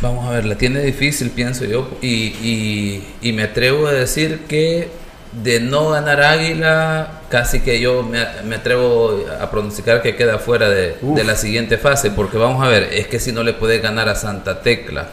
Vamos 0.00 0.26
a 0.26 0.30
ver, 0.30 0.44
la 0.44 0.56
tiene 0.56 0.80
difícil, 0.80 1.30
pienso 1.30 1.64
yo, 1.64 1.88
y, 2.02 3.02
me 3.22 3.42
atrevo 3.42 3.86
a 3.86 3.92
decir 3.92 4.40
que 4.48 4.88
de 5.32 5.60
no 5.60 5.90
ganar 5.90 6.22
Águila, 6.22 7.20
casi 7.28 7.60
que 7.60 7.80
yo 7.80 8.02
me, 8.02 8.20
atrevo 8.54 9.24
a 9.40 9.50
pronosticar 9.50 10.02
que 10.02 10.16
queda 10.16 10.38
fuera 10.38 10.68
de, 10.68 10.96
la 11.24 11.36
siguiente 11.36 11.78
fase, 11.78 12.10
porque 12.10 12.38
vamos 12.38 12.64
a 12.64 12.68
ver, 12.68 12.84
es 12.92 13.06
que 13.06 13.20
si 13.20 13.32
no 13.32 13.42
le 13.42 13.52
puede 13.52 13.78
ganar 13.80 14.08
a 14.08 14.14
Santa 14.14 14.62
Tecla, 14.62 15.08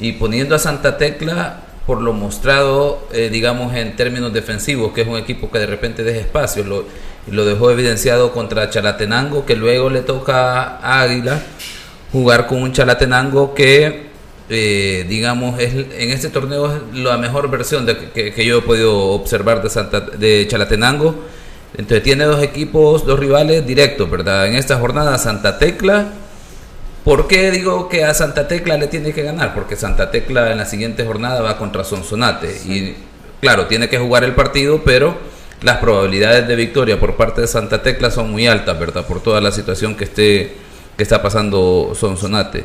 y 0.00 0.12
poniendo 0.12 0.54
a 0.54 0.58
Santa 0.58 0.96
Tecla 0.96 1.63
por 1.86 2.00
lo 2.00 2.12
mostrado, 2.12 3.06
eh, 3.12 3.28
digamos, 3.30 3.74
en 3.74 3.94
términos 3.96 4.32
defensivos, 4.32 4.92
que 4.92 5.02
es 5.02 5.08
un 5.08 5.16
equipo 5.16 5.50
que 5.50 5.58
de 5.58 5.66
repente 5.66 6.02
deja 6.02 6.20
espacio, 6.20 6.64
lo, 6.64 6.84
lo 7.30 7.44
dejó 7.44 7.70
evidenciado 7.70 8.32
contra 8.32 8.70
Chalatenango, 8.70 9.44
que 9.44 9.54
luego 9.54 9.90
le 9.90 10.00
toca 10.00 10.78
a 10.78 11.02
Águila 11.02 11.42
jugar 12.12 12.46
con 12.46 12.62
un 12.62 12.72
Chalatenango 12.72 13.54
que, 13.54 14.06
eh, 14.48 15.04
digamos, 15.08 15.58
es, 15.60 15.74
en 15.74 16.10
este 16.10 16.30
torneo 16.30 16.72
es 16.72 16.98
la 16.98 17.18
mejor 17.18 17.50
versión 17.50 17.84
de, 17.84 17.96
que, 18.12 18.44
yo 18.46 18.58
he 18.58 18.62
podido 18.62 18.96
observar 19.10 19.62
de, 19.62 19.68
Santa, 19.68 20.00
de 20.00 20.46
Chalatenango. 20.48 21.14
Entonces 21.76 22.04
tiene 22.04 22.24
dos 22.24 22.40
equipos, 22.42 23.04
dos 23.04 23.18
rivales 23.18 23.66
directos, 23.66 24.08
¿verdad? 24.08 24.46
En 24.46 24.54
esta 24.54 24.78
jornada 24.78 25.18
Santa 25.18 25.58
Tecla 25.58 26.06
¿Por 27.04 27.28
qué 27.28 27.50
digo 27.50 27.90
que 27.90 28.02
a 28.04 28.14
Santa 28.14 28.48
Tecla 28.48 28.78
le 28.78 28.86
tiene 28.86 29.12
que 29.12 29.22
ganar? 29.22 29.54
Porque 29.54 29.76
Santa 29.76 30.10
Tecla 30.10 30.50
en 30.50 30.56
la 30.56 30.64
siguiente 30.64 31.04
jornada 31.04 31.42
va 31.42 31.58
contra 31.58 31.84
Sonsonate. 31.84 32.48
Y 32.64 32.96
claro, 33.42 33.66
tiene 33.66 33.90
que 33.90 33.98
jugar 33.98 34.24
el 34.24 34.34
partido, 34.34 34.82
pero 34.84 35.14
las 35.60 35.78
probabilidades 35.78 36.48
de 36.48 36.56
victoria 36.56 36.98
por 36.98 37.16
parte 37.16 37.42
de 37.42 37.46
Santa 37.46 37.82
Tecla 37.82 38.10
son 38.10 38.30
muy 38.30 38.46
altas, 38.46 38.78
¿verdad? 38.78 39.06
Por 39.06 39.22
toda 39.22 39.42
la 39.42 39.52
situación 39.52 39.96
que, 39.96 40.04
esté, 40.04 40.56
que 40.96 41.02
está 41.02 41.20
pasando 41.20 41.92
Sonsonate. 41.94 42.64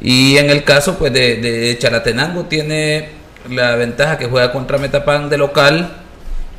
Y 0.00 0.36
en 0.36 0.50
el 0.50 0.62
caso 0.62 0.96
pues, 0.96 1.12
de, 1.12 1.36
de 1.36 1.76
Chalatenango 1.76 2.44
tiene 2.44 3.08
la 3.50 3.74
ventaja 3.74 4.16
que 4.16 4.26
juega 4.26 4.52
contra 4.52 4.78
Metapan 4.78 5.28
de 5.28 5.38
local 5.38 6.05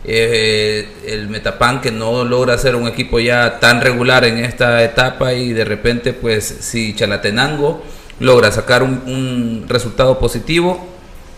eh, 0.10 0.88
el 1.06 1.28
Metapan 1.28 1.82
que 1.82 1.92
no 1.92 2.24
logra 2.24 2.58
ser 2.58 2.78
un 2.78 2.88
equipo 2.88 3.20
ya 3.20 3.60
tan 3.60 3.82
regular 3.82 4.24
en 4.24 4.38
esta 4.38 4.82
etapa 4.82 5.34
y 5.34 5.52
de 5.52 5.66
repente 5.66 6.14
pues 6.14 6.46
si 6.46 6.96
Chalatenango 6.96 7.84
logra 8.22 8.50
sacar 8.52 8.84
un, 8.84 9.66
resultado 9.68 10.18
positivo 10.18 10.88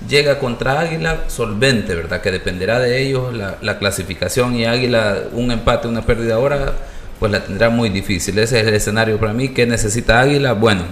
llega 0.07 0.38
contra 0.38 0.80
Águila 0.80 1.24
solvente, 1.28 1.95
¿verdad? 1.95 2.22
Que 2.22 2.32
dependerá 2.32 2.80
de 2.80 3.01
ellos 3.01 3.34
la, 3.34 3.80
clasificación 3.80 4.55
y 4.55 4.65
Águila 4.65 5.17
un 5.34 5.51
empate, 5.51 5.88
una 5.88 6.03
pérdida 6.03 6.36
ahora 6.36 6.74
pues 7.20 7.32
la 7.32 7.43
tendrá 7.43 7.70
muy 7.70 7.89
difícil. 7.89 8.38
Ese 8.38 8.61
es 8.61 8.67
el 8.67 8.76
escenario 8.76 9.20
para 9.20 9.34
mí. 9.34 9.49
que 9.49 9.65
necesita 9.65 10.22
Águila? 10.22 10.53
Bueno, 10.53 10.84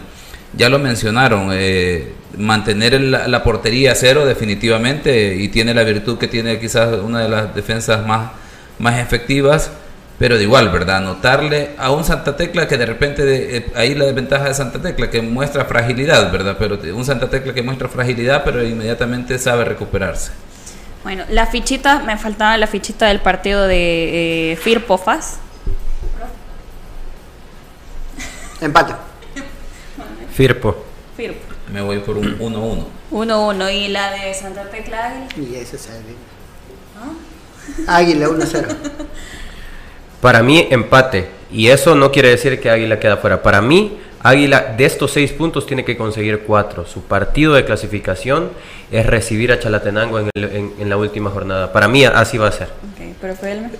ya 0.54 0.70
lo 0.70 0.80
mencionaron, 0.80 1.50
eh, 1.52 2.14
mantener 2.38 3.00
la, 3.02 3.44
portería 3.44 3.96
cero 3.96 4.26
definitivamente 4.26 5.36
y 5.36 5.50
tiene 5.50 5.74
la 5.74 5.84
virtud 5.84 6.18
que 6.18 6.28
tiene 6.28 6.60
quizás 6.60 7.00
una 7.00 7.22
de 7.22 7.30
las 7.30 7.54
defensas 7.56 8.06
más, 8.06 8.32
más 8.80 9.00
efectivas, 9.00 9.72
pero 10.20 10.38
de 10.38 10.44
igual, 10.44 10.70
¿verdad? 10.70 11.02
Notarle 11.02 11.72
a 11.78 11.92
un 11.92 12.04
Santa 12.04 12.36
Tecla 12.36 12.68
que 12.68 12.78
de 12.78 12.86
repente, 12.86 13.58
eh, 13.58 13.72
ahí 13.76 13.94
la 13.94 14.06
desventaja 14.06 14.46
de 14.46 14.54
Santa 14.54 14.82
Tecla 14.82 15.10
que 15.10 15.22
muestra 15.22 15.66
fragilidad, 15.66 16.32
¿verdad? 16.32 16.56
Pero 16.58 16.80
un 16.96 17.06
Santa 17.06 17.30
Tecla 17.30 17.54
que 17.54 17.62
muestra 17.62 17.88
fragilidad, 17.88 18.44
pero 18.44 18.64
inmediatamente 18.64 19.38
sabe 19.38 19.66
recuperarse. 19.66 20.32
Bueno, 21.04 21.24
la 21.30 21.46
fichita, 21.46 22.00
me 22.00 22.18
faltaba 22.18 22.58
la 22.58 22.68
fichita 22.68 23.08
del 23.08 23.20
partido 23.20 23.68
de 23.68 24.54
eh, 24.54 24.56
Firpofas. 24.56 25.40
Empate. 28.60 29.07
Firpo. 30.38 30.86
Firpo. 31.16 31.40
Me 31.74 31.82
voy 31.82 31.98
por 31.98 32.16
un 32.16 32.38
1-1. 32.38 32.86
1-1. 33.10 33.74
¿Y 33.74 33.88
la 33.88 34.12
de 34.12 34.36
Santa 34.36 34.70
Tecla 34.70 35.08
Águila? 35.08 35.50
Y 35.50 35.56
ese 35.56 35.78
es 35.78 35.90
¿Ah? 36.96 37.12
Águila 37.98 38.28
1-0. 38.28 38.68
Para 40.22 40.44
mí, 40.44 40.68
empate. 40.70 41.30
Y 41.52 41.70
eso 41.70 41.96
no 41.96 42.12
quiere 42.12 42.30
decir 42.30 42.62
que 42.62 42.70
Águila 42.70 43.00
queda 43.00 43.18
fuera. 43.18 43.42
Para 43.42 43.64
mí, 43.64 43.98
Águila 44.28 44.74
de 44.76 44.84
estos 44.84 45.12
seis 45.12 45.32
puntos 45.32 45.66
tiene 45.66 45.86
que 45.86 45.96
conseguir 45.96 46.44
cuatro. 46.46 46.86
Su 46.86 47.04
partido 47.04 47.54
de 47.54 47.64
clasificación 47.64 48.52
es 48.92 49.06
recibir 49.06 49.54
a 49.54 49.60
Chalatenango 49.60 50.20
en, 50.20 50.90
la 50.90 50.98
última 50.98 51.30
jornada. 51.30 51.72
Para 51.72 51.88
mí 51.88 52.04
así 52.04 52.38
va 52.38 52.50
a 52.50 52.52
ser. 52.52 52.68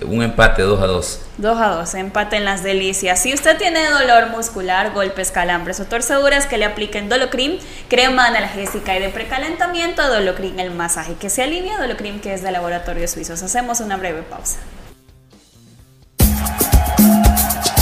Un 0.06 0.22
empate 0.22 0.62
2 0.62 0.80
a 0.80 0.86
2. 0.86 1.20
2 1.36 1.60
a 1.60 1.68
2, 1.68 1.94
empate 1.96 2.36
en 2.36 2.46
las 2.46 2.62
delicias. 2.62 3.20
Si 3.20 3.34
usted 3.34 3.58
tiene 3.58 3.90
dolor 3.90 4.30
muscular, 4.30 4.94
golpes, 4.94 5.30
calambres 5.30 5.80
o 5.80 5.84
torceduras, 5.84 6.46
que 6.46 6.56
le 6.56 6.64
apliquen 6.64 7.10
Dolocrim, 7.10 7.58
crema 7.90 8.26
analgésica 8.26 8.96
y 8.96 9.02
de 9.02 9.10
precalentamiento, 9.10 10.08
Dolocrim 10.08 10.58
el 10.58 10.70
masaje 10.70 11.12
que 11.20 11.28
se 11.28 11.42
alivia, 11.42 11.76
Dolocrim 11.78 12.20
que 12.20 12.32
es 12.32 12.42
de 12.42 12.52
laboratorio 12.52 13.06
suizos. 13.06 13.42
Hacemos 13.42 13.80
una 13.80 13.98
breve 13.98 14.22
pausa. 14.22 14.60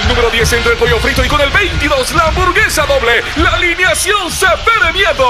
El 0.00 0.06
número 0.06 0.30
10 0.30 0.52
entre 0.52 0.72
el 0.72 0.78
pollo 0.78 0.98
frito 1.00 1.24
y 1.24 1.28
con 1.28 1.40
el 1.40 1.50
22 1.50 2.14
la 2.14 2.28
hamburguesa 2.28 2.86
doble, 2.86 3.20
la 3.36 3.50
alineación 3.50 4.30
se 4.30 4.46
pone 4.64 4.92
miedo. 4.92 5.28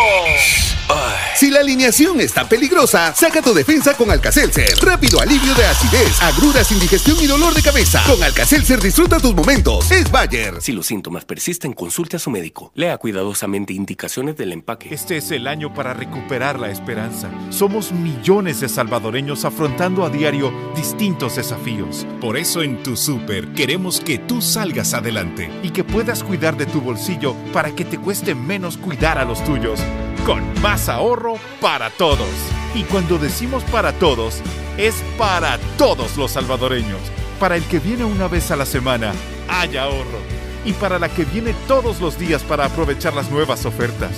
Si 1.35 1.51
la 1.51 1.61
alineación 1.61 2.21
está 2.21 2.49
peligrosa, 2.49 3.15
saca 3.15 3.41
tu 3.41 3.55
defensa 3.55 3.95
con 3.95 4.11
Alcacelser. 4.11 4.77
Rápido 4.81 5.21
alivio 5.21 5.55
de 5.55 5.65
acidez, 5.65 6.21
agruras, 6.21 6.73
indigestión 6.73 7.17
y 7.21 7.27
dolor 7.27 7.55
de 7.55 7.63
cabeza. 7.63 8.03
Con 8.07 8.21
Alcacelser 8.23 8.81
disfruta 8.81 9.21
tus 9.21 9.35
momentos. 9.35 9.89
Es 9.93 10.11
Bayer. 10.11 10.61
Si 10.61 10.73
los 10.73 10.87
síntomas 10.87 11.25
persisten, 11.25 11.75
consulte 11.75 12.17
a 12.17 12.19
su 12.19 12.31
médico. 12.31 12.73
Lea 12.75 12.99
cuidadosamente 12.99 13.73
indicaciones 13.73 14.37
del 14.37 14.53
empaque. 14.53 14.93
Este 14.93 15.19
es 15.19 15.31
el 15.31 15.47
año 15.47 15.73
para 15.73 15.95
recuperar 15.95 16.59
la 16.59 16.71
esperanza. 16.71 17.31
Somos 17.51 17.93
millones 17.93 18.61
de 18.61 18.69
salvadoreños 18.69 19.45
afrontando 19.45 20.05
a 20.05 20.11
diario 20.11 20.53
distintos 20.75 21.37
desafíos. 21.37 22.05
Por 22.21 22.37
eso 22.37 22.63
en 22.63 22.83
tu 22.83 22.97
super 22.97 23.53
queremos 23.53 24.01
que 24.01 24.19
tú 24.19 24.43
salgas 24.43 24.58
adelante 24.59 25.51
y 25.63 25.71
que 25.71 25.85
puedas 25.85 26.25
cuidar 26.25 26.57
de 26.57 26.67
tu 26.67 26.81
bolsillo 26.81 27.35
para 27.53 27.71
que 27.71 27.85
te 27.85 27.97
cueste 27.97 28.35
menos 28.35 28.77
cuidar 28.77 29.17
a 29.17 29.25
los 29.25 29.45
tuyos. 29.45 29.81
Con 30.27 30.43
más 30.61 30.89
ahorro 30.89 31.35
para 31.61 31.91
todos. 31.91 32.29
Y 32.75 32.83
cuando 32.83 33.19
decimos 33.19 33.63
para 33.65 33.93
todos, 33.93 34.41
es 34.77 34.97
para 35.17 35.59
todos 35.77 36.17
los 36.17 36.33
salvadoreños. 36.33 37.01
Para 37.39 37.57
el 37.57 37.63
que 37.65 37.79
viene 37.79 38.05
una 38.05 38.27
vez 38.27 38.51
a 38.51 38.57
la 38.57 38.67
semana, 38.67 39.13
hay 39.49 39.77
ahorro. 39.77 40.19
Y 40.65 40.73
para 40.73 40.99
la 40.99 41.09
que 41.09 41.25
viene 41.25 41.55
todos 41.69 42.01
los 42.01 42.19
días 42.19 42.43
para 42.43 42.65
aprovechar 42.65 43.15
las 43.15 43.31
nuevas 43.31 43.65
ofertas. 43.65 44.11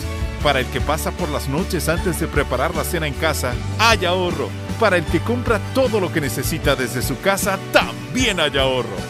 Para 0.43 0.61
el 0.61 0.66
que 0.66 0.80
pasa 0.80 1.11
por 1.11 1.28
las 1.28 1.49
noches 1.49 1.88
antes 1.91 2.18
de 2.18 2.26
preparar 2.26 2.74
la 2.74 2.84
cena 2.84 3.07
en 3.07 3.14
casa, 3.14 3.53
hay 3.78 4.07
ahorro. 4.07 4.49
Para 4.80 4.97
el 4.97 5.05
que 5.05 5.20
compra 5.20 5.61
todo 5.74 6.01
lo 6.01 6.11
que 6.11 6.22
necesita 6.22 6.74
desde 6.74 7.03
su 7.03 7.20
casa, 7.20 7.59
también 7.72 8.41
hay 8.41 8.57
ahorro. 8.57 9.10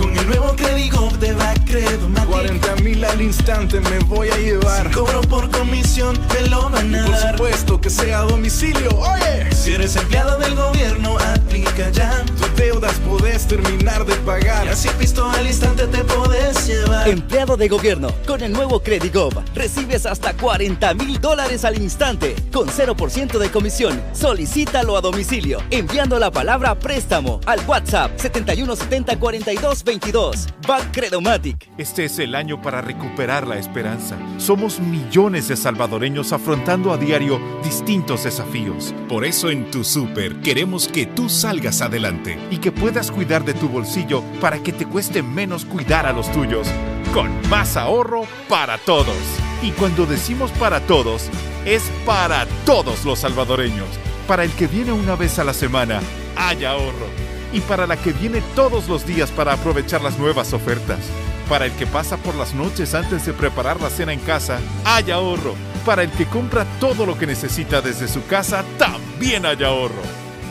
Con 0.00 0.16
el 0.16 0.26
nuevo 0.26 0.54
Credigo 0.56 1.08
de 1.20 1.32
Bacredomatic 1.34 2.28
40 2.30 2.76
mil 2.76 3.04
al 3.04 3.20
instante 3.20 3.80
me 3.80 3.98
voy 4.00 4.28
a 4.30 4.36
llevar. 4.38 4.86
Si 4.88 4.94
cobro 4.94 5.20
por 5.22 5.50
comisión, 5.50 6.18
me 6.34 6.48
lo 6.48 6.70
van 6.70 6.94
a 6.94 7.04
Por 7.04 7.12
dar. 7.12 7.32
supuesto 7.36 7.80
que 7.80 7.90
sea 7.90 8.20
a 8.20 8.22
domicilio. 8.22 8.88
Oye, 8.96 9.50
Si 9.54 9.72
eres 9.74 9.94
empleado 9.96 10.38
del 10.38 10.54
gobierno, 10.54 11.18
aplica 11.18 11.90
ya. 11.90 12.24
tus 12.38 12.54
deudas 12.56 12.94
podés 13.06 13.46
terminar 13.46 14.06
de 14.06 14.14
pagar. 14.16 14.66
Y 14.66 14.70
así 14.70 14.88
pisto 14.98 15.28
al 15.28 15.46
instante 15.46 15.86
te 15.86 16.02
podés 16.04 16.66
llevar. 16.66 17.06
Empleado 17.08 17.56
de 17.56 17.68
gobierno, 17.68 18.08
con 18.26 18.42
el 18.42 18.52
nuevo 18.52 18.80
Credigob, 18.82 19.34
recibes 19.54 20.06
hasta 20.06 20.32
40 20.34 20.94
mil 20.94 21.20
dólares 21.20 21.64
al 21.64 21.76
instante, 21.80 22.34
con 22.52 22.68
0% 22.68 23.38
de 23.38 23.50
comisión. 23.50 24.00
Solicítalo 24.12 24.96
a 24.96 25.00
domicilio, 25.02 25.58
enviando 25.70 26.18
la 26.18 26.30
palabra 26.30 26.78
préstamo 26.78 27.40
al 27.44 27.60
WhatsApp 27.66 28.12
7170 28.18 29.18
42 29.18 29.84
22. 29.90 30.46
Bank 30.68 30.92
Credomatic. 30.92 31.68
Este 31.76 32.04
es 32.04 32.20
el 32.20 32.36
año 32.36 32.62
para 32.62 32.80
recuperar 32.80 33.44
la 33.48 33.58
esperanza. 33.58 34.16
Somos 34.38 34.78
millones 34.78 35.48
de 35.48 35.56
salvadoreños 35.56 36.32
afrontando 36.32 36.92
a 36.92 36.96
diario 36.96 37.40
distintos 37.64 38.22
desafíos. 38.22 38.94
Por 39.08 39.24
eso 39.24 39.50
en 39.50 39.68
tu 39.72 39.82
super 39.82 40.36
queremos 40.42 40.86
que 40.86 41.06
tú 41.06 41.28
salgas 41.28 41.82
adelante 41.82 42.38
y 42.52 42.58
que 42.58 42.70
puedas 42.70 43.10
cuidar 43.10 43.44
de 43.44 43.52
tu 43.52 43.68
bolsillo 43.68 44.22
para 44.40 44.62
que 44.62 44.72
te 44.72 44.86
cueste 44.86 45.24
menos 45.24 45.64
cuidar 45.64 46.06
a 46.06 46.12
los 46.12 46.30
tuyos. 46.30 46.68
Con 47.12 47.28
más 47.48 47.76
ahorro 47.76 48.28
para 48.48 48.78
todos. 48.78 49.18
Y 49.60 49.72
cuando 49.72 50.06
decimos 50.06 50.52
para 50.52 50.78
todos, 50.86 51.28
es 51.64 51.82
para 52.06 52.46
todos 52.64 53.04
los 53.04 53.18
salvadoreños. 53.18 53.88
Para 54.28 54.44
el 54.44 54.52
que 54.52 54.68
viene 54.68 54.92
una 54.92 55.16
vez 55.16 55.40
a 55.40 55.44
la 55.44 55.52
semana, 55.52 56.00
hay 56.36 56.64
ahorro. 56.64 57.29
Y 57.52 57.60
para 57.60 57.86
la 57.86 57.96
que 57.96 58.12
viene 58.12 58.42
todos 58.54 58.88
los 58.88 59.06
días 59.06 59.30
para 59.30 59.52
aprovechar 59.52 60.02
las 60.02 60.18
nuevas 60.18 60.52
ofertas. 60.52 61.00
Para 61.48 61.66
el 61.66 61.72
que 61.72 61.86
pasa 61.86 62.16
por 62.16 62.36
las 62.36 62.54
noches 62.54 62.94
antes 62.94 63.26
de 63.26 63.32
preparar 63.32 63.80
la 63.80 63.90
cena 63.90 64.12
en 64.12 64.20
casa, 64.20 64.60
hay 64.84 65.10
ahorro. 65.10 65.54
Para 65.84 66.04
el 66.04 66.10
que 66.10 66.26
compra 66.26 66.64
todo 66.78 67.06
lo 67.06 67.18
que 67.18 67.26
necesita 67.26 67.80
desde 67.80 68.06
su 68.06 68.24
casa, 68.26 68.64
también 68.78 69.44
hay 69.46 69.62
ahorro. 69.64 70.02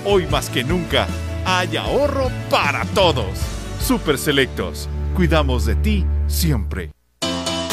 Hoy 0.04 0.28
más 0.28 0.50
que 0.50 0.64
nunca, 0.64 1.08
hay 1.46 1.78
ahorro 1.78 2.30
para 2.50 2.84
todos. 2.86 3.38
Super 3.80 4.18
Selectos. 4.18 4.90
Cuidamos 5.16 5.66
de 5.66 5.76
ti 5.76 6.06
siempre. 6.28 6.99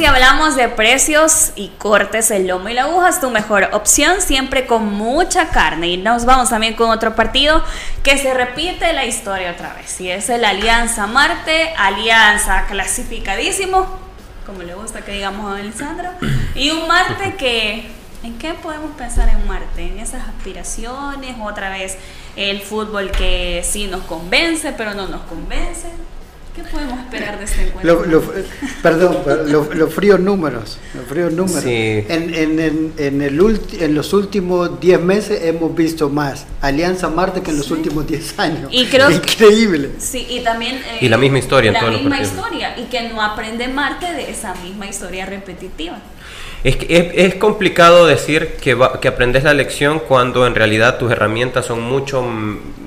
Si 0.00 0.06
hablamos 0.06 0.56
de 0.56 0.70
precios 0.70 1.52
y 1.56 1.68
cortes, 1.76 2.30
el 2.30 2.46
lomo 2.46 2.70
y 2.70 2.72
la 2.72 2.84
aguja 2.84 3.10
es 3.10 3.20
tu 3.20 3.28
mejor 3.28 3.68
opción, 3.72 4.22
siempre 4.22 4.66
con 4.66 4.94
mucha 4.94 5.50
carne. 5.50 5.88
Y 5.88 5.98
nos 5.98 6.24
vamos 6.24 6.48
también 6.48 6.72
con 6.72 6.88
otro 6.88 7.14
partido 7.14 7.62
que 8.02 8.16
se 8.16 8.32
repite 8.32 8.94
la 8.94 9.04
historia 9.04 9.50
otra 9.50 9.74
vez. 9.74 10.00
Y 10.00 10.10
es 10.10 10.30
el 10.30 10.46
Alianza 10.46 11.06
Marte, 11.06 11.74
Alianza 11.76 12.64
clasificadísimo, 12.66 13.98
como 14.46 14.62
le 14.62 14.72
gusta 14.72 15.02
que 15.02 15.12
digamos 15.12 15.52
a 15.52 15.58
Alessandro. 15.58 16.08
Y 16.54 16.70
un 16.70 16.88
Marte 16.88 17.34
que, 17.38 17.90
¿en 18.22 18.38
qué 18.38 18.54
podemos 18.54 18.92
pensar 18.96 19.28
en 19.28 19.46
Marte? 19.46 19.82
En 19.82 19.98
esas 19.98 20.26
aspiraciones, 20.26 21.36
otra 21.42 21.68
vez 21.68 21.98
el 22.36 22.62
fútbol 22.62 23.10
que 23.10 23.62
sí 23.70 23.86
nos 23.86 24.04
convence, 24.04 24.72
pero 24.72 24.94
no 24.94 25.08
nos 25.08 25.20
convence. 25.24 25.88
¿Qué 26.54 26.62
podemos 26.64 26.98
esperar 26.98 27.38
de 27.38 27.44
este 27.44 27.62
encuentro? 27.62 28.04
Lo- 28.06 28.20
lo- 28.20 28.32
perdón, 28.82 29.18
lo- 29.52 29.72
los 29.72 29.94
fríos 29.94 30.18
números. 30.18 30.78
Los 30.94 31.06
fríos 31.06 31.32
números. 31.32 31.62
Sí. 31.62 32.04
En, 32.08 32.34
en- 32.34 32.60
en- 32.60 32.92
en 32.98 33.22
el 33.22 33.40
ulti- 33.40 33.80
en 33.82 33.94
los 33.94 34.12
últimos 34.12 34.80
10 34.80 35.00
meses 35.00 35.42
hemos 35.44 35.74
visto 35.74 36.08
más 36.10 36.46
Alianza 36.60 37.08
Marte 37.08 37.40
que 37.42 37.50
en 37.52 37.58
los 37.58 37.70
últimos 37.70 38.06
10 38.06 38.38
años. 38.38 38.68
Y 38.72 38.86
creo- 38.86 39.10
Increíble. 39.10 39.90
Sí, 39.98 40.26
y 40.28 40.40
también... 40.40 40.74
eh, 40.76 40.98
Y 41.02 41.08
la 41.08 41.18
misma 41.18 41.38
historia 41.38 41.68
en 41.68 41.74
la 41.74 41.80
todos 41.80 41.92
los 41.92 42.02
misma 42.02 42.20
historia, 42.20 42.76
y 42.78 42.84
que 42.84 43.08
no 43.08 43.22
aprende 43.22 43.68
Marte 43.68 44.12
de 44.12 44.30
esa 44.30 44.54
misma 44.56 44.86
historia 44.88 45.26
repetitiva. 45.26 45.98
Es, 46.64 46.76
que 46.76 46.86
es, 47.14 47.32
es 47.32 47.34
complicado 47.36 48.06
decir 48.06 48.56
que, 48.60 48.74
va- 48.74 49.00
que 49.00 49.08
aprendes 49.08 49.44
la 49.44 49.54
lección 49.54 50.00
cuando 50.00 50.46
en 50.46 50.54
realidad 50.54 50.98
tus 50.98 51.10
herramientas 51.12 51.64
son 51.66 51.80
mucho, 51.80 52.22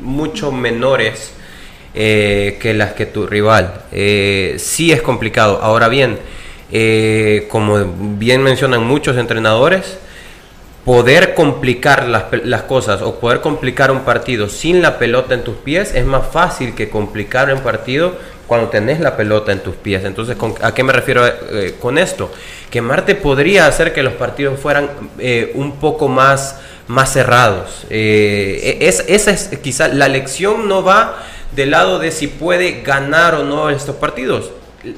mucho 0.03 0.51
menores 0.51 1.31
eh, 1.95 2.57
que 2.61 2.73
las 2.73 2.93
que 2.93 3.05
tu 3.05 3.27
rival. 3.27 3.81
Eh, 3.91 4.55
sí 4.57 4.91
es 4.91 5.01
complicado. 5.01 5.59
Ahora 5.61 5.87
bien, 5.89 6.17
eh, 6.71 7.47
como 7.49 7.83
bien 8.17 8.41
mencionan 8.41 8.83
muchos 8.83 9.17
entrenadores, 9.17 9.97
poder 10.85 11.33
complicar 11.33 12.07
las, 12.09 12.25
las 12.43 12.63
cosas 12.63 13.01
o 13.01 13.19
poder 13.19 13.39
complicar 13.41 13.89
un 13.91 14.01
partido 14.01 14.49
sin 14.49 14.81
la 14.81 14.97
pelota 14.99 15.33
en 15.33 15.43
tus 15.43 15.55
pies 15.55 15.95
es 15.95 16.05
más 16.05 16.27
fácil 16.27 16.75
que 16.75 16.89
complicar 16.89 17.53
un 17.53 17.61
partido 17.61 18.15
cuando 18.47 18.67
tenés 18.67 18.99
la 18.99 19.15
pelota 19.15 19.53
en 19.53 19.59
tus 19.61 19.75
pies. 19.75 20.03
Entonces, 20.03 20.35
¿con- 20.35 20.55
¿a 20.61 20.73
qué 20.73 20.83
me 20.83 20.91
refiero 20.91 21.23
con 21.79 21.97
esto? 21.97 22.29
Que 22.69 22.81
Marte 22.81 23.15
podría 23.15 23.67
hacer 23.67 23.93
que 23.93 24.03
los 24.03 24.13
partidos 24.13 24.59
fueran 24.59 24.89
un 25.53 25.77
poco 25.79 26.09
más, 26.09 26.59
más 26.87 27.13
cerrados. 27.13 27.85
Eh, 27.89 28.79
es, 28.81 29.05
esa 29.07 29.31
es 29.31 29.49
quizá 29.63 29.87
la 29.87 30.09
lección 30.09 30.67
no 30.67 30.83
va 30.83 31.23
del 31.55 31.71
lado 31.71 31.99
de 31.99 32.11
si 32.11 32.27
puede 32.27 32.81
ganar 32.81 33.35
o 33.35 33.43
no 33.43 33.69
estos 33.69 33.95
partidos. 33.95 34.51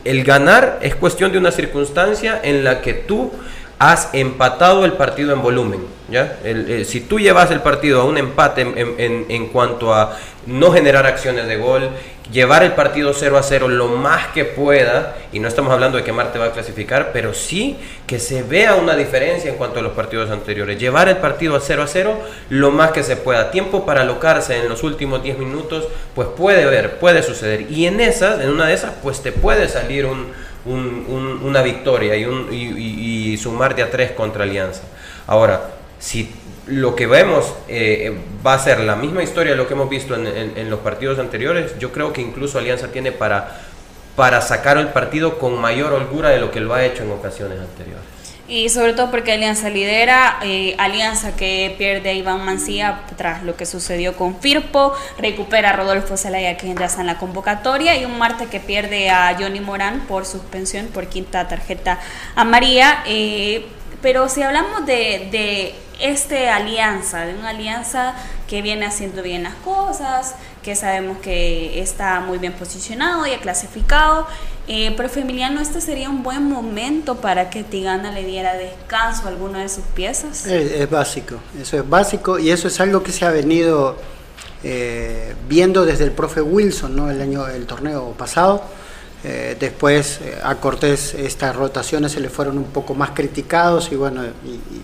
El 0.03 0.24
ganar 0.24 0.80
es 0.82 0.95
cuestión 0.95 1.32
de 1.32 1.38
una 1.38 1.51
circunstancia 1.51 2.39
en 2.43 2.64
la 2.64 2.82
que 2.82 2.93
tú 2.93 3.32
has 3.80 4.09
empatado 4.13 4.86
el 4.86 4.93
partido 4.93 5.34
en 5.34 5.41
volumen. 5.41 5.80
¿ya? 6.09 6.38
El- 6.43 6.86
si 6.86 7.01
tú 7.01 7.19
llevas 7.19 7.51
el 7.51 7.61
partido 7.61 8.01
a 8.01 8.05
un 8.05 8.17
empate 8.17 8.61
en, 8.61 9.47
cuanto 9.47 9.93
a 9.93 10.17
no 10.45 10.71
generar 10.71 11.05
acciones 11.05 11.47
de 11.47 11.57
gol, 11.57 11.89
llevar 12.32 12.63
el 12.63 12.71
partido 12.73 13.13
0 13.13 13.38
a 13.38 13.43
0 13.43 13.67
lo 13.67 13.88
más 13.88 14.28
que 14.28 14.45
pueda, 14.45 15.15
y 15.34 15.39
no 15.39 15.47
estamos 15.47 15.71
hablando 15.73 15.97
de 15.97 16.03
que 16.03 16.11
Marte 16.11 16.39
va 16.39 16.45
a 16.45 16.51
clasificar, 16.51 17.11
pero 17.11 17.34
sí 17.34 17.78
que 18.07 18.19
se 18.19 18.43
vea 18.43 18.76
una 18.76 18.95
diferencia 18.95 19.49
en 19.49 19.57
cuanto 19.57 19.80
a 19.80 19.82
los 19.82 19.93
partidos 19.93 20.30
anteriores. 20.30 20.80
Llevar 20.80 21.09
el 21.09 21.17
partido 21.17 21.55
a 21.55 21.59
0 21.59 21.84
a 21.84 21.88
0 21.88 22.19
lo 22.49 22.71
más 22.71 22.91
que 22.91 23.03
se 23.03 23.15
pueda. 23.15 23.51
Tiempo 23.51 23.86
para 23.86 24.01
alocarse 24.01 24.57
en 24.57 24.69
los 24.69 24.84
últimos 24.84 25.21
10 25.23 25.38
minutos, 25.39 25.88
pues 26.13 26.28
puede 26.38 26.63
haber, 26.63 26.97
puede 26.99 27.23
suceder. 27.23 27.69
Y 27.71 27.88
en 27.88 27.99
esas, 27.99 28.39
en 28.41 28.49
una 28.49 28.67
de 28.67 28.73
esas, 28.76 28.93
pues 29.01 29.21
te 29.21 29.32
puede 29.32 29.67
salir 29.67 30.05
un, 30.05 30.28
un- 30.66 31.05
un- 31.07 31.39
una 31.43 31.61
victoria 31.61 32.16
y, 32.16 32.26
un, 32.26 32.47
y, 32.51 33.34
y- 33.34 33.38
sumarte 33.38 33.82
a 33.84 33.91
tres 33.91 34.11
contra 34.11 34.43
Alianza. 34.43 34.82
Ahora, 35.28 35.72
si 35.99 36.32
lo 36.68 36.95
que 36.95 37.05
vemos 37.05 37.53
eh, 37.68 38.18
va 38.45 38.53
a 38.55 38.59
ser 38.59 38.80
la 38.80 38.95
misma 38.95 39.22
historia 39.24 39.51
de 39.51 39.57
lo 39.57 39.68
que 39.68 39.74
hemos 39.74 39.89
visto 39.89 40.16
en, 40.16 40.26
en- 40.28 40.53
en 40.57 40.70
los 40.70 40.80
partidos 40.80 41.20
anteriores, 41.20 41.78
yo 41.80 41.91
creo 41.91 42.11
que 42.13 42.22
incluso 42.22 42.57
Alianza 42.57 42.88
tiene 42.91 43.11
para, 43.11 43.59
para 44.16 44.41
sacar 44.41 44.78
el 44.78 44.88
partido 44.88 45.38
con 45.38 45.59
mayor 45.61 45.93
holgura 45.93 46.30
de 46.30 46.39
lo 46.39 46.49
que 46.51 46.59
lo 46.61 46.74
ha 46.74 46.84
hecho 46.86 47.03
en 47.03 47.11
ocasiones 47.11 47.59
anteriores. 47.59 48.03
Y 48.47 48.69
sobre 48.69 48.93
todo 48.93 49.09
porque 49.09 49.31
Alianza 49.31 49.69
lidera, 49.69 50.37
eh, 50.43 50.75
Alianza 50.77 51.35
que 51.35 51.73
pierde 51.79 52.09
a 52.09 52.13
Iván 52.13 52.45
Mancía 52.45 53.01
tras 53.17 53.41
lo 53.41 53.55
que 53.55 53.65
sucedió 53.65 54.15
con 54.15 54.39
Firpo, 54.39 54.93
recupera 55.17 55.71
a 55.71 55.73
Rodolfo 55.73 56.15
Zelaya 56.15 56.55
que 56.55 56.67
ya 56.73 56.89
en 56.99 57.07
la 57.07 57.17
convocatoria 57.17 57.95
y 57.97 58.05
un 58.05 58.19
Marte 58.19 58.45
que 58.45 58.59
pierde 58.59 59.09
a 59.09 59.35
Johnny 59.39 59.61
Morán 59.61 60.01
por 60.01 60.27
suspensión 60.27 60.87
por 60.87 61.07
quinta 61.07 61.47
tarjeta 61.47 61.99
amarilla. 62.35 63.03
eh, 63.07 63.65
pero 64.03 64.29
si 64.29 64.43
hablamos 64.43 64.85
de, 64.85 65.29
de 65.31 65.73
este 65.99 66.49
alianza, 66.49 67.25
de 67.25 67.33
una 67.33 67.49
alianza 67.49 68.13
que 68.47 68.61
viene 68.61 68.85
haciendo 68.85 69.23
bien 69.23 69.41
las 69.41 69.55
cosas, 69.55 70.35
que 70.61 70.75
sabemos 70.75 71.17
que 71.19 71.79
está 71.79 72.19
muy 72.19 72.37
bien 72.37 72.53
posicionado 72.53 73.25
y 73.25 73.31
ha 73.31 73.39
clasificado. 73.39 74.27
Eh, 74.68 74.91
profe 74.97 75.20
Emiliano, 75.22 75.61
este 75.61 75.80
sería 75.80 76.09
un 76.09 76.24
buen 76.24 76.43
momento 76.49 77.18
para 77.18 77.51
que 77.51 77.63
Tigana 77.63 78.11
le 78.11 78.24
diera 78.26 78.55
descanso 78.55 79.26
a 79.26 79.30
alguna 79.30 79.59
de 79.61 79.70
sus 79.70 79.84
piezas. 79.93 80.47
Es, 80.47 80.89
básico, 80.89 81.36
eso 81.61 81.78
es 81.78 81.88
básico 81.88 82.39
y 82.39 82.49
eso 82.49 82.68
es 82.68 82.80
algo 82.80 83.03
que 83.03 83.11
se 83.11 83.26
ha 83.26 83.30
venido 83.32 83.95
eh, 84.63 85.36
viendo 85.47 85.86
desde 85.86 86.05
el 86.05 86.11
profe 86.11 86.41
Wilson, 86.41 86.95
¿no? 86.95 87.11
el 87.11 87.22
año, 87.22 87.47
el 87.47 87.68
torneo 87.68 88.11
pasado. 88.18 88.63
Eh, 89.24 89.55
después 89.59 90.20
eh, 90.24 90.38
a 90.43 90.55
Cortés 90.55 91.13
estas 91.13 91.55
rotaciones 91.55 92.11
se 92.11 92.20
le 92.20 92.30
fueron 92.30 92.57
un 92.57 92.66
poco 92.66 92.93
más 92.95 93.11
criticados 93.11 93.91
y 93.91 93.95
bueno, 93.95 94.24
y, 94.24 94.49
y- 94.49 94.84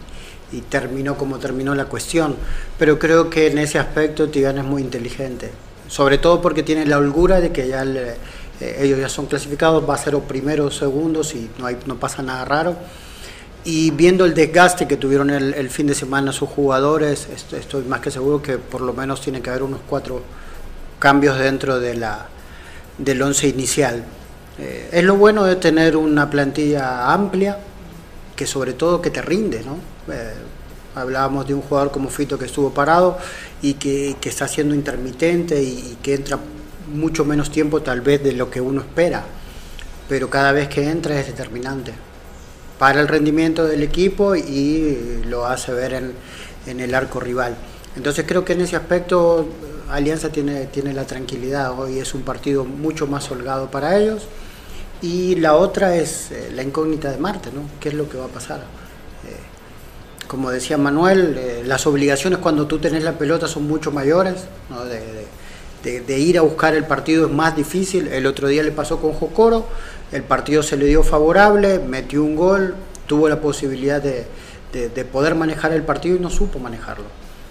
y 0.53 0.61
terminó 0.61 1.17
como 1.17 1.39
terminó 1.39 1.73
la 1.73 1.85
cuestión. 1.85 2.35
Pero 2.77 2.99
creo 2.99 3.29
que 3.31 3.47
en 3.47 3.57
ese 3.57 3.79
aspecto 3.79 4.29
Tigana 4.29 4.61
es 4.61 4.67
muy 4.67 4.81
inteligente, 4.83 5.49
sobre 5.87 6.17
todo 6.19 6.39
porque 6.41 6.61
tiene 6.61 6.85
la 6.85 6.97
holgura 6.97 7.39
de 7.39 7.51
que 7.51 7.67
ya 7.67 7.83
le- 7.85 8.15
eh, 8.61 8.77
ellos 8.79 8.99
ya 8.99 9.09
son 9.09 9.25
clasificados, 9.25 9.87
va 9.87 9.95
a 9.95 9.97
ser 9.97 10.15
o 10.15 10.21
primero 10.21 10.65
o 10.65 10.71
segundos 10.71 11.35
y 11.35 11.49
no, 11.57 11.65
hay, 11.65 11.77
no 11.85 11.95
pasa 11.95 12.21
nada 12.21 12.45
raro. 12.45 12.75
y 13.63 13.91
viendo 13.91 14.25
el 14.25 14.33
desgaste 14.33 14.87
que 14.87 14.97
tuvieron 14.97 15.29
el, 15.29 15.69
fin 15.69 15.85
de 15.87 15.93
semana 15.93 16.31
sus 16.31 16.49
jugadores, 16.49 17.27
estoy 17.51 17.83
más 17.83 17.99
que 17.99 18.09
seguro 18.09 18.41
que 18.41 18.57
por 18.57 18.81
lo 18.81 18.93
menos 18.93 19.21
tiene 19.21 19.41
que 19.41 19.49
haber 19.51 19.63
unos 19.63 19.81
cuatro 19.87 20.21
cambios 20.99 21.37
dentro 21.37 21.79
de 21.79 21.95
la, 21.95 22.27
del 22.97 23.21
once 23.21 23.47
inicial. 23.47 24.03
Eh, 24.59 24.89
es 24.91 25.03
lo 25.03 25.15
bueno 25.15 25.43
de 25.43 25.55
tener 25.55 25.97
una 25.97 26.29
plantilla 26.29 27.11
amplia, 27.11 27.57
que 28.35 28.47
sobre 28.47 28.73
todo 28.73 29.01
que 29.01 29.09
te 29.09 29.21
rinde, 29.21 29.63
¿no? 29.63 29.77
Eh, 30.11 30.33
hablábamos 30.95 31.47
de 31.47 31.53
un 31.53 31.61
jugador 31.61 31.91
como 31.91 32.09
Fito 32.09 32.37
que 32.37 32.45
estuvo 32.45 32.71
parado 32.71 33.17
y 33.61 33.75
que, 33.75 34.15
está 34.23 34.47
siendo 34.47 34.75
intermitente 34.75 35.61
y, 35.61 35.97
que 36.01 36.15
entra 36.15 36.37
mucho 36.93 37.25
menos 37.25 37.51
tiempo 37.51 37.81
tal 37.81 38.01
vez 38.01 38.23
de 38.23 38.33
lo 38.33 38.49
que 38.49 38.61
uno 38.61 38.81
espera, 38.81 39.23
pero 40.09 40.29
cada 40.29 40.51
vez 40.51 40.67
que 40.67 40.89
entra 40.89 41.19
es 41.19 41.27
determinante 41.27 41.93
para 42.77 42.99
el 42.99 43.07
rendimiento 43.07 43.65
del 43.65 43.83
equipo 43.83 44.35
y 44.35 45.21
lo 45.25 45.45
hace 45.45 45.71
ver 45.71 45.93
en, 46.65 46.79
el 46.79 46.95
arco 46.95 47.19
rival. 47.19 47.55
Entonces 47.95 48.25
creo 48.27 48.43
que 48.43 48.53
en 48.53 48.61
ese 48.61 48.75
aspecto 48.75 49.47
Alianza 49.89 50.29
tiene, 50.29 50.65
tiene 50.65 50.93
la 50.93 51.05
tranquilidad, 51.05 51.77
hoy 51.79 51.99
es 51.99 52.13
un 52.13 52.23
partido 52.23 52.65
mucho 52.65 53.07
más 53.07 53.29
holgado 53.29 53.69
para 53.69 53.97
ellos 53.97 54.23
y 55.01 55.35
la 55.35 55.55
otra 55.55 55.95
es 55.95 56.31
eh, 56.31 56.51
la 56.53 56.63
incógnita 56.63 57.11
de 57.11 57.17
Marte, 57.17 57.51
¿no? 57.51 57.61
¿Qué 57.79 57.89
es 57.89 57.95
lo 57.95 58.07
que 58.07 58.17
va 58.17 58.25
a 58.25 58.29
pasar? 58.29 58.59
Eh, 58.59 60.27
como 60.27 60.51
decía 60.51 60.77
Manuel, 60.77 61.35
eh, 61.37 61.63
las 61.65 61.87
obligaciones 61.87 62.39
cuando 62.39 62.67
tú 62.67 62.79
tenés 62.79 63.03
la 63.03 63.17
pelota 63.17 63.47
son 63.47 63.67
mucho 63.67 63.91
mayores, 63.91 64.45
de, 64.89 65.20
ir 65.83 66.37
a 66.37 66.41
buscar 66.41 66.75
el 66.75 66.85
partido 66.85 67.25
es 67.25 67.31
más 67.31 67.55
difícil. 67.55 68.07
El 68.07 68.25
otro 68.25 68.47
día 68.47 68.63
le 68.63 68.71
pasó 68.71 68.99
con 68.99 69.13
Jocoro, 69.13 69.65
el 70.11 70.23
partido 70.23 70.63
se 70.63 70.77
le 70.77 70.85
dio 70.85 71.03
favorable, 71.03 71.79
metió 71.79 72.23
un 72.23 72.35
gol, 72.35 72.75
tuvo 73.07 73.29
la 73.29 73.41
posibilidad 73.41 74.01
de, 74.01 74.25
poder 75.11 75.35
manejar 75.35 75.73
el 75.73 75.83
partido 75.83 76.15
y 76.15 76.19
no 76.19 76.29
supo 76.29 76.59
manejarlo. 76.59 77.05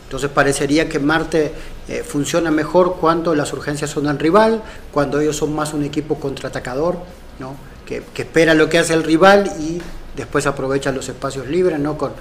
Entonces 0.05 0.31
parecería 0.31 0.89
que 0.89 0.99
Marte 0.99 1.53
eh, 1.89 2.03
funciona 2.03 2.51
mejor 2.51 2.97
cuando 3.01 3.35
las 3.35 3.53
urgencias 3.53 3.91
son 3.91 4.09
al 4.09 4.19
rival, 4.19 4.63
cuando 4.93 5.21
ellos 5.21 5.37
son 5.37 5.55
más 5.55 5.73
un 5.73 5.85
equipo 5.85 6.17
contraatacador, 6.17 6.97
¿no? 7.39 7.55
que, 7.87 8.23
espera 8.23 8.55
lo 8.55 8.69
que 8.69 8.79
hace 8.79 8.95
el 8.95 9.03
rival 9.03 9.53
y 9.61 9.81
después 10.17 10.47
aprovecha 10.47 10.93
los 10.93 11.09
espacios 11.09 11.47
libres 11.49 11.79
¿no? 11.79 11.97
con, 11.99 12.13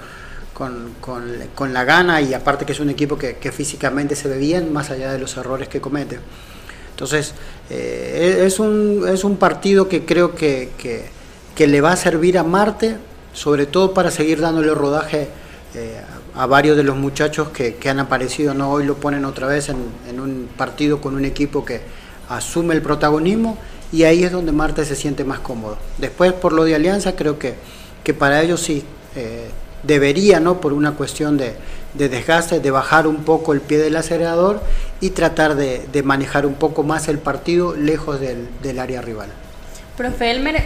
con, 0.60 1.74
la 1.74 1.84
gana 1.86 2.22
y 2.22 2.34
aparte 2.34 2.66
que 2.66 2.74
es 2.74 2.80
un 2.80 2.90
equipo 2.90 3.18
que, 3.18 3.38
que 3.38 3.52
físicamente 3.52 4.16
se 4.16 4.28
ve 4.28 4.38
bien 4.38 4.74
más 4.74 4.90
allá 4.92 5.12
de 5.12 5.20
los 5.20 5.38
errores 5.38 5.70
que 5.70 5.80
comete. 5.80 6.20
Entonces, 6.92 7.34
eh, 7.70 8.44
es, 8.46 8.60
un, 8.60 9.06
es 9.08 9.24
un 9.24 9.38
partido 9.38 9.88
que 9.88 10.04
creo 10.04 10.36
que, 10.36 10.72
que, 10.78 11.68
le 11.68 11.82
va 11.82 11.94
a 11.94 11.96
servir 11.96 12.38
a 12.38 12.44
Marte, 12.44 12.98
sobre 13.34 13.66
todo 13.66 13.94
para 13.94 14.12
seguir 14.12 14.42
dándole 14.42 14.74
rodaje 14.74 15.30
eh, 15.76 16.02
a 16.36 16.46
varios 16.46 16.76
de 16.76 16.84
los 16.84 16.98
muchachos 16.98 17.50
que, 17.50 17.76
que, 17.76 17.90
han 17.90 18.00
aparecido. 18.00 18.54
¿no? 18.54 18.70
Hoy 18.72 18.86
lo 18.86 18.96
ponen 18.96 19.24
otra 19.24 19.48
vez 19.48 19.70
en, 19.70 19.78
en, 20.10 20.20
un 20.20 20.50
partido 20.58 21.00
con 21.00 21.16
un 21.16 21.24
equipo 21.24 21.64
que 21.64 21.82
asume 22.28 22.76
el 22.76 22.82
protagonismo 22.82 23.58
y 23.94 24.04
ahí 24.04 24.24
es 24.24 24.32
donde 24.32 24.52
Marte 24.52 24.84
se 24.84 24.96
siente 24.96 25.24
más 25.24 25.40
cómodo. 25.40 25.78
Después, 25.98 26.34
por 26.34 26.52
lo 26.52 26.66
de 26.66 26.76
Alianza, 26.76 27.16
creo 27.16 27.40
que, 27.40 27.56
que 28.04 28.14
para 28.14 28.42
ellos 28.42 28.62
sí. 28.62 28.84
Eh, 29.16 29.50
debería, 29.84 30.40
¿no? 30.40 30.60
por 30.60 30.74
una 30.74 30.94
cuestión 30.94 31.38
de, 31.38 31.54
de, 31.94 32.10
desgaste, 32.10 32.60
de 32.60 32.72
bajar 32.72 33.08
un 33.08 33.24
poco 33.24 33.54
el 33.54 33.62
pie 33.62 33.78
del 33.78 33.96
acelerador 33.96 34.62
y 35.02 35.12
tratar 35.12 35.56
de, 35.56 35.88
de 35.92 36.04
manejar 36.04 36.46
un 36.46 36.56
poco 36.56 36.84
más 36.84 37.08
el 37.08 37.20
partido 37.20 37.76
lejos 37.76 38.20
del, 38.20 38.48
del, 38.62 38.80
área 38.80 39.02
rival. 39.02 39.30
Profe 39.98 40.32
Elmer, 40.32 40.64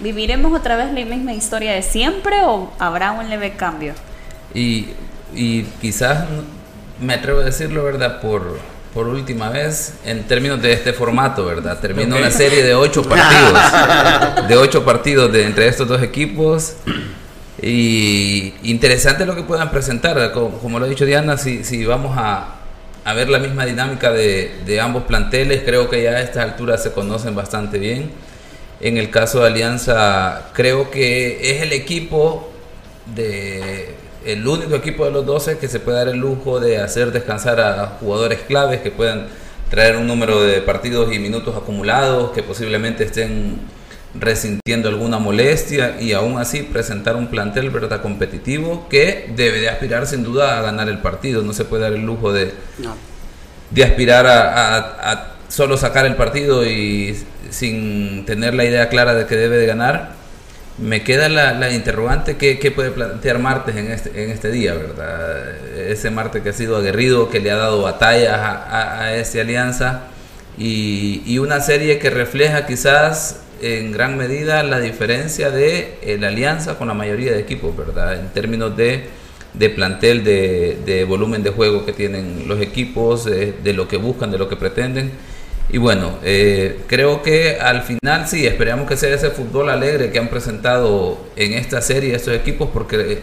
¿viviremos 0.00 0.58
otra 0.58 0.76
vez 0.76 0.92
la 0.92 1.04
misma 1.04 1.32
historia 1.32 1.72
de 1.72 1.82
siempre 1.82 2.42
o 2.44 2.72
habrá 2.78 3.12
un 3.12 3.28
leve 3.28 3.54
cambio? 3.56 3.94
Y, 4.54 4.88
y 5.34 5.62
quizás, 5.80 6.26
me 7.00 7.14
atrevo 7.14 7.40
a 7.40 7.44
decirlo, 7.44 7.84
¿verdad? 7.84 8.20
Por, 8.20 8.58
por 8.92 9.06
última 9.08 9.48
vez 9.48 9.94
en 10.04 10.24
términos 10.24 10.60
de 10.60 10.72
este 10.72 10.92
formato, 10.92 11.46
¿verdad? 11.46 11.78
Termina 11.80 12.16
una 12.16 12.30
serie 12.30 12.62
de 12.62 12.74
ocho 12.74 13.02
partidos, 13.02 14.48
de 14.48 14.56
ocho 14.56 14.84
partidos 14.84 15.32
de, 15.32 15.46
entre 15.46 15.68
estos 15.68 15.88
dos 15.88 16.02
equipos 16.02 16.74
y 17.62 18.54
interesante 18.64 19.24
lo 19.24 19.36
que 19.36 19.44
puedan 19.44 19.70
presentar, 19.70 20.32
como, 20.32 20.78
lo 20.78 20.84
ha 20.84 20.88
dicho 20.88 21.06
Diana, 21.06 21.38
si, 21.38 21.62
si 21.62 21.84
vamos 21.84 22.16
a, 22.18 22.56
a, 23.04 23.14
ver 23.14 23.28
la 23.28 23.38
misma 23.38 23.64
dinámica 23.64 24.10
de, 24.10 24.52
de, 24.66 24.80
ambos 24.80 25.04
planteles, 25.04 25.62
creo 25.64 25.88
que 25.88 26.02
ya 26.02 26.10
a 26.10 26.20
estas 26.22 26.44
alturas 26.44 26.82
se 26.82 26.92
conocen 26.92 27.36
bastante 27.36 27.78
bien. 27.78 28.10
En 28.80 28.98
el 28.98 29.10
caso 29.10 29.40
de 29.40 29.46
Alianza, 29.46 30.50
creo 30.54 30.90
que 30.90 31.52
es 31.56 31.62
el 31.62 31.72
equipo 31.72 32.52
de 33.14 33.94
el 34.24 34.46
único 34.46 34.74
equipo 34.74 35.04
de 35.04 35.10
los 35.10 35.26
12 35.26 35.58
que 35.58 35.68
se 35.68 35.80
puede 35.80 35.98
dar 35.98 36.08
el 36.08 36.18
lujo 36.18 36.60
de 36.60 36.78
hacer 36.78 37.10
descansar 37.10 37.60
a 37.60 37.86
jugadores 38.00 38.40
claves 38.40 38.80
que 38.80 38.90
puedan 38.90 39.26
traer 39.70 39.96
un 39.96 40.06
número 40.06 40.42
de 40.42 40.60
partidos 40.60 41.12
y 41.12 41.18
minutos 41.18 41.56
acumulados, 41.56 42.32
que 42.32 42.42
posiblemente 42.42 43.04
estén 43.04 43.58
resintiendo 44.14 44.88
alguna 44.88 45.18
molestia 45.18 45.96
y 46.00 46.12
aún 46.12 46.38
así 46.38 46.62
presentar 46.62 47.16
un 47.16 47.28
plantel 47.28 47.70
verdad 47.70 48.02
competitivo 48.02 48.86
que 48.88 49.32
debe 49.34 49.60
de 49.60 49.70
aspirar 49.70 50.06
sin 50.06 50.22
duda 50.22 50.58
a 50.58 50.62
ganar 50.62 50.88
el 50.88 50.98
partido. 50.98 51.42
No 51.42 51.52
se 51.52 51.64
puede 51.64 51.84
dar 51.84 51.92
el 51.92 52.04
lujo 52.04 52.32
de, 52.32 52.52
de 53.70 53.84
aspirar 53.84 54.26
a, 54.26 55.34
solo 55.48 55.76
sacar 55.76 56.06
el 56.06 56.16
partido 56.16 56.66
y 56.66 57.16
sin 57.50 58.24
tener 58.24 58.54
la 58.54 58.64
idea 58.64 58.88
clara 58.88 59.14
de 59.14 59.26
que 59.26 59.36
debe 59.36 59.56
de 59.56 59.66
ganar. 59.66 60.22
Me 60.78 61.04
queda 61.04 61.28
la, 61.28 61.70
interrogante 61.70 62.36
que, 62.36 62.70
puede 62.70 62.90
plantear 62.90 63.38
Martes 63.38 63.76
en 63.76 63.90
este, 63.90 64.24
en 64.24 64.30
este 64.30 64.50
día, 64.50 64.74
¿verdad? 64.74 65.54
Ese 65.76 66.10
Marte 66.10 66.42
que 66.42 66.48
ha 66.48 66.52
sido 66.54 66.76
aguerrido, 66.76 67.28
que 67.28 67.40
le 67.40 67.50
ha 67.50 67.56
dado 67.56 67.82
batallas 67.82 68.38
a, 68.38 69.02
a, 69.02 69.14
esa 69.14 69.42
alianza 69.42 70.04
y, 70.56 71.22
y 71.26 71.38
una 71.38 71.60
serie 71.60 71.98
que 71.98 72.08
refleja 72.08 72.66
quizás 72.66 73.41
en 73.62 73.92
gran 73.92 74.16
medida 74.16 74.62
la 74.62 74.80
diferencia 74.80 75.50
de 75.50 75.98
eh, 76.02 76.18
la 76.18 76.28
alianza 76.28 76.76
con 76.76 76.88
la 76.88 76.94
mayoría 76.94 77.32
de 77.32 77.40
equipos, 77.40 77.76
¿verdad? 77.76 78.14
En 78.14 78.28
términos 78.30 78.76
de, 78.76 79.04
de 79.54 79.70
plantel, 79.70 80.24
de, 80.24 80.78
de, 80.84 81.04
volumen 81.04 81.42
de 81.42 81.50
juego 81.50 81.86
que 81.86 81.92
tienen 81.92 82.44
los 82.48 82.60
equipos, 82.60 83.26
eh, 83.26 83.54
de 83.62 83.72
lo 83.72 83.88
que 83.88 83.96
buscan, 83.96 84.30
de 84.30 84.38
lo 84.38 84.48
que 84.48 84.56
pretenden. 84.56 85.12
Y 85.70 85.78
bueno, 85.78 86.18
eh, 86.22 86.80
creo 86.86 87.22
que 87.22 87.58
al 87.60 87.82
final 87.82 88.26
sí, 88.26 88.46
esperamos 88.46 88.88
que 88.88 88.96
sea 88.96 89.14
ese 89.14 89.30
fútbol 89.30 89.70
alegre 89.70 90.10
que 90.10 90.18
han 90.18 90.28
presentado 90.28 91.18
en 91.36 91.54
esta 91.54 91.80
serie 91.80 92.14
estos 92.14 92.34
equipos, 92.34 92.68
porque 92.72 93.20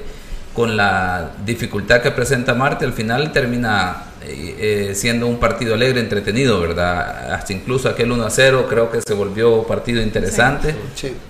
con 0.54 0.76
la 0.76 1.32
dificultad 1.46 2.02
que 2.02 2.12
presenta 2.12 2.56
Marte, 2.56 2.86
al 2.86 2.94
final 2.94 3.32
termina 3.32 4.09
eh, 4.32 4.92
siendo 4.96 5.28
un 5.28 5.40
partido 5.40 5.74
alegre, 5.74 6.00
entretenido, 6.00 6.60
¿verdad? 6.60 7.34
Hasta 7.34 7.54
incluso 7.54 7.90
aquel 7.90 8.12
1 8.12 8.26
a 8.26 8.30
0 8.30 8.68
creo 8.70 8.92
que 8.92 9.02
se 9.02 9.14
volvió 9.14 9.64
partido 9.64 10.02
interesante, 10.02 10.76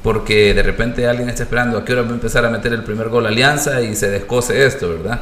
porque 0.04 0.54
de 0.54 0.64
repente 0.64 1.08
alguien 1.08 1.30
está 1.30 1.44
esperando 1.44 1.78
a 1.78 1.86
qué 1.86 1.94
hora 1.94 2.04
va 2.04 2.10
a 2.10 2.14
empezar 2.14 2.46
a 2.46 2.50
meter 2.50 2.74
el 2.74 2.84
primer 2.84 3.10
gol 3.10 3.26
Alianza 3.26 3.82
y 3.82 3.96
se 3.96 4.10
descose 4.10 4.66
esto, 4.66 4.90
¿verdad? 4.90 5.22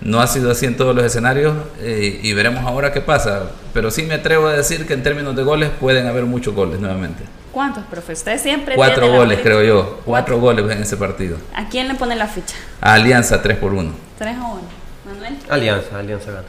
No 0.00 0.20
ha 0.20 0.26
sido 0.26 0.50
así 0.50 0.66
en 0.66 0.76
todos 0.76 0.94
los 0.94 1.04
escenarios 1.04 1.54
eh, 1.80 2.20
y 2.22 2.32
veremos 2.34 2.64
ahora 2.64 2.92
qué 2.92 3.00
pasa, 3.00 3.50
pero 3.72 3.90
sí 3.90 4.02
me 4.02 4.14
atrevo 4.14 4.46
a 4.46 4.52
decir 4.52 4.86
que 4.86 4.92
en 4.92 5.02
términos 5.02 5.34
de 5.34 5.42
goles 5.42 5.70
pueden 5.80 6.06
haber 6.06 6.24
muchos 6.24 6.54
goles 6.54 6.78
nuevamente. 6.78 7.24
¿Cuántos, 7.56 7.84
profe? 7.84 8.12
Usted 8.12 8.38
siempre. 8.38 8.74
Cuatro 8.74 9.10
goles, 9.10 9.40
creo 9.42 9.62
yo. 9.62 10.00
Cuatro 10.04 10.38
goles 10.38 10.70
en 10.70 10.82
ese 10.82 10.98
partido. 10.98 11.38
¿A 11.54 11.66
quién 11.70 11.88
le 11.88 11.94
pone 11.94 12.14
la 12.14 12.26
ficha? 12.26 12.54
A 12.82 12.92
Alianza, 12.92 13.40
3 13.40 13.56
por 13.56 13.72
1. 13.72 13.92
3 14.18 14.36
a 14.36 14.44
1. 14.44 14.60
Manuel. 15.06 15.38
Alianza, 15.48 15.98
Alianza 15.98 16.32
gana. 16.32 16.44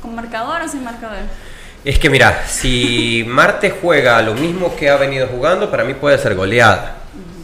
¿Con 0.00 0.14
marcador 0.14 0.62
o 0.62 0.68
sin 0.68 0.84
marcador? 0.84 1.18
Es 1.84 1.98
que 1.98 2.10
mira, 2.10 2.46
si 2.46 3.24
Marte 3.26 3.70
juega 3.70 4.20
lo 4.22 4.34
mismo 4.34 4.76
que 4.76 4.90
ha 4.90 4.96
venido 4.96 5.26
jugando, 5.26 5.70
para 5.70 5.84
mí 5.84 5.94
puede 5.94 6.18
ser 6.18 6.34
goleada. 6.34 6.96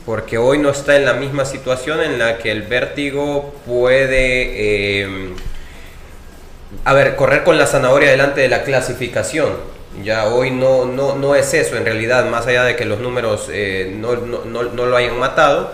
Porque 0.05 0.39
hoy 0.39 0.59
no 0.59 0.71
está 0.71 0.97
en 0.97 1.05
la 1.05 1.15
misma 1.15 1.45
situación 1.45 2.01
en 2.01 2.19
la 2.19 2.39
que 2.39 2.53
el 2.53 2.63
vértigo 2.63 3.55
puede. 3.67 5.03
Eh, 5.03 5.35
a 6.85 6.93
ver, 6.93 7.17
correr 7.17 7.43
con 7.45 7.59
la 7.59 7.67
zanahoria 7.67 8.11
delante 8.11 8.41
de 8.41 8.49
la 8.49 8.63
clasificación 8.63 9.77
ya 10.03 10.27
hoy 10.27 10.51
no, 10.51 10.85
no, 10.85 11.17
no 11.17 11.35
es 11.35 11.55
eso 11.55 11.77
en 11.77 11.85
realidad, 11.85 12.29
más 12.29 12.47
allá 12.47 12.65
de 12.65 12.77
que 12.77 12.85
los 12.85 13.01
números 13.01 13.49
eh, 13.51 13.95
no, 13.97 14.17
no, 14.17 14.45
no, 14.45 14.87
lo 14.87 14.97
hayan 14.97 15.19
matado, 15.19 15.73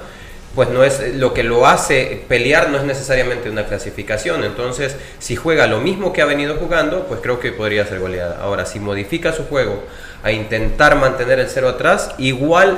pues 0.55 0.69
no 0.69 0.85
es 0.85 1.15
lo 1.15 1.33
que 1.33 1.43
lo 1.43 1.67
hace 1.67 2.25
pelear 2.29 2.71
no 2.71 2.79
es 2.79 2.85
necesariamente 2.85 3.49
una 3.49 3.67
clasificación. 3.67 4.45
Entonces, 4.45 4.97
si 5.19 5.37
juega 5.37 5.67
lo 5.67 5.81
mismo 5.81 6.13
que 6.13 6.23
ha 6.23 6.27
venido 6.27 6.57
jugando, 6.57 7.07
pues 7.07 7.21
creo 7.21 7.41
que 7.41 7.53
podría 7.53 7.87
ser 7.87 8.01
goleada. 8.01 8.39
Ahora, 8.41 8.67
si 8.67 8.79
modifica 8.79 9.33
su 9.33 9.45
juego 9.45 9.83
a 10.23 10.31
intentar 10.31 10.97
mantener 10.97 11.39
el 11.39 11.49
cero 11.49 11.69
atrás, 11.69 12.11
igual 12.19 12.77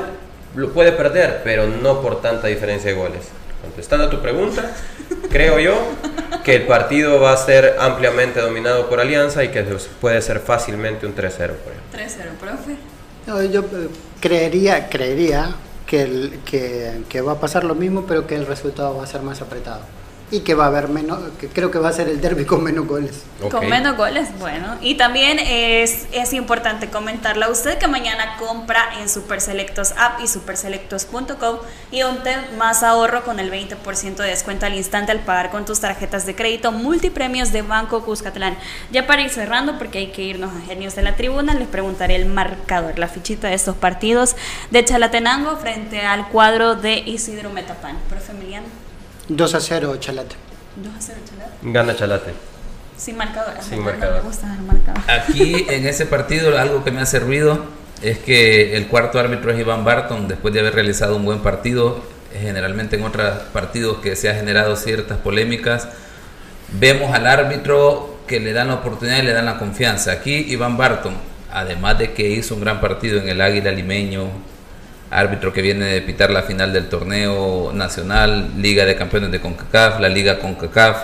lo 0.55 0.73
puede 0.73 0.93
perder, 0.93 1.41
pero 1.43 1.67
no 1.67 2.01
por 2.01 2.23
tanta 2.23 2.47
diferencia 2.47 2.91
de 2.91 2.97
goles. 2.97 3.23
Contestando 3.63 4.07
a 4.07 4.11
tu 4.11 4.21
pregunta, 4.21 4.71
creo 5.31 5.59
yo 5.59 5.75
que 6.45 6.55
el 6.55 6.63
partido 6.67 7.21
va 7.21 7.33
a 7.33 7.37
ser 7.37 7.77
ampliamente 7.81 8.41
dominado 8.41 8.89
por 8.89 9.01
Alianza 9.01 9.43
y 9.43 9.49
que 9.49 9.63
puede 10.01 10.21
ser 10.23 10.41
fácilmente 10.41 11.07
un 11.07 11.15
3-0. 11.15 11.19
3-0, 11.19 11.53
profe. 12.39 13.51
yo 13.51 13.61
eh, 13.63 13.89
creería, 14.21 14.89
creería 14.89 15.57
que, 15.87 16.03
el- 16.03 16.41
que, 16.45 17.05
que 17.09 17.21
va 17.21 17.33
a 17.33 17.41
pasar 17.41 17.65
lo 17.65 17.75
mismo, 17.75 18.07
pero 18.07 18.27
que 18.27 18.37
el 18.37 18.47
resultado 18.47 18.97
va 18.97 19.05
a 19.05 19.07
ser 19.07 19.23
más 19.23 19.41
apretado. 19.43 19.83
Y 20.35 20.41
que 20.41 20.55
va 20.55 20.65
a 20.65 20.67
haber 20.67 20.89
menos, 20.89 21.21
que 21.39 21.47
creo 21.47 21.71
que 21.71 21.79
va 21.79 21.91
a 21.91 21.93
ser 21.93 22.09
el 22.09 22.21
derby 22.21 22.45
con 22.45 22.61
menos 22.65 22.89
goles. 22.89 23.23
Con 23.53 23.69
menos 23.69 23.97
goles, 23.97 24.29
bueno. 24.41 24.77
Y 24.81 24.97
también 24.97 25.39
es, 25.39 26.09
es 26.11 26.33
importante 26.33 26.91
comentarle 26.91 27.45
a 27.45 27.51
usted 27.51 27.79
que 27.79 27.87
mañana 27.87 28.37
compra 28.37 29.01
en 29.01 29.09
Super 29.09 29.41
Selectos 29.41 29.93
App 29.97 30.21
y 30.21 30.27
superselectos.com 30.27 31.59
y 31.93 32.03
obtén 32.03 32.59
más 32.59 32.83
ahorro 32.83 33.23
con 33.23 33.39
el 33.39 33.49
20% 33.49 34.17
de 34.17 34.27
descuento 34.27 34.67
al 34.67 34.75
instante 34.75 35.13
al 35.13 35.21
pagar 35.21 35.53
con 35.53 35.65
tus 35.65 35.79
tarjetas 35.79 36.27
de 36.27 36.35
crédito 36.35 36.73
multipremios 36.73 37.53
de 37.53 37.63
Banco 37.63 38.05
Cuscatlán. 38.05 38.57
Ya 38.91 39.07
para 39.07 39.23
ir 39.23 39.31
cerrando, 39.31 39.79
porque 39.79 39.99
hay 39.99 40.07
que 40.09 40.23
irnos 40.23 40.53
a 40.53 40.67
Genios 40.67 40.97
de 40.97 41.03
la 41.03 41.15
Tribuna, 41.15 41.55
les 41.55 41.69
preguntaré 41.69 42.17
el 42.17 42.27
marcador, 42.27 42.99
la 42.99 43.07
fichita 43.07 43.47
de 43.47 43.55
estos 43.55 43.77
partidos 43.77 44.35
de 44.73 44.85
Chalatenango 44.85 45.57
frente 45.59 46.01
al 46.01 46.29
cuadro 46.31 46.75
de 46.75 46.99
Isidro 46.99 47.51
Metapán. 47.51 47.99
Profe 48.09 48.33
Emiliano, 48.33 48.67
2 49.29 49.55
a 49.55 49.61
0, 49.61 49.97
Chalate. 50.01 50.37
2 50.77 50.93
a 50.95 51.01
0 51.01 51.19
Chalate. 51.29 51.53
Gana 51.63 51.97
Chalate. 51.97 52.33
Sin 52.97 53.17
marcador. 53.17 53.55
Sin 53.61 53.79
No 53.79 53.85
marcador. 53.87 54.17
me 54.23 54.29
gusta 54.29 54.49
dar 54.49 54.61
marcador. 54.61 55.03
Aquí 55.11 55.67
en 55.69 55.87
ese 55.87 56.07
partido 56.07 56.57
algo 56.59 56.85
que 56.85 56.91
me 56.91 57.01
ha 57.01 57.07
servido 57.07 57.65
es 58.03 58.19
que 58.19 58.77
el 58.77 58.87
cuarto 58.89 59.19
árbitro 59.19 59.51
es 59.53 59.59
Iván 59.59 59.85
Barton, 59.85 60.29
después 60.29 60.53
de 60.55 60.61
haber 60.61 60.75
realizado 60.75 61.17
un 61.17 61.25
buen 61.25 61.41
partido, 61.41 62.03
generalmente 62.39 62.97
en 62.97 63.05
otros 63.05 63.33
partidos 63.53 63.99
que 63.99 64.15
se 64.17 64.29
ha 64.29 64.35
generado 64.35 64.77
ciertas 64.77 65.19
polémicas, 65.19 65.89
vemos 66.79 67.15
al 67.15 67.27
árbitro 67.27 68.19
que 68.27 68.41
le 68.41 68.53
dan 68.53 68.69
la 68.69 68.75
oportunidad 68.75 69.19
y 69.19 69.23
le 69.23 69.33
dan 69.33 69.45
la 69.47 69.59
confianza. 69.59 70.13
Aquí 70.13 70.35
Iván 70.49 70.77
Barton, 70.77 71.15
además 71.53 71.99
de 71.99 72.13
que 72.13 72.29
hizo 72.29 72.55
un 72.55 72.61
gran 72.61 72.81
partido 72.81 73.19
en 73.19 73.29
el 73.29 73.41
Águila 73.41 73.71
Limeño, 73.71 74.29
árbitro 75.15 75.53
que 75.53 75.63
viene 75.63 75.85
de 75.87 76.03
pitar 76.03 76.31
la 76.31 76.43
final 76.43 76.73
del 76.73 76.89
torneo 76.89 77.71
nacional, 77.73 78.51
Liga 78.59 78.85
de 78.85 78.97
Campeones 78.97 79.31
de 79.31 79.41
CONCACAF, 79.41 80.01
la 80.01 80.09
Liga 80.09 80.39
CONCACAF, 80.41 80.97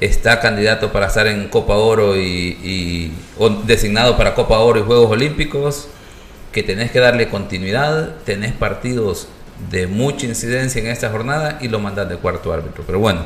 está 0.00 0.40
candidato 0.40 0.92
para 0.92 1.06
estar 1.06 1.26
en 1.26 1.48
Copa 1.48 1.74
Oro 1.76 2.16
y, 2.16 2.20
y- 2.62 3.12
o 3.38 3.48
designado 3.48 4.16
para 4.16 4.34
Copa 4.34 4.58
Oro 4.58 4.80
y 4.80 4.82
Juegos 4.82 5.10
Olímpicos, 5.10 5.88
que 6.52 6.62
tenés 6.62 6.90
que 6.90 7.00
darle 7.00 7.28
continuidad, 7.28 8.10
tenés 8.24 8.52
partidos 8.52 9.28
de 9.70 9.86
mucha 9.86 10.26
incidencia 10.26 10.80
en 10.82 10.88
esta 10.88 11.10
jornada 11.10 11.58
y 11.62 11.68
lo 11.68 11.78
mandás 11.80 12.08
de 12.10 12.16
cuarto 12.16 12.52
árbitro. 12.52 12.84
Pero 12.86 12.98
bueno, 12.98 13.22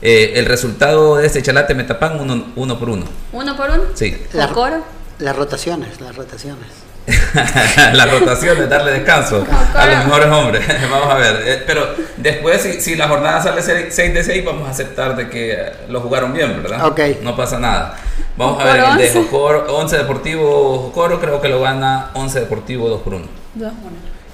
eh, 0.00 0.32
el 0.36 0.46
resultado 0.46 1.16
de 1.16 1.26
este 1.26 1.42
Chalate 1.42 1.74
Metapán, 1.74 2.18
uno, 2.20 2.52
uno 2.56 2.78
por 2.78 2.88
uno. 2.90 3.04
¿Uno 3.32 3.56
por 3.56 3.68
uno? 3.70 3.82
Sí. 3.94 4.16
La- 4.32 4.48
¿Coro? 4.48 4.82
Las 5.18 5.36
rotaciones, 5.36 6.00
las 6.00 6.16
rotaciones. 6.16 6.68
la 7.92 8.06
rotación 8.06 8.58
de 8.58 8.66
darle 8.66 8.92
descanso 8.92 9.46
a 9.74 9.86
los 9.86 10.04
mejores 10.04 10.28
hombres. 10.28 10.66
vamos 10.90 11.08
a 11.08 11.14
ver. 11.14 11.42
Eh, 11.46 11.64
pero 11.66 11.86
después, 12.16 12.62
si, 12.62 12.80
si 12.80 12.96
la 12.96 13.08
jornada 13.08 13.42
sale 13.42 13.62
6 13.62 14.14
de 14.14 14.24
6, 14.24 14.44
vamos 14.44 14.66
a 14.66 14.70
aceptar 14.70 15.16
de 15.16 15.28
que 15.28 15.52
eh, 15.52 15.72
lo 15.88 16.00
jugaron 16.00 16.32
bien, 16.32 16.62
¿verdad? 16.62 16.86
Ok. 16.86 17.00
No 17.22 17.36
pasa 17.36 17.58
nada. 17.58 17.96
Vamos 18.36 18.60
a 18.60 18.64
ver 18.64 18.76
el 18.76 18.96
de 18.98 19.08
11. 19.08 19.22
Jocoro, 19.22 19.76
11 19.76 19.98
Deportivo 19.98 20.78
Jocoro, 20.78 21.20
creo 21.20 21.40
que 21.40 21.48
lo 21.48 21.60
gana 21.60 22.10
11 22.14 22.40
Deportivo 22.40 22.88
2 22.88 23.00
por 23.02 23.14
1. 23.14 23.26
2 23.54 23.72
1. 23.72 23.76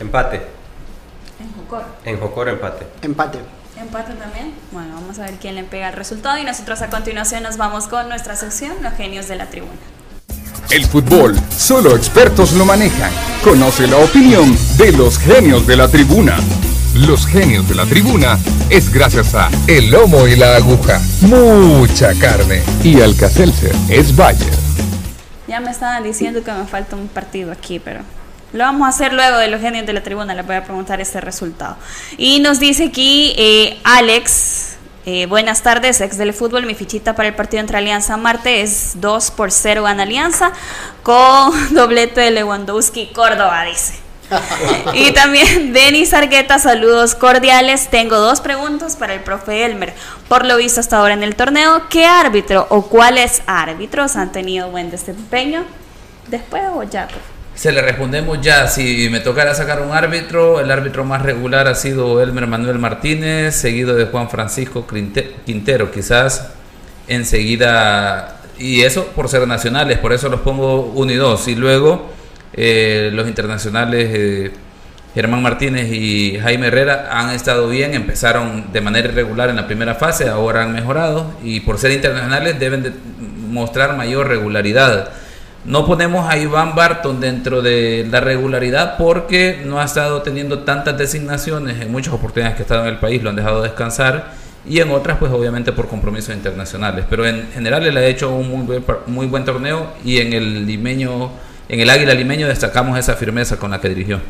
Empate. 0.01 0.41
En 1.41 1.53
Jocoro. 1.53 1.85
En 2.05 2.21
Jocoro 2.21 2.51
empate. 2.51 2.87
Empate. 3.03 3.39
Empate 3.79 4.13
también. 4.15 4.55
Bueno, 4.71 4.95
vamos 4.95 5.19
a 5.19 5.23
ver 5.23 5.35
quién 5.41 5.55
le 5.55 5.65
pega 5.65 5.89
el 5.89 5.95
resultado 5.95 6.39
y 6.39 6.45
nosotros 6.45 6.83
a 6.83 6.89
continuación 6.91 7.43
nos 7.43 7.57
vamos 7.57 7.89
con 7.89 8.09
nuestra 8.09 8.37
sección 8.37 8.73
Los 8.83 8.95
Genios 8.95 9.29
de 9.29 9.37
la 9.37 9.47
Tribuna. 9.47 9.73
El 10.71 10.87
fútbol, 10.87 11.39
solo 11.55 11.95
expertos 11.95 12.53
lo 12.53 12.65
manejan. 12.65 13.11
Conoce 13.45 13.87
la 13.87 13.97
opinión 13.97 14.57
de 14.79 14.93
los 14.93 15.19
genios 15.19 15.67
de 15.67 15.77
la 15.77 15.89
tribuna. 15.89 16.39
Los 16.95 17.27
genios 17.27 17.69
de 17.69 17.75
la 17.75 17.87
tribuna 17.87 18.39
es 18.71 18.93
gracias 18.93 19.35
a 19.35 19.51
El 19.67 19.91
Lomo 19.91 20.27
y 20.27 20.37
la 20.37 20.57
Aguja. 20.57 21.01
Mucha 21.23 22.15
carne. 22.15 22.63
Y 22.83 23.01
Alcacelser 23.01 23.75
es 23.89 24.15
Bayer. 24.15 24.53
Ya 25.49 25.61
me 25.61 25.71
estaban 25.71 26.03
diciendo 26.03 26.43
que 26.43 26.53
me 26.53 26.67
falta 26.67 26.97
un 26.97 27.09
partido 27.09 27.53
aquí, 27.53 27.79
pero 27.79 28.01
lo 28.53 28.65
vamos 28.65 28.87
a 28.87 28.89
hacer 28.89 29.13
luego 29.13 29.39
de 29.39 29.49
los 29.49 29.61
genios 29.61 29.87
de 29.87 29.93
la 29.93 30.03
tribuna. 30.03 30.35
Les 30.35 30.47
voy 30.47 30.57
a 30.57 30.65
preguntar 30.65 31.01
este 31.01 31.21
resultado. 31.21 31.77
Y 32.17 32.41
nos 32.41 32.61
dice 32.61 32.85
aquí 32.87 33.35
eh, 33.37 33.79
Alex. 33.85 34.72
Eh, 35.05 35.27
buenas 35.27 35.63
tardes, 35.63 36.01
ex 36.01 36.17
del 36.19 36.33
fútbol. 36.33 36.67
Mi 36.67 36.75
fichita 36.75 37.15
para 37.15 37.29
el 37.29 37.35
partido 37.35 37.61
entre 37.61 37.79
Alianza 37.79 38.17
Marte 38.17 38.63
es 38.63 39.01
2 39.01 39.31
por 39.33 39.51
0 39.51 39.83
gana 39.83 40.05
Alianza 40.05 40.53
con 41.03 41.53
doblete 41.75 42.21
de 42.21 42.31
Lewandowski 42.31 43.09
Córdoba, 43.09 43.65
dice. 43.65 43.95
Y 44.95 45.13
también 45.13 45.73
Denis 45.73 46.15
Argueta, 46.15 46.59
saludos 46.59 47.15
cordiales. 47.15 47.89
Tengo 47.89 48.17
dos 48.17 48.41
preguntas 48.41 48.97
para 48.97 49.15
el 49.15 49.21
profe 49.21 49.65
Elmer. 49.65 49.93
Por 50.29 50.47
lo 50.47 50.57
visto 50.57 50.81
hasta 50.81 50.99
ahora 50.99 51.15
en 51.15 51.23
el 51.23 51.37
torneo, 51.37 51.89
¿qué 51.89 52.07
árbitro 52.07 52.67
o 52.71 52.83
cuáles 52.83 53.43
árbitros 53.47 54.17
han 54.17 54.33
tenido 54.33 54.71
buen 54.71 54.91
desempeño? 54.91 55.65
Después 56.29 56.63
o 56.73 56.83
ya. 56.85 57.09
pues? 57.09 57.32
Se 57.55 57.71
le 57.71 57.83
respondemos 57.83 58.41
ya, 58.41 58.67
si 58.67 59.09
me 59.11 59.21
tocara 59.21 59.55
sacar 59.55 59.83
un 59.83 59.93
árbitro, 59.93 60.59
el 60.61 60.71
árbitro 60.71 61.05
más 61.05 61.23
regular 61.23 61.69
ha 61.69 61.75
sido 61.75 62.21
Elmer 62.23 62.47
Manuel 62.47 62.79
Martínez, 62.79 63.55
seguido 63.55 63.95
de 63.95 64.07
Juan 64.07 64.31
Francisco 64.31 64.87
Quinte- 64.87 65.35
Quintero, 65.45 65.91
quizás 65.91 66.49
enseguida, 67.09 68.41
y 68.59 68.81
eso 68.83 69.07
por 69.15 69.29
ser 69.29 69.47
nacionales, 69.47 69.99
por 69.99 70.13
eso 70.13 70.29
los 70.29 70.41
pongo 70.41 70.87
uno 70.95 71.13
y 71.13 71.17
dos, 71.17 71.47
y 71.47 71.55
luego 71.55 72.11
eh, 72.55 73.11
los 73.13 73.29
internacionales 73.29 74.09
eh, 74.13 74.51
Germán 75.15 75.43
Martínez 75.43 75.93
y 75.93 76.39
Jaime 76.43 76.69
Herrera 76.69 77.11
han 77.13 77.31
estado 77.31 77.69
bien, 77.69 77.93
empezaron 77.95 78.73
de 78.73 78.81
manera 78.81 79.09
irregular 79.09 79.51
en 79.51 79.57
la 79.57 79.67
primera 79.67 79.95
fase, 79.95 80.29
ahora 80.29 80.63
han 80.63 80.73
mejorado, 80.73 81.31
y 81.45 81.61
por 81.61 81.79
ser 81.79 81.93
internacionales 81.93 82.59
deben 82.59 82.83
de 82.83 82.93
mostrar 83.51 83.95
mayor 83.97 84.27
regularidad. 84.27 85.11
No 85.65 85.87
ponemos 85.87 86.29
a 86.29 86.37
Iván 86.37 86.75
Barton 86.75 87.21
dentro 87.21 87.63
de 87.63 88.07
la 88.11 88.21
regularidad 88.21 88.97
porque 88.97 89.63
no 89.65 89.81
ha 89.81 89.85
estado 89.85 90.23
teniendo 90.23 90.61
tantas 90.61 90.99
designaciones 90.99 91.81
en 91.81 91.93
muchas 91.93 92.13
oportunidades 92.15 92.57
que 92.57 92.63
ha 92.63 92.65
estado 92.65 92.83
en 92.83 92.89
el 92.89 92.99
país, 92.99 93.23
lo 93.23 93.31
han 93.31 93.37
dejado 93.37 93.63
descansar 93.63 94.33
y 94.67 94.81
en 94.81 94.91
otras 94.91 95.19
pues 95.19 95.31
obviamente 95.31 95.73
por 95.73 95.87
compromisos 95.87 96.35
internacionales. 96.35 97.05
Pero 97.09 97.27
en 97.27 97.49
general 97.53 97.87
él 97.87 97.97
ha 97.97 98.05
hecho 98.05 98.35
un 98.35 98.49
muy 98.49 98.67
buen, 98.67 98.85
muy 99.07 99.27
buen 99.27 99.45
torneo 99.45 99.93
y 100.05 100.19
en 100.19 100.33
el 100.33 100.67
limeño, 100.67 101.31
en 101.69 101.79
el 101.79 101.91
Águila 101.91 102.15
limeño 102.15 102.49
destacamos 102.49 102.99
esa 102.99 103.15
firmeza 103.15 103.57
con 103.57 103.71
la 103.71 103.81
que 103.81 103.89
dirigió. 103.89 104.21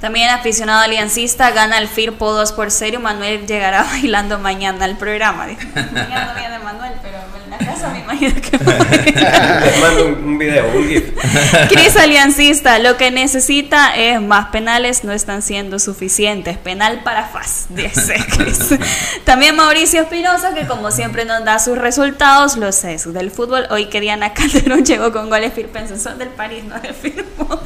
También 0.00 0.30
aficionado 0.30 0.80
aliancista 0.80 1.50
gana 1.50 1.76
el 1.76 1.86
FIRPO 1.86 2.32
2 2.32 2.52
por 2.52 2.70
0. 2.70 3.00
Manuel 3.00 3.46
llegará 3.46 3.82
bailando 3.92 4.38
mañana 4.38 4.86
al 4.86 4.96
programa. 4.96 5.46
Mañana 5.46 6.32
no 6.32 6.40
viene 6.40 6.58
Manuel, 6.58 6.92
pero 7.02 7.18
casa 7.64 7.88
me 7.90 8.00
imagino 8.00 8.34
que 8.34 8.58
Les 8.58 9.80
mando 9.80 10.06
un, 10.06 10.24
un 10.24 10.38
video, 10.38 10.66
un 10.74 10.88
GIF. 10.88 11.10
Cris 11.68 11.96
Aliancista, 11.96 12.78
lo 12.78 12.96
que 12.96 13.10
necesita 13.10 13.94
es 13.96 14.20
más 14.20 14.46
penales, 14.46 15.04
no 15.04 15.12
están 15.12 15.42
siendo 15.42 15.78
suficientes. 15.78 16.58
Penal 16.58 17.02
para 17.02 17.26
FAS, 17.26 17.66
dice 17.70 18.16
Cris. 18.36 18.78
También 19.24 19.56
Mauricio 19.56 20.02
Espinosa, 20.02 20.54
que 20.54 20.66
como 20.66 20.90
siempre 20.90 21.24
nos 21.24 21.44
da 21.44 21.58
sus 21.58 21.78
resultados, 21.78 22.56
los 22.56 22.84
es 22.84 23.12
del 23.12 23.30
fútbol. 23.30 23.66
Hoy 23.70 23.86
que 23.86 24.00
Diana 24.00 24.32
Calderón 24.32 24.84
llegó 24.84 25.12
con 25.12 25.28
goles 25.28 25.52
firpenses, 25.52 26.02
son 26.02 26.18
del 26.18 26.28
París, 26.28 26.64
no 26.64 26.78
del 26.80 26.94
Firpo. 26.94 27.60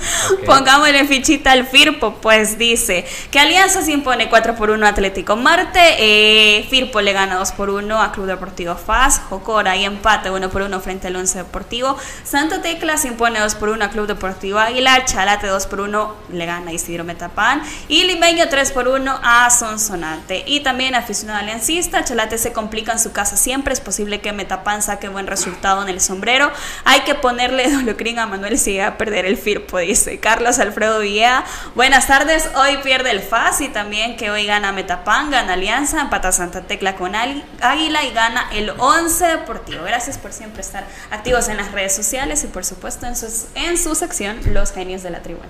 Pongámosle 0.46 1.06
fichita 1.06 1.52
al 1.52 1.66
Firpo, 1.66 2.16
pues 2.20 2.58
dice 2.58 3.04
que 3.30 3.38
Alianza 3.38 3.82
se 3.82 3.92
impone 3.92 4.28
4 4.28 4.54
por 4.54 4.70
1 4.70 4.86
a 4.86 4.88
Atlético 4.90 5.36
Marte, 5.36 5.80
eh, 5.98 6.66
Firpo 6.68 7.00
le 7.00 7.12
gana 7.12 7.36
2 7.36 7.52
por 7.52 7.70
1 7.70 8.02
a 8.02 8.12
Club 8.12 8.26
Deportivo 8.26 8.74
FAS, 8.76 9.20
Jocora 9.28 9.76
y 9.76 9.83
empate 9.84 10.30
1 10.30 10.50
por 10.50 10.62
1 10.62 10.80
frente 10.80 11.08
al 11.08 11.16
Once 11.16 11.38
Deportivo, 11.38 11.96
Santo 12.24 12.60
Tecla 12.60 12.96
se 12.96 13.08
impone 13.08 13.40
2 13.40 13.54
por 13.56 13.68
1 13.68 13.84
a 13.84 13.88
Club 13.88 14.06
Deportivo 14.06 14.58
Aguilar, 14.58 15.04
Chalate 15.04 15.46
2 15.46 15.66
por 15.66 15.80
1 15.80 16.14
le 16.32 16.46
gana 16.46 16.70
a 16.70 16.72
Isidro 16.74 17.04
Metapán 17.04 17.62
y 17.88 18.04
Limeño 18.04 18.48
3 18.48 18.72
por 18.72 18.88
1 18.88 19.20
a 19.22 19.50
Sonsonate. 19.50 20.44
Y 20.46 20.60
también 20.60 20.94
aficionado 20.94 21.40
aliancista, 21.40 22.04
Chalate 22.04 22.38
se 22.38 22.52
complica 22.52 22.92
en 22.92 22.98
su 22.98 23.12
casa 23.12 23.36
siempre, 23.36 23.72
es 23.72 23.80
posible 23.80 24.20
que 24.20 24.32
Metapán 24.32 24.82
saque 24.82 25.08
buen 25.08 25.26
resultado 25.26 25.82
en 25.82 25.88
el 25.88 26.00
sombrero. 26.00 26.50
Hay 26.84 27.00
que 27.00 27.14
ponerle 27.14 27.70
dolocrín 27.72 28.18
a 28.18 28.26
Manuel 28.26 28.58
si 28.58 28.72
llega 28.72 28.88
a 28.88 28.98
perder 28.98 29.26
el 29.26 29.36
Firpo, 29.36 29.78
dice 29.78 30.18
Carlos 30.18 30.58
Alfredo 30.58 31.00
Villea. 31.00 31.44
Buenas 31.74 32.06
tardes, 32.06 32.48
hoy 32.56 32.78
pierde 32.82 33.10
el 33.10 33.20
FAS 33.20 33.60
y 33.60 33.68
también 33.68 34.16
que 34.16 34.30
hoy 34.30 34.46
gana 34.46 34.72
Metapán, 34.72 35.30
gana 35.30 35.54
Alianza, 35.54 36.00
empata 36.00 36.32
Santa 36.32 36.62
Tecla 36.62 36.96
con 36.96 37.14
Águila 37.14 38.04
y 38.04 38.12
gana 38.12 38.48
el 38.52 38.70
11 38.70 39.26
Deportivo. 39.26 39.73
Gracias 39.82 40.18
por 40.18 40.32
siempre 40.32 40.60
estar 40.60 40.84
activos 41.10 41.48
en 41.48 41.56
las 41.56 41.72
redes 41.72 41.94
sociales 41.94 42.44
y 42.44 42.46
por 42.46 42.64
supuesto 42.64 43.06
en, 43.06 43.16
sus, 43.16 43.46
en 43.54 43.76
su 43.78 43.94
sección 43.94 44.38
Los 44.52 44.72
Genios 44.72 45.02
de 45.02 45.10
la 45.10 45.20
Tribuna. 45.22 45.48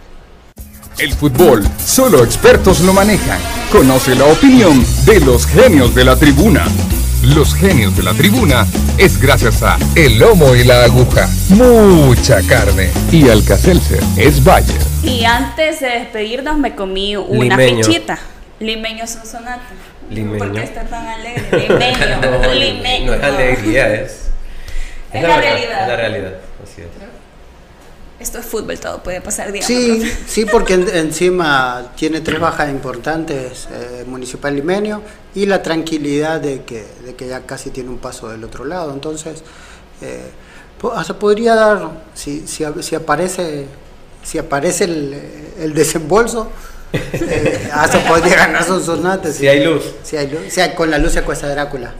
El 0.98 1.12
fútbol, 1.12 1.66
solo 1.84 2.22
expertos 2.22 2.80
lo 2.80 2.92
manejan. 2.92 3.40
Conoce 3.72 4.14
la 4.14 4.26
opinión 4.26 4.84
de 5.04 5.18
los 5.20 5.44
genios 5.44 5.92
de 5.94 6.04
la 6.04 6.14
tribuna. 6.16 6.64
Los 7.22 7.54
genios 7.54 7.96
de 7.96 8.04
la 8.04 8.12
tribuna 8.14 8.64
es 8.96 9.20
gracias 9.20 9.62
a 9.64 9.76
El 9.96 10.18
Lomo 10.18 10.54
y 10.54 10.62
la 10.62 10.84
Aguja. 10.84 11.28
Mucha 11.48 12.40
carne. 12.42 12.90
Y 13.10 13.28
Alcacelser 13.28 14.02
es 14.16 14.44
Bayer. 14.44 14.78
Y 15.02 15.24
antes 15.24 15.80
de 15.80 15.88
despedirnos 15.88 16.58
me 16.58 16.76
comí 16.76 17.16
una 17.16 17.56
Limeño. 17.56 17.84
fichita. 17.84 18.18
Limeño 18.60 19.06
Sonsonate. 19.06 19.62
Limeño. 20.10 20.38
¿Por 20.38 20.52
qué 20.52 20.62
está 20.62 20.84
tan 20.84 21.06
alegre? 21.06 21.68
Limeño. 21.68 22.20
No, 22.42 22.54
limeño. 22.54 23.06
no 23.06 23.14
es 23.14 23.22
alegría, 23.22 23.94
es. 23.94 24.20
Es 25.12 25.22
la 25.22 25.40
realidad. 25.40 25.82
Es 25.82 25.88
la 25.88 25.96
realidad, 25.96 26.32
así 26.62 26.82
es. 26.82 26.88
Esto 28.20 28.38
es 28.38 28.46
fútbol, 28.46 28.78
todo 28.78 29.02
puede 29.02 29.20
pasar 29.20 29.52
día. 29.52 29.62
Sí, 29.62 30.10
sí, 30.26 30.44
porque 30.46 30.74
en- 30.74 30.88
encima 30.88 31.92
tiene 31.96 32.20
tres 32.20 32.40
bajas 32.40 32.70
importantes, 32.70 33.68
eh, 33.70 34.04
Municipal 34.06 34.54
Limeño, 34.54 35.02
y 35.34 35.46
la 35.46 35.62
tranquilidad 35.62 36.40
de 36.40 36.62
que, 36.62 36.86
de 37.04 37.14
que 37.14 37.26
ya 37.28 37.40
casi 37.40 37.70
tiene 37.70 37.90
un 37.90 37.98
paso 37.98 38.28
del 38.30 38.42
otro 38.44 38.64
lado. 38.64 38.92
Entonces, 38.92 39.42
eh, 40.00 40.30
hasta 40.94 41.18
podría 41.18 41.54
dar, 41.54 41.90
si, 42.14 42.46
si, 42.46 42.64
si 42.80 42.94
aparece, 42.94 43.66
si 44.22 44.38
aparece 44.38 44.84
el, 44.84 45.20
el 45.60 45.74
desembolso, 45.74 46.50
eh, 47.12 47.68
hasta 47.72 47.98
podría 48.00 48.36
ganar 48.36 48.64
Sonsonate. 48.64 49.32
Si 49.32 49.46
hay 49.48 49.64
luz. 49.64 49.84
Si 50.02 50.16
hay 50.16 50.28
luz. 50.28 50.40
Si 50.48 50.60
hay- 50.60 50.74
con 50.74 50.90
la 50.90 50.98
luz 50.98 51.12
se 51.12 51.18
acuesta 51.20 51.48
Drácula. 51.48 51.92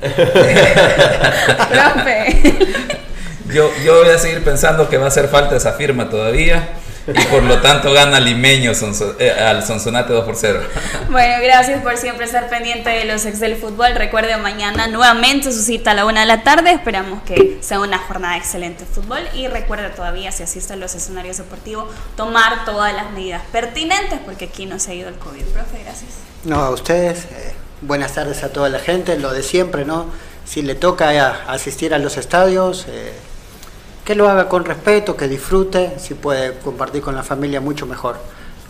Profe. 1.71 2.59
Yo, 3.53 3.71
yo 3.85 4.03
voy 4.03 4.09
a 4.09 4.19
seguir 4.19 4.43
pensando 4.43 4.89
que 4.89 4.97
va 4.97 5.05
a 5.05 5.09
hacer 5.09 5.29
falta 5.29 5.55
esa 5.55 5.75
firma 5.75 6.09
todavía 6.09 6.71
y 7.07 7.25
por 7.27 7.43
lo 7.43 7.61
tanto 7.61 7.93
gana 7.93 8.19
Limeño 8.21 8.73
Sonso- 8.73 9.15
eh, 9.19 9.31
al 9.31 9.65
Sonsonate 9.65 10.13
2 10.13 10.25
por 10.25 10.37
0. 10.37 10.61
Bueno, 11.11 11.35
gracias 11.43 11.83
por 11.83 11.97
siempre 11.99 12.25
estar 12.25 12.49
pendiente 12.49 12.89
de 12.91 13.05
los 13.05 13.25
ex 13.27 13.41
del 13.41 13.57
fútbol. 13.57 13.95
Recuerde, 13.95 14.37
mañana 14.39 14.87
nuevamente 14.87 15.53
su 15.53 15.61
cita 15.63 15.91
a 15.91 15.95
la 15.95 16.07
una 16.07 16.21
de 16.21 16.27
la 16.27 16.43
tarde. 16.43 16.71
Esperamos 16.73 17.23
que 17.25 17.59
sea 17.61 17.81
una 17.81 17.99
jornada 17.99 18.37
excelente 18.37 18.85
de 18.85 18.91
fútbol. 18.91 19.21
Y 19.35 19.49
recuerde 19.49 19.91
todavía, 19.91 20.33
si 20.33 20.43
asiste 20.43 20.73
a 20.73 20.77
los 20.77 20.95
escenarios 20.95 21.37
deportivos, 21.37 21.89
tomar 22.17 22.65
todas 22.65 22.95
las 22.95 23.11
medidas 23.13 23.43
pertinentes, 23.53 24.19
porque 24.25 24.47
aquí 24.47 24.67
no 24.67 24.79
se 24.79 24.93
ha 24.93 24.95
ido 24.95 25.09
el 25.09 25.17
COVID. 25.17 25.43
Profe, 25.45 25.83
gracias. 25.85 26.11
No, 26.45 26.61
a 26.61 26.71
ustedes, 26.71 27.25
eh, 27.25 27.53
buenas 27.83 28.13
tardes 28.15 28.43
a 28.43 28.49
toda 28.53 28.69
la 28.69 28.79
gente, 28.79 29.19
lo 29.19 29.33
de 29.33 29.43
siempre, 29.43 29.85
¿no? 29.85 30.07
Si 30.47 30.63
le 30.63 30.75
toca 30.75 31.15
eh, 31.15 31.21
asistir 31.49 31.93
a 31.95 31.99
los 31.99 32.17
estadios, 32.17 32.87
eh, 32.89 33.13
que 34.05 34.15
lo 34.15 34.29
haga 34.29 34.49
con 34.49 34.65
respeto, 34.65 35.17
que 35.17 35.29
disfrute, 35.29 35.93
si 35.99 36.15
puede 36.15 36.59
compartir 36.59 37.03
con 37.03 37.15
la 37.15 37.23
familia, 37.23 37.61
mucho 37.61 37.87
mejor. 37.87 38.17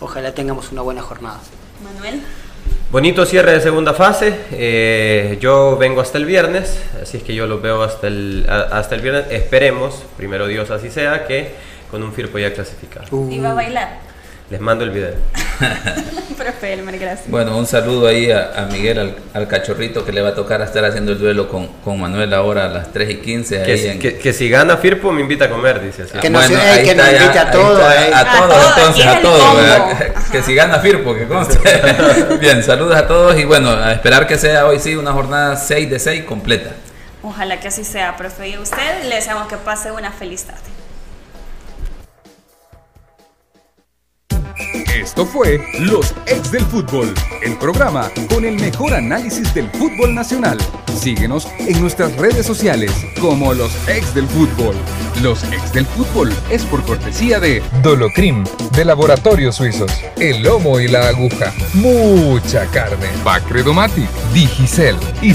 Ojalá 0.01 0.33
tengamos 0.33 0.71
una 0.73 0.83
buena 0.83 1.03
jornada. 1.03 1.41
Manuel. 1.83 2.23
Bonito 2.91 3.27
cierre 3.27 3.53
de 3.53 3.61
segunda 3.61 3.93
fase. 3.95 4.37
eh, 4.53 5.37
yo 5.41 5.77
vengo 5.77 6.01
hasta 6.01 6.19
el 6.19 6.25
viernes, 6.27 6.79
así 7.03 7.17
es 7.17 7.23
que 7.25 7.35
yo 7.35 7.47
los 7.47 7.61
veo 7.61 7.83
hasta 7.83 8.07
el, 8.07 8.47
a- 8.49 8.79
hasta 8.79 8.95
el 8.95 9.01
viernes. 9.01 9.27
Esperemos, 9.31 10.03
primero 10.17 10.47
Dios 10.47 10.71
así 10.71 10.91
sea, 10.91 11.27
que 11.27 11.55
con 11.91 12.03
un 12.03 12.13
Firpo 12.13 12.39
ya 12.39 12.53
clasificado. 12.53 13.07
Iba 13.31 13.51
a 13.51 13.55
bailar. 13.55 13.99
Les 14.55 14.61
mando 14.61 14.85
el 14.85 14.91
video. 14.91 15.15
Profe 16.39 16.73
Elmer, 16.73 16.97
gracias. 16.99 17.29
Bueno, 17.29 17.57
un 17.57 17.67
saludo 17.67 18.07
ahí 18.07 18.31
a, 18.31 18.53
a 18.57 18.67
Miguel, 18.67 18.99
al, 18.99 19.17
al 19.35 19.49
cachorrito 19.49 20.05
que 20.05 20.13
le 20.13 20.21
va 20.23 20.29
a 20.31 20.35
tocar 20.37 20.61
estar 20.63 20.85
haciendo 20.85 21.11
el 21.13 21.19
duelo 21.19 21.49
con, 21.49 21.67
con 21.85 21.99
Manuel 22.01 22.33
ahora 22.35 22.67
a 22.67 22.69
las 22.69 22.93
3 22.93 23.11
y 23.11 23.17
15. 23.17 23.59
Ahí 23.61 23.65
Que, 23.67 23.79
si- 23.79 23.87
en- 23.89 23.99
que- 23.99 24.19
que 24.19 24.33
si 24.33 24.49
gana 24.49 24.77
Firpo 24.77 25.11
me 25.11 25.23
invita 25.23 25.47
a 25.47 25.51
comer, 25.51 25.81
dice 25.81 26.03
así. 26.03 26.17
Que 26.19 26.31
nos- 26.31 26.49
Bueno, 26.49 26.63
eh, 26.65 26.83
que 26.85 26.95
nos 26.95 27.07
invite 27.09 27.25
a 27.25 27.31
eh. 27.31 27.35
a 27.37 27.41
A 27.43 27.51
todos, 27.51 27.79
todo, 27.79 28.79
entonces, 28.79 29.07
a 29.07 29.21
todos. 29.21 30.31
Que 30.31 30.43
si 30.43 30.55
gana 30.61 30.79
Firpo, 30.79 31.15
que 31.17 31.27
conste. 31.27 31.59
Bien, 32.41 32.63
saludos 32.63 32.95
a 32.97 33.09
todos 33.09 33.37
y 33.39 33.45
bueno, 33.45 33.71
a 33.71 33.93
esperar 33.93 34.27
que 34.29 34.39
sea 34.39 34.67
hoy 34.67 34.79
sí 34.79 34.95
una 34.95 35.13
jornada 35.13 35.57
6 35.57 35.91
de 35.91 35.99
6 35.99 36.25
completa. 36.25 36.71
Ojalá 37.23 37.59
que 37.59 37.69
así 37.69 37.85
sea, 37.85 38.17
profe. 38.17 38.51
Y 38.51 38.55
a 38.55 38.61
usted 38.61 39.05
le 39.09 39.17
deseamos 39.17 39.49
que 39.49 39.57
pase 39.57 39.91
una 39.91 40.13
feliz 40.13 40.45
tarde. 40.45 40.61
Esto 44.95 45.27
fue 45.27 45.61
Los 45.81 46.15
Ex 46.27 46.53
del 46.53 46.65
Fútbol, 46.67 47.13
el 47.43 47.57
programa 47.59 48.13
con 48.29 48.45
el 48.45 48.55
mejor 48.61 48.95
análisis 48.95 49.53
del 49.53 49.69
fútbol 49.71 50.15
nacional. 50.15 50.57
Síguenos 50.97 51.49
en 51.59 51.81
nuestras 51.81 52.17
redes 52.17 52.47
sociales 52.47 52.93
como 53.21 53.55
Los 53.55 53.73
Ex 53.89 54.15
del 54.15 54.29
Fútbol. 54.29 54.77
Los 55.21 55.43
Ex 55.53 55.73
del 55.73 55.85
Fútbol 55.87 56.33
es 56.49 56.65
por 56.65 56.85
cortesía 56.85 57.41
de 57.41 57.61
Dolocrim, 57.83 58.45
de 58.77 58.85
Laboratorios 58.85 59.57
Suizos. 59.57 59.91
El 60.17 60.45
lomo 60.45 60.79
y 60.79 60.87
la 60.87 61.09
aguja. 61.09 61.53
Mucha 61.75 62.67
carne. 62.67 63.09
Bacredomatic, 63.25 64.09
Digicel 64.33 64.97
y 65.21 65.33